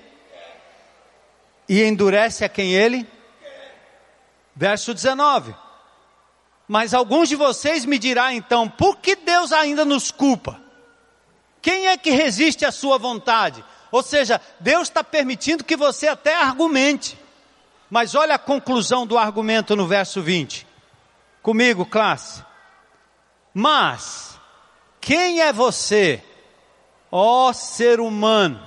e 1.68 1.82
endurece 1.82 2.44
a 2.44 2.48
quem 2.48 2.72
Ele 2.74 3.06
Verso 4.54 4.92
19. 4.92 5.54
Mas 6.68 6.94
alguns 6.94 7.28
de 7.28 7.36
vocês 7.36 7.84
me 7.84 7.98
dirão 7.98 8.30
então, 8.30 8.68
por 8.68 8.98
que 8.98 9.16
Deus 9.16 9.52
ainda 9.52 9.84
nos 9.84 10.10
culpa? 10.10 10.60
Quem 11.60 11.88
é 11.88 11.96
que 11.96 12.10
resiste 12.10 12.64
à 12.64 12.72
sua 12.72 12.98
vontade? 12.98 13.64
Ou 13.90 14.02
seja, 14.02 14.40
Deus 14.58 14.88
está 14.88 15.04
permitindo 15.04 15.64
que 15.64 15.76
você 15.76 16.08
até 16.08 16.34
argumente. 16.34 17.18
Mas 17.92 18.14
olha 18.14 18.36
a 18.36 18.38
conclusão 18.38 19.06
do 19.06 19.18
argumento 19.18 19.76
no 19.76 19.86
verso 19.86 20.22
20. 20.22 20.66
Comigo, 21.42 21.84
classe. 21.84 22.42
Mas, 23.52 24.40
quem 24.98 25.42
é 25.42 25.52
você, 25.52 26.24
ó 27.10 27.52
ser 27.52 28.00
humano, 28.00 28.58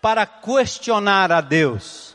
para 0.00 0.24
questionar 0.24 1.32
a 1.32 1.40
Deus? 1.40 2.14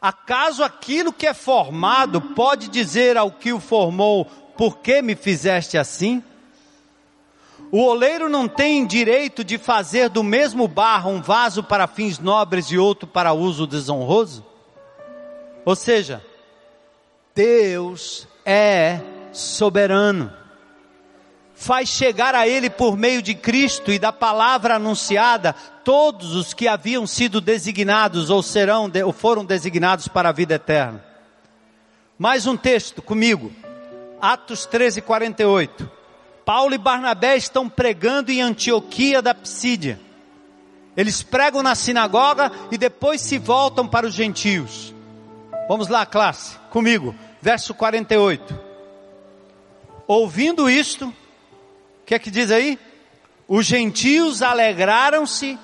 Acaso 0.00 0.64
aquilo 0.64 1.12
que 1.12 1.26
é 1.26 1.34
formado 1.34 2.18
pode 2.18 2.68
dizer 2.68 3.18
ao 3.18 3.30
que 3.30 3.52
o 3.52 3.60
formou, 3.60 4.24
por 4.56 4.78
que 4.78 5.02
me 5.02 5.14
fizeste 5.14 5.76
assim? 5.76 6.24
O 7.70 7.84
oleiro 7.84 8.30
não 8.30 8.48
tem 8.48 8.86
direito 8.86 9.44
de 9.44 9.58
fazer 9.58 10.08
do 10.08 10.22
mesmo 10.22 10.66
barro 10.66 11.10
um 11.10 11.20
vaso 11.20 11.62
para 11.62 11.86
fins 11.86 12.18
nobres 12.18 12.68
e 12.68 12.78
outro 12.78 13.06
para 13.06 13.34
uso 13.34 13.66
desonroso? 13.66 14.51
Ou 15.64 15.76
seja, 15.76 16.24
Deus 17.34 18.26
é 18.44 19.00
soberano 19.32 20.42
faz 21.62 21.88
chegar 21.88 22.34
a 22.34 22.46
ele 22.46 22.68
por 22.68 22.96
meio 22.96 23.22
de 23.22 23.34
Cristo 23.34 23.92
e 23.92 23.98
da 23.98 24.12
palavra 24.12 24.74
anunciada 24.74 25.54
todos 25.84 26.34
os 26.34 26.52
que 26.52 26.66
haviam 26.66 27.06
sido 27.06 27.40
designados 27.40 28.30
ou 28.30 28.42
serão 28.42 28.90
ou 29.04 29.12
foram 29.12 29.44
designados 29.44 30.08
para 30.08 30.28
a 30.28 30.32
vida 30.32 30.54
eterna. 30.54 31.02
Mais 32.18 32.48
um 32.48 32.56
texto 32.56 33.00
comigo. 33.00 33.52
Atos 34.20 34.66
13, 34.66 35.02
48. 35.02 35.88
Paulo 36.44 36.74
e 36.74 36.78
Barnabé 36.78 37.36
estão 37.36 37.68
pregando 37.68 38.32
em 38.32 38.42
Antioquia 38.42 39.22
da 39.22 39.32
Psídia. 39.32 40.00
Eles 40.96 41.22
pregam 41.22 41.62
na 41.62 41.76
sinagoga 41.76 42.50
e 42.72 42.76
depois 42.76 43.20
se 43.20 43.38
voltam 43.38 43.86
para 43.86 44.06
os 44.06 44.14
gentios. 44.14 44.92
Vamos 45.68 45.88
lá, 45.88 46.04
classe, 46.04 46.58
comigo, 46.70 47.14
verso 47.40 47.74
48. 47.74 48.58
Ouvindo 50.06 50.68
isto, 50.68 51.06
o 51.06 52.04
que 52.04 52.14
é 52.14 52.18
que 52.18 52.30
diz 52.30 52.50
aí? 52.50 52.78
Os 53.48 53.66
gentios 53.66 54.42
alegraram-se 54.42 55.58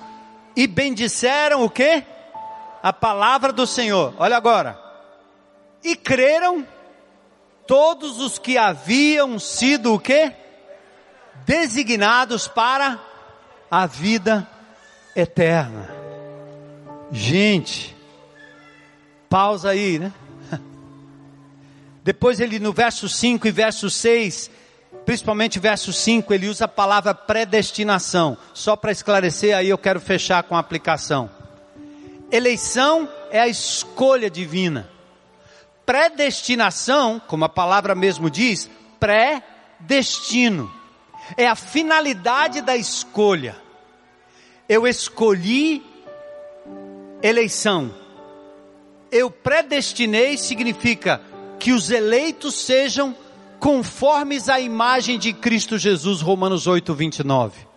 e 0.55 0.67
bendisseram 0.67 1.63
o 1.63 1.69
que? 1.69 2.03
A 2.81 2.93
palavra 2.93 3.51
do 3.51 3.67
Senhor. 3.67 4.13
Olha 4.17 4.37
agora. 4.37 4.79
E 5.83 5.95
creram 5.95 6.65
todos 7.67 8.19
os 8.19 8.39
que 8.39 8.57
haviam 8.57 9.37
sido 9.37 9.93
o 9.93 9.99
que? 9.99 10.33
Designados 11.45 12.47
para 12.47 12.99
a 13.69 13.85
vida 13.85 14.47
eterna. 15.15 15.89
Gente, 17.11 17.95
pausa 19.29 19.69
aí, 19.69 19.99
né? 19.99 20.11
Depois 22.03 22.39
ele 22.39 22.57
no 22.59 22.73
verso 22.73 23.07
5 23.07 23.47
e 23.47 23.51
verso 23.51 23.89
6, 23.89 24.49
principalmente 25.05 25.59
verso 25.59 25.93
5, 25.93 26.33
ele 26.33 26.49
usa 26.49 26.65
a 26.65 26.67
palavra 26.67 27.13
predestinação. 27.13 28.35
Só 28.53 28.75
para 28.75 28.91
esclarecer, 28.91 29.55
aí 29.55 29.69
eu 29.69 29.77
quero 29.77 29.99
fechar 29.99 30.41
com 30.43 30.55
a 30.55 30.59
aplicação. 30.59 31.29
Eleição 32.31 33.07
é 33.29 33.39
a 33.39 33.47
escolha 33.47 34.29
divina. 34.29 34.89
Predestinação, 35.85 37.21
como 37.27 37.45
a 37.45 37.49
palavra 37.49 37.93
mesmo 37.93 38.29
diz, 38.29 38.69
pré-destino. 38.99 40.71
É 41.37 41.47
a 41.47 41.55
finalidade 41.55 42.61
da 42.61 42.75
escolha. 42.75 43.55
Eu 44.67 44.87
escolhi 44.87 45.83
eleição. 47.21 47.98
Eu 49.11 49.31
predestinei 49.31 50.37
significa 50.37 51.21
que 51.57 51.73
os 51.73 51.89
eleitos 51.89 52.55
sejam 52.55 53.15
conformes 53.59 54.47
à 54.47 54.59
imagem 54.59 55.17
de 55.17 55.33
Cristo 55.33 55.77
Jesus, 55.77 56.21
Romanos 56.21 56.67
8, 56.67 56.93
29. 56.93 57.67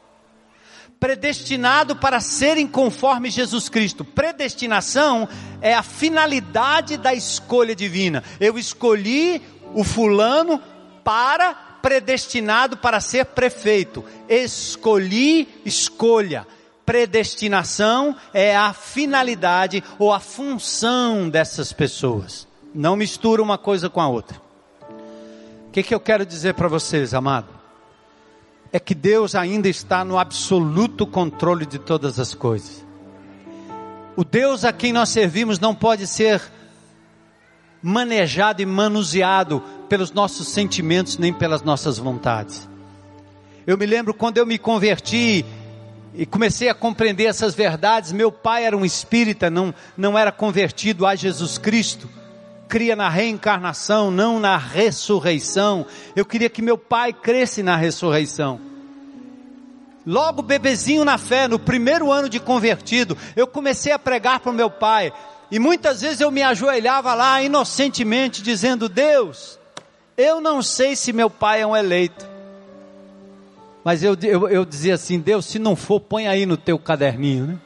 Predestinado 1.00 1.96
para 1.96 2.20
serem 2.20 2.66
conforme 2.66 3.28
Jesus 3.28 3.68
Cristo. 3.68 4.04
Predestinação 4.04 5.28
é 5.60 5.74
a 5.74 5.82
finalidade 5.82 6.96
da 6.96 7.12
escolha 7.12 7.74
divina. 7.74 8.22
Eu 8.38 8.56
escolhi 8.56 9.42
o 9.74 9.82
fulano 9.82 10.62
para 11.02 11.54
predestinado 11.82 12.76
para 12.76 13.00
ser 13.00 13.24
prefeito. 13.26 14.04
Escolhi, 14.28 15.48
escolha 15.64 16.46
predestinação 16.84 18.16
é 18.32 18.56
a 18.56 18.72
finalidade 18.72 19.82
ou 19.98 20.12
a 20.12 20.20
função 20.20 21.28
dessas 21.28 21.72
pessoas. 21.72 22.46
Não 22.74 22.96
mistura 22.96 23.42
uma 23.42 23.58
coisa 23.58 23.88
com 23.88 24.00
a 24.00 24.08
outra. 24.08 24.40
O 25.68 25.70
que, 25.72 25.82
que 25.82 25.94
eu 25.94 26.00
quero 26.00 26.26
dizer 26.26 26.54
para 26.54 26.68
vocês, 26.68 27.14
amado? 27.14 27.48
É 28.72 28.78
que 28.78 28.94
Deus 28.94 29.34
ainda 29.34 29.68
está 29.68 30.04
no 30.04 30.18
absoluto 30.18 31.06
controle 31.06 31.66
de 31.66 31.78
todas 31.78 32.18
as 32.18 32.34
coisas. 32.34 32.84
O 34.16 34.24
Deus 34.24 34.64
a 34.64 34.72
quem 34.72 34.92
nós 34.92 35.08
servimos 35.08 35.58
não 35.58 35.74
pode 35.74 36.06
ser 36.06 36.42
manejado 37.82 38.62
e 38.62 38.66
manuseado 38.66 39.62
pelos 39.88 40.12
nossos 40.12 40.48
sentimentos 40.48 41.18
nem 41.18 41.32
pelas 41.32 41.62
nossas 41.62 41.98
vontades. 41.98 42.68
Eu 43.66 43.76
me 43.78 43.86
lembro 43.86 44.12
quando 44.14 44.38
eu 44.38 44.46
me 44.46 44.58
converti 44.58 45.44
e 46.14 46.26
comecei 46.26 46.68
a 46.68 46.74
compreender 46.74 47.24
essas 47.24 47.54
verdades. 47.54 48.12
Meu 48.12 48.30
pai 48.30 48.64
era 48.64 48.76
um 48.76 48.84
espírita, 48.84 49.50
não, 49.50 49.74
não 49.96 50.18
era 50.18 50.30
convertido 50.30 51.06
a 51.06 51.14
Jesus 51.14 51.58
Cristo, 51.58 52.08
cria 52.68 52.96
na 52.96 53.08
reencarnação, 53.08 54.10
não 54.10 54.38
na 54.38 54.56
ressurreição. 54.56 55.86
Eu 56.14 56.24
queria 56.24 56.50
que 56.50 56.62
meu 56.62 56.76
pai 56.76 57.12
cresce 57.12 57.62
na 57.62 57.76
ressurreição. 57.76 58.60
Logo 60.04 60.42
bebezinho 60.42 61.04
na 61.04 61.16
fé, 61.16 61.46
no 61.46 61.58
primeiro 61.58 62.10
ano 62.10 62.28
de 62.28 62.40
convertido, 62.40 63.16
eu 63.36 63.46
comecei 63.46 63.92
a 63.92 63.98
pregar 63.98 64.40
para 64.40 64.50
o 64.50 64.54
meu 64.54 64.68
pai. 64.68 65.12
E 65.50 65.58
muitas 65.58 66.00
vezes 66.00 66.20
eu 66.20 66.30
me 66.30 66.42
ajoelhava 66.42 67.14
lá 67.14 67.40
inocentemente, 67.40 68.42
dizendo: 68.42 68.88
Deus, 68.88 69.58
eu 70.16 70.40
não 70.40 70.60
sei 70.62 70.96
se 70.96 71.12
meu 71.12 71.30
pai 71.30 71.60
é 71.60 71.66
um 71.66 71.76
eleito. 71.76 72.31
Mas 73.84 74.02
eu, 74.02 74.16
eu, 74.22 74.48
eu 74.48 74.64
dizia 74.64 74.94
assim: 74.94 75.18
Deus, 75.18 75.46
se 75.46 75.58
não 75.58 75.74
for, 75.74 76.00
põe 76.00 76.28
aí 76.28 76.46
no 76.46 76.56
teu 76.56 76.78
caderninho, 76.78 77.46
né? 77.46 77.58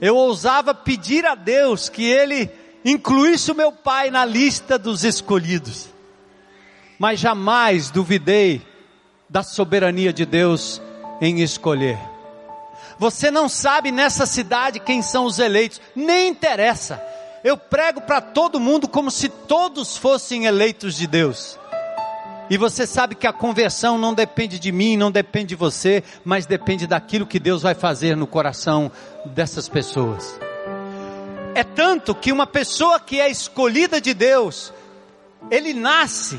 Eu 0.00 0.16
ousava 0.16 0.74
pedir 0.74 1.24
a 1.24 1.34
Deus 1.34 1.88
que 1.88 2.04
Ele 2.04 2.50
incluísse 2.84 3.52
o 3.52 3.54
meu 3.54 3.70
pai 3.70 4.10
na 4.10 4.24
lista 4.24 4.78
dos 4.78 5.04
escolhidos. 5.04 5.88
Mas 6.98 7.20
jamais 7.20 7.90
duvidei 7.90 8.62
da 9.28 9.42
soberania 9.42 10.12
de 10.12 10.26
Deus 10.26 10.82
em 11.20 11.40
escolher. 11.40 11.98
Você 12.98 13.30
não 13.30 13.48
sabe 13.48 13.90
nessa 13.90 14.26
cidade 14.26 14.80
quem 14.80 15.02
são 15.02 15.24
os 15.24 15.38
eleitos, 15.38 15.80
nem 15.94 16.28
interessa. 16.28 17.02
Eu 17.44 17.56
prego 17.56 18.00
para 18.00 18.20
todo 18.20 18.60
mundo 18.60 18.86
como 18.86 19.10
se 19.10 19.28
todos 19.28 19.96
fossem 19.96 20.46
eleitos 20.46 20.96
de 20.96 21.06
Deus. 21.06 21.58
E 22.52 22.58
você 22.58 22.86
sabe 22.86 23.14
que 23.14 23.26
a 23.26 23.32
conversão 23.32 23.96
não 23.96 24.12
depende 24.12 24.58
de 24.58 24.70
mim, 24.70 24.94
não 24.94 25.10
depende 25.10 25.46
de 25.46 25.56
você, 25.56 26.04
mas 26.22 26.44
depende 26.44 26.86
daquilo 26.86 27.26
que 27.26 27.40
Deus 27.40 27.62
vai 27.62 27.74
fazer 27.74 28.14
no 28.14 28.26
coração 28.26 28.92
dessas 29.24 29.70
pessoas. 29.70 30.38
É 31.54 31.64
tanto 31.64 32.14
que 32.14 32.30
uma 32.30 32.46
pessoa 32.46 33.00
que 33.00 33.18
é 33.18 33.30
escolhida 33.30 34.02
de 34.02 34.12
Deus, 34.12 34.70
ele 35.50 35.72
nasce 35.72 36.38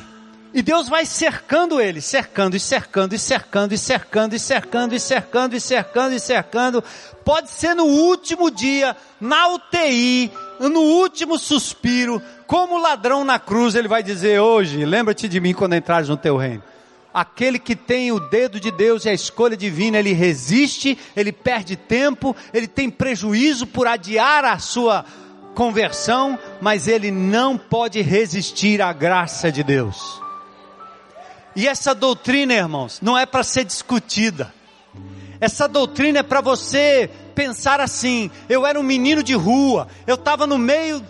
e 0.53 0.61
Deus 0.61 0.87
vai 0.87 1.03
cercando 1.03 1.81
ele, 1.81 1.99
cercando 1.99 2.55
e 2.55 2.59
cercando 2.59 3.15
e 3.15 3.17
cercando 3.17 3.73
e 3.73 3.77
cercando 3.79 4.35
e 4.35 4.39
cercando 4.39 4.93
e 4.93 4.99
cercando 4.99 5.55
e 5.55 5.59
cercando 5.59 6.13
e 6.13 6.19
cercando. 6.19 6.83
Pode 7.25 7.49
ser 7.49 7.73
no 7.73 7.85
último 7.85 8.51
dia, 8.51 8.95
na 9.19 9.47
UTI, 9.47 10.31
no 10.59 10.79
último 10.79 11.39
suspiro, 11.39 12.21
como 12.53 12.77
ladrão 12.77 13.25
na 13.25 13.39
cruz, 13.39 13.73
ele 13.73 13.87
vai 13.87 14.03
dizer 14.03 14.39
hoje: 14.39 14.85
lembra-te 14.85 15.27
de 15.27 15.39
mim 15.39 15.55
quando 15.55 15.73
entrares 15.73 16.07
no 16.07 16.15
teu 16.15 16.37
reino. 16.37 16.61
Aquele 17.11 17.57
que 17.57 17.75
tem 17.75 18.11
o 18.11 18.19
dedo 18.19 18.59
de 18.59 18.69
Deus 18.69 19.05
e 19.05 19.09
a 19.09 19.13
escolha 19.13 19.57
divina, 19.57 19.97
ele 19.97 20.13
resiste, 20.13 20.95
ele 21.15 21.31
perde 21.31 21.75
tempo, 21.75 22.35
ele 22.53 22.67
tem 22.67 22.91
prejuízo 22.91 23.65
por 23.65 23.87
adiar 23.87 24.45
a 24.45 24.59
sua 24.59 25.03
conversão, 25.55 26.37
mas 26.61 26.87
ele 26.87 27.09
não 27.09 27.57
pode 27.57 27.99
resistir 28.01 28.83
à 28.83 28.93
graça 28.93 29.51
de 29.51 29.63
Deus. 29.63 30.21
E 31.55 31.67
essa 31.67 31.95
doutrina, 31.95 32.53
irmãos, 32.53 32.99
não 33.01 33.17
é 33.17 33.25
para 33.25 33.41
ser 33.41 33.63
discutida. 33.63 34.53
Essa 35.41 35.67
doutrina 35.67 36.19
é 36.19 36.23
para 36.23 36.39
você 36.39 37.09
pensar 37.33 37.81
assim: 37.81 38.29
eu 38.47 38.63
era 38.63 38.79
um 38.79 38.83
menino 38.83 39.23
de 39.23 39.33
rua, 39.33 39.87
eu 40.05 40.15
estava 40.15 40.45
no 40.45 40.59
meio, 40.59 41.03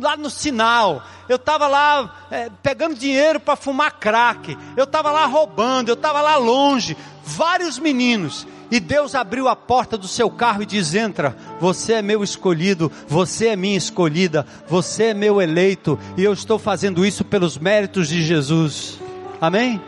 lá 0.00 0.16
no 0.16 0.30
sinal, 0.30 1.02
eu 1.28 1.36
estava 1.36 1.66
lá 1.66 2.26
é, 2.30 2.50
pegando 2.62 2.94
dinheiro 2.94 3.38
para 3.40 3.56
fumar 3.56 3.98
crack, 3.98 4.56
eu 4.76 4.84
estava 4.84 5.10
lá 5.10 5.26
roubando, 5.26 5.88
eu 5.88 5.94
estava 5.94 6.20
lá 6.20 6.36
longe, 6.36 6.96
vários 7.24 7.78
meninos. 7.78 8.46
E 8.70 8.78
Deus 8.78 9.16
abriu 9.16 9.48
a 9.48 9.56
porta 9.56 9.98
do 9.98 10.06
seu 10.06 10.30
carro 10.30 10.62
e 10.62 10.66
diz: 10.66 10.94
Entra, 10.94 11.36
você 11.58 11.94
é 11.94 12.02
meu 12.02 12.22
escolhido, 12.22 12.90
você 13.08 13.48
é 13.48 13.56
minha 13.56 13.76
escolhida, 13.76 14.46
você 14.68 15.06
é 15.06 15.14
meu 15.14 15.42
eleito, 15.42 15.98
e 16.16 16.22
eu 16.22 16.32
estou 16.32 16.58
fazendo 16.58 17.04
isso 17.04 17.24
pelos 17.24 17.58
méritos 17.58 18.08
de 18.08 18.22
Jesus. 18.22 19.00
Amém? 19.40 19.82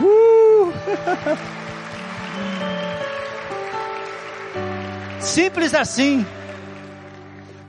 Uh! 0.00 0.72
Simples 5.20 5.72
assim. 5.72 6.26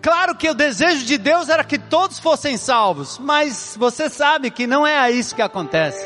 Claro 0.04 0.36
que 0.36 0.50
o 0.50 0.54
desejo 0.54 1.06
de 1.06 1.18
Deus 1.18 1.48
era 1.48 1.64
que 1.64 1.80
todos 1.80 2.20
fossem 2.20 2.58
salvos, 2.58 3.18
mas 3.18 3.78
você 3.80 4.10
sabe 4.10 4.52
que 4.52 4.68
não 4.68 4.86
é 4.86 5.10
isso 5.10 5.34
que 5.34 5.42
acontece. 5.42 6.06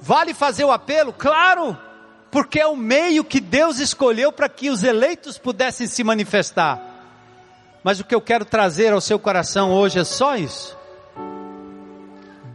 Vale 0.00 0.32
fazer 0.32 0.64
o 0.64 0.72
apelo? 0.72 1.12
Claro, 1.12 1.76
porque 2.30 2.58
é 2.58 2.66
o 2.66 2.74
meio 2.74 3.22
que 3.22 3.38
Deus 3.38 3.78
escolheu 3.78 4.32
para 4.32 4.48
que 4.48 4.70
os 4.70 4.82
eleitos 4.82 5.36
pudessem 5.36 5.86
se 5.86 6.02
manifestar. 6.02 6.80
Mas 7.82 8.00
o 8.00 8.04
que 8.04 8.14
eu 8.14 8.20
quero 8.22 8.46
trazer 8.46 8.94
ao 8.94 9.02
seu 9.02 9.18
coração 9.18 9.70
hoje 9.72 9.98
é 9.98 10.04
só 10.04 10.36
isso. 10.36 10.74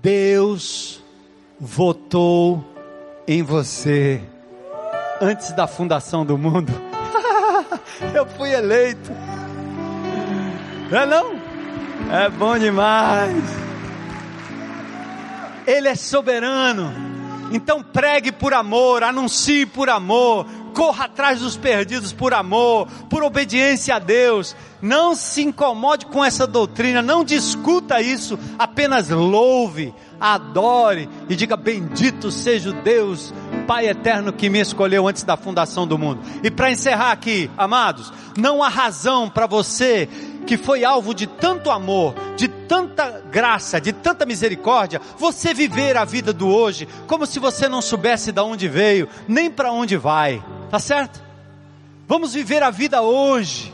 Deus 0.02 1.04
votou 1.60 2.66
em 3.28 3.44
você 3.44 4.24
antes 5.22 5.52
da 5.52 5.68
fundação 5.68 6.26
do 6.26 6.36
mundo. 6.36 6.89
Eu 8.14 8.26
fui 8.26 8.54
eleito. 8.54 9.12
Não 10.90 11.00
é 11.00 11.06
não? 11.06 11.40
É 12.12 12.30
bom 12.30 12.58
demais. 12.58 13.44
Ele 15.68 15.88
é 15.88 15.96
soberano. 15.96 17.10
Então 17.52 17.82
pregue 17.82 18.32
por 18.32 18.54
amor, 18.54 19.04
anuncie 19.04 19.66
por 19.66 19.90
amor, 19.90 20.46
corra 20.74 21.06
atrás 21.06 21.40
dos 21.40 21.58
perdidos 21.58 22.14
por 22.14 22.34
amor, 22.34 22.88
por 23.10 23.24
obediência 23.24 23.96
a 23.96 24.00
Deus. 24.00 24.56
Não 24.82 25.16
se 25.16 25.42
incomode 25.42 26.06
com 26.06 26.24
essa 26.24 26.46
doutrina, 26.46 27.02
não 27.02 27.24
discuta 27.24 28.02
isso, 28.02 28.38
apenas 28.58 29.10
louve, 29.10 29.94
adore 30.20 31.10
e 31.28 31.36
diga: 31.36 31.58
Bendito 31.58 32.30
seja 32.30 32.70
o 32.70 32.74
Deus, 32.74 33.34
Pai 33.70 33.88
eterno 33.88 34.34
que 34.34 34.50
me 34.50 34.60
escolheu 34.60 35.08
antes 35.08 35.22
da 35.22 35.38
fundação 35.38 35.86
do 35.86 35.96
mundo. 35.96 36.24
E 36.44 36.50
para 36.50 36.72
encerrar 36.72 37.12
aqui, 37.12 37.52
amados, 37.56 38.12
não 38.36 38.64
há 38.64 38.68
razão 38.68 39.30
para 39.30 39.46
você 39.46 40.10
que 40.48 40.58
foi 40.58 40.84
alvo 40.84 41.14
de 41.14 41.28
tanto 41.28 41.70
amor, 41.70 42.16
de 42.36 42.48
tanta 42.48 43.22
graça, 43.32 43.80
de 43.80 43.94
tanta 43.94 44.26
misericórdia, 44.26 45.00
você 45.20 45.54
viver 45.54 45.98
a 45.98 46.04
vida 46.04 46.34
do 46.34 46.48
hoje 46.48 46.88
como 47.06 47.28
se 47.28 47.38
você 47.38 47.70
não 47.70 47.80
soubesse 47.80 48.32
de 48.32 48.42
onde 48.42 48.68
veio, 48.68 49.08
nem 49.28 49.52
para 49.52 49.72
onde 49.72 49.96
vai. 49.98 50.44
Tá 50.72 50.80
certo? 50.80 51.22
Vamos 52.08 52.34
viver 52.34 52.64
a 52.64 52.72
vida 52.72 53.04
hoje 53.04 53.72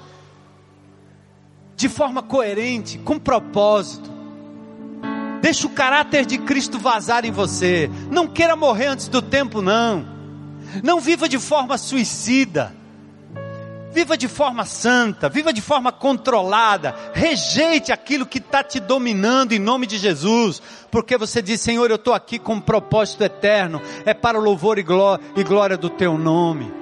de 1.78 1.88
forma 1.88 2.22
coerente, 2.22 2.98
com 2.98 3.18
propósito. 3.18 4.15
Deixa 5.46 5.68
o 5.68 5.70
caráter 5.70 6.26
de 6.26 6.40
Cristo 6.40 6.80
vazar 6.80 7.24
em 7.24 7.30
você. 7.30 7.88
Não 8.10 8.28
queira 8.28 8.56
morrer 8.56 8.88
antes 8.88 9.08
do 9.08 9.22
tempo, 9.22 9.62
não. 9.62 10.04
Não 10.84 11.00
viva 11.00 11.30
de 11.30 11.38
forma 11.38 11.78
suicida. 11.78 12.76
Viva 13.94 14.18
de 14.18 14.28
forma 14.28 14.66
santa, 14.66 15.30
viva 15.30 15.54
de 15.54 15.62
forma 15.62 15.92
controlada. 15.92 16.96
Rejeite 17.14 17.92
aquilo 17.92 18.26
que 18.26 18.40
está 18.40 18.64
te 18.64 18.80
dominando 18.80 19.52
em 19.52 19.60
nome 19.60 19.86
de 19.86 20.00
Jesus. 20.00 20.60
Porque 20.90 21.16
você 21.16 21.44
diz, 21.44 21.62
Senhor, 21.62 21.92
eu 21.92 21.98
estou 21.98 22.16
aqui 22.16 22.40
com 22.40 22.56
um 22.56 22.60
propósito 22.60 23.24
eterno. 23.24 23.80
É 24.04 24.16
para 24.16 24.40
o 24.40 24.44
louvor 24.44 24.80
e 24.80 24.84
glória, 24.84 25.78
do 25.78 25.92
teu 25.92 26.18
nome. 26.18 26.74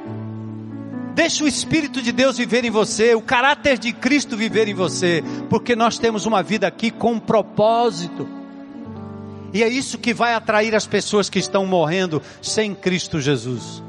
Deixa 1.13 1.43
o 1.43 1.49
Espírito 1.49 2.01
de 2.01 2.13
Deus 2.13 2.37
viver 2.37 2.63
em 2.63 2.71
você, 2.71 3.13
o 3.13 3.21
caráter 3.21 3.77
de 3.77 3.91
Cristo 3.91 4.37
viver 4.37 4.69
em 4.69 4.73
você, 4.73 5.21
porque 5.49 5.75
nós 5.75 5.99
temos 5.99 6.25
uma 6.25 6.41
vida 6.41 6.65
aqui 6.65 6.89
com 6.89 7.11
um 7.11 7.19
propósito. 7.19 8.42
E 9.53 9.63
é 9.63 9.67
isso 9.67 9.99
que 9.99 10.13
vai 10.13 10.33
atrair 10.33 10.75
as 10.75 10.87
pessoas 10.87 11.29
que 11.29 11.37
estão 11.37 11.65
morrendo 11.65 12.21
sem 12.41 12.73
Cristo 12.73 13.21
Jesus. 13.21 13.83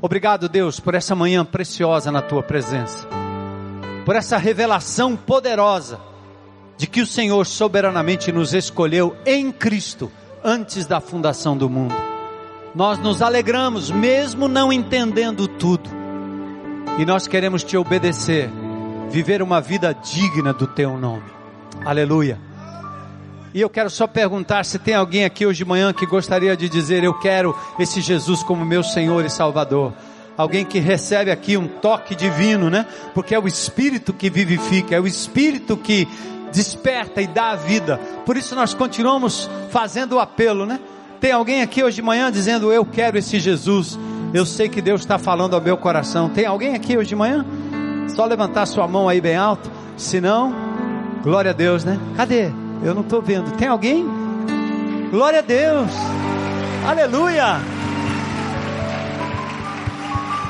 Obrigado, 0.00 0.48
Deus, 0.48 0.80
por 0.80 0.94
essa 0.94 1.14
manhã 1.14 1.44
preciosa 1.44 2.10
na 2.10 2.22
tua 2.22 2.42
presença. 2.42 3.06
Por 4.06 4.16
essa 4.16 4.38
revelação 4.38 5.14
poderosa 5.14 6.00
de 6.78 6.86
que 6.86 7.02
o 7.02 7.06
Senhor 7.06 7.44
soberanamente 7.44 8.32
nos 8.32 8.54
escolheu 8.54 9.14
em 9.26 9.52
Cristo 9.52 10.10
antes 10.42 10.86
da 10.86 11.00
fundação 11.00 11.56
do 11.56 11.68
mundo. 11.68 11.94
Nós 12.74 12.98
nos 12.98 13.20
alegramos, 13.20 13.90
mesmo 13.90 14.46
não 14.46 14.72
entendendo 14.72 15.48
tudo, 15.48 15.90
e 16.98 17.04
nós 17.04 17.26
queremos 17.26 17.64
te 17.64 17.76
obedecer, 17.76 18.48
viver 19.10 19.42
uma 19.42 19.60
vida 19.60 19.92
digna 19.92 20.52
do 20.52 20.66
teu 20.66 20.96
nome. 20.96 21.30
Aleluia. 21.84 22.47
E 23.54 23.60
eu 23.60 23.70
quero 23.70 23.88
só 23.88 24.06
perguntar 24.06 24.64
se 24.64 24.78
tem 24.78 24.94
alguém 24.94 25.24
aqui 25.24 25.46
hoje 25.46 25.58
de 25.58 25.64
manhã 25.64 25.92
que 25.92 26.06
gostaria 26.06 26.56
de 26.56 26.68
dizer: 26.68 27.02
Eu 27.02 27.14
quero 27.14 27.56
esse 27.78 28.00
Jesus 28.00 28.42
como 28.42 28.64
meu 28.64 28.82
Senhor 28.82 29.24
e 29.24 29.30
Salvador. 29.30 29.92
Alguém 30.36 30.64
que 30.64 30.78
recebe 30.78 31.30
aqui 31.30 31.56
um 31.56 31.66
toque 31.66 32.14
divino, 32.14 32.70
né? 32.70 32.86
Porque 33.14 33.34
é 33.34 33.38
o 33.38 33.48
Espírito 33.48 34.12
que 34.12 34.30
vivifica, 34.30 34.94
é 34.94 35.00
o 35.00 35.06
Espírito 35.06 35.76
que 35.76 36.06
desperta 36.52 37.20
e 37.20 37.26
dá 37.26 37.50
a 37.50 37.56
vida. 37.56 37.98
Por 38.24 38.36
isso 38.36 38.54
nós 38.54 38.74
continuamos 38.74 39.50
fazendo 39.70 40.16
o 40.16 40.20
apelo, 40.20 40.64
né? 40.64 40.78
Tem 41.20 41.32
alguém 41.32 41.62
aqui 41.62 41.82
hoje 41.82 41.96
de 41.96 42.02
manhã 42.02 42.30
dizendo: 42.30 42.72
Eu 42.72 42.84
quero 42.84 43.18
esse 43.18 43.40
Jesus. 43.40 43.98
Eu 44.34 44.44
sei 44.44 44.68
que 44.68 44.82
Deus 44.82 45.00
está 45.00 45.18
falando 45.18 45.54
ao 45.54 45.60
meu 45.60 45.78
coração. 45.78 46.28
Tem 46.28 46.44
alguém 46.44 46.74
aqui 46.74 46.98
hoje 46.98 47.08
de 47.08 47.16
manhã? 47.16 47.46
Só 48.14 48.26
levantar 48.26 48.66
sua 48.66 48.86
mão 48.86 49.08
aí 49.08 49.22
bem 49.22 49.36
alto. 49.36 49.70
Se 49.96 50.20
não, 50.20 50.54
glória 51.22 51.50
a 51.50 51.54
Deus, 51.54 51.82
né? 51.82 51.98
Cadê? 52.14 52.52
Eu 52.82 52.94
não 52.94 53.02
estou 53.02 53.20
vendo. 53.20 53.50
Tem 53.56 53.68
alguém? 53.68 54.06
Glória 55.10 55.40
a 55.40 55.42
Deus. 55.42 55.90
Aleluia. 56.86 57.60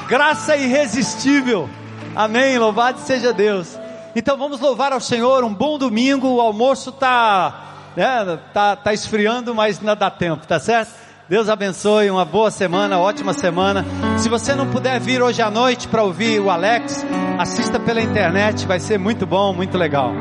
Graça 0.08 0.56
irresistível. 0.56 1.68
Amém. 2.14 2.58
Louvado 2.58 2.98
seja 3.00 3.32
Deus. 3.32 3.78
Então 4.14 4.36
vamos 4.36 4.60
louvar 4.60 4.92
ao 4.92 5.00
Senhor. 5.00 5.44
Um 5.44 5.54
bom 5.54 5.78
domingo. 5.78 6.28
O 6.28 6.40
almoço 6.40 6.90
está 6.90 7.68
né, 7.96 8.38
tá, 8.52 8.76
tá 8.76 8.92
esfriando, 8.92 9.54
mas 9.54 9.80
não 9.80 9.96
dá 9.96 10.10
tempo, 10.10 10.46
tá 10.46 10.60
certo? 10.60 10.92
Deus 11.28 11.48
abençoe, 11.48 12.08
uma 12.10 12.24
boa 12.24 12.50
semana, 12.50 12.98
ótima 12.98 13.34
semana. 13.34 13.84
Se 14.16 14.30
você 14.30 14.54
não 14.54 14.70
puder 14.70 14.98
vir 14.98 15.20
hoje 15.20 15.42
à 15.42 15.50
noite 15.50 15.86
para 15.86 16.02
ouvir 16.02 16.40
o 16.40 16.48
Alex, 16.48 17.04
assista 17.38 17.78
pela 17.78 18.00
internet, 18.00 18.66
vai 18.66 18.80
ser 18.80 18.98
muito 18.98 19.26
bom, 19.26 19.52
muito 19.52 19.76
legal. 19.76 20.12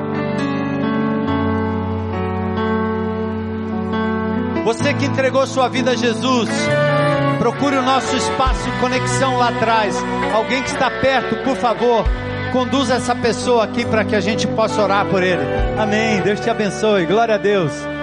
Você 4.78 4.94
que 4.94 5.06
entregou 5.06 5.46
sua 5.48 5.68
vida 5.68 5.92
a 5.92 5.96
Jesus, 5.96 6.48
procure 7.40 7.78
o 7.78 7.82
nosso 7.82 8.16
espaço 8.16 8.70
conexão 8.80 9.36
lá 9.36 9.50
atrás. 9.50 9.96
Alguém 10.32 10.62
que 10.62 10.70
está 10.70 10.92
perto, 11.02 11.36
por 11.44 11.58
favor, 11.58 12.06
conduza 12.54 12.94
essa 12.94 13.16
pessoa 13.16 13.64
aqui 13.64 13.84
para 13.84 14.06
que 14.06 14.16
a 14.16 14.22
gente 14.22 14.46
possa 14.48 14.80
orar 14.80 15.08
por 15.08 15.24
ele. 15.24 15.42
Amém. 15.80 16.22
Deus 16.22 16.40
te 16.40 16.50
abençoe. 16.52 17.08
Glória 17.08 17.36
a 17.36 17.38
Deus. 17.40 17.97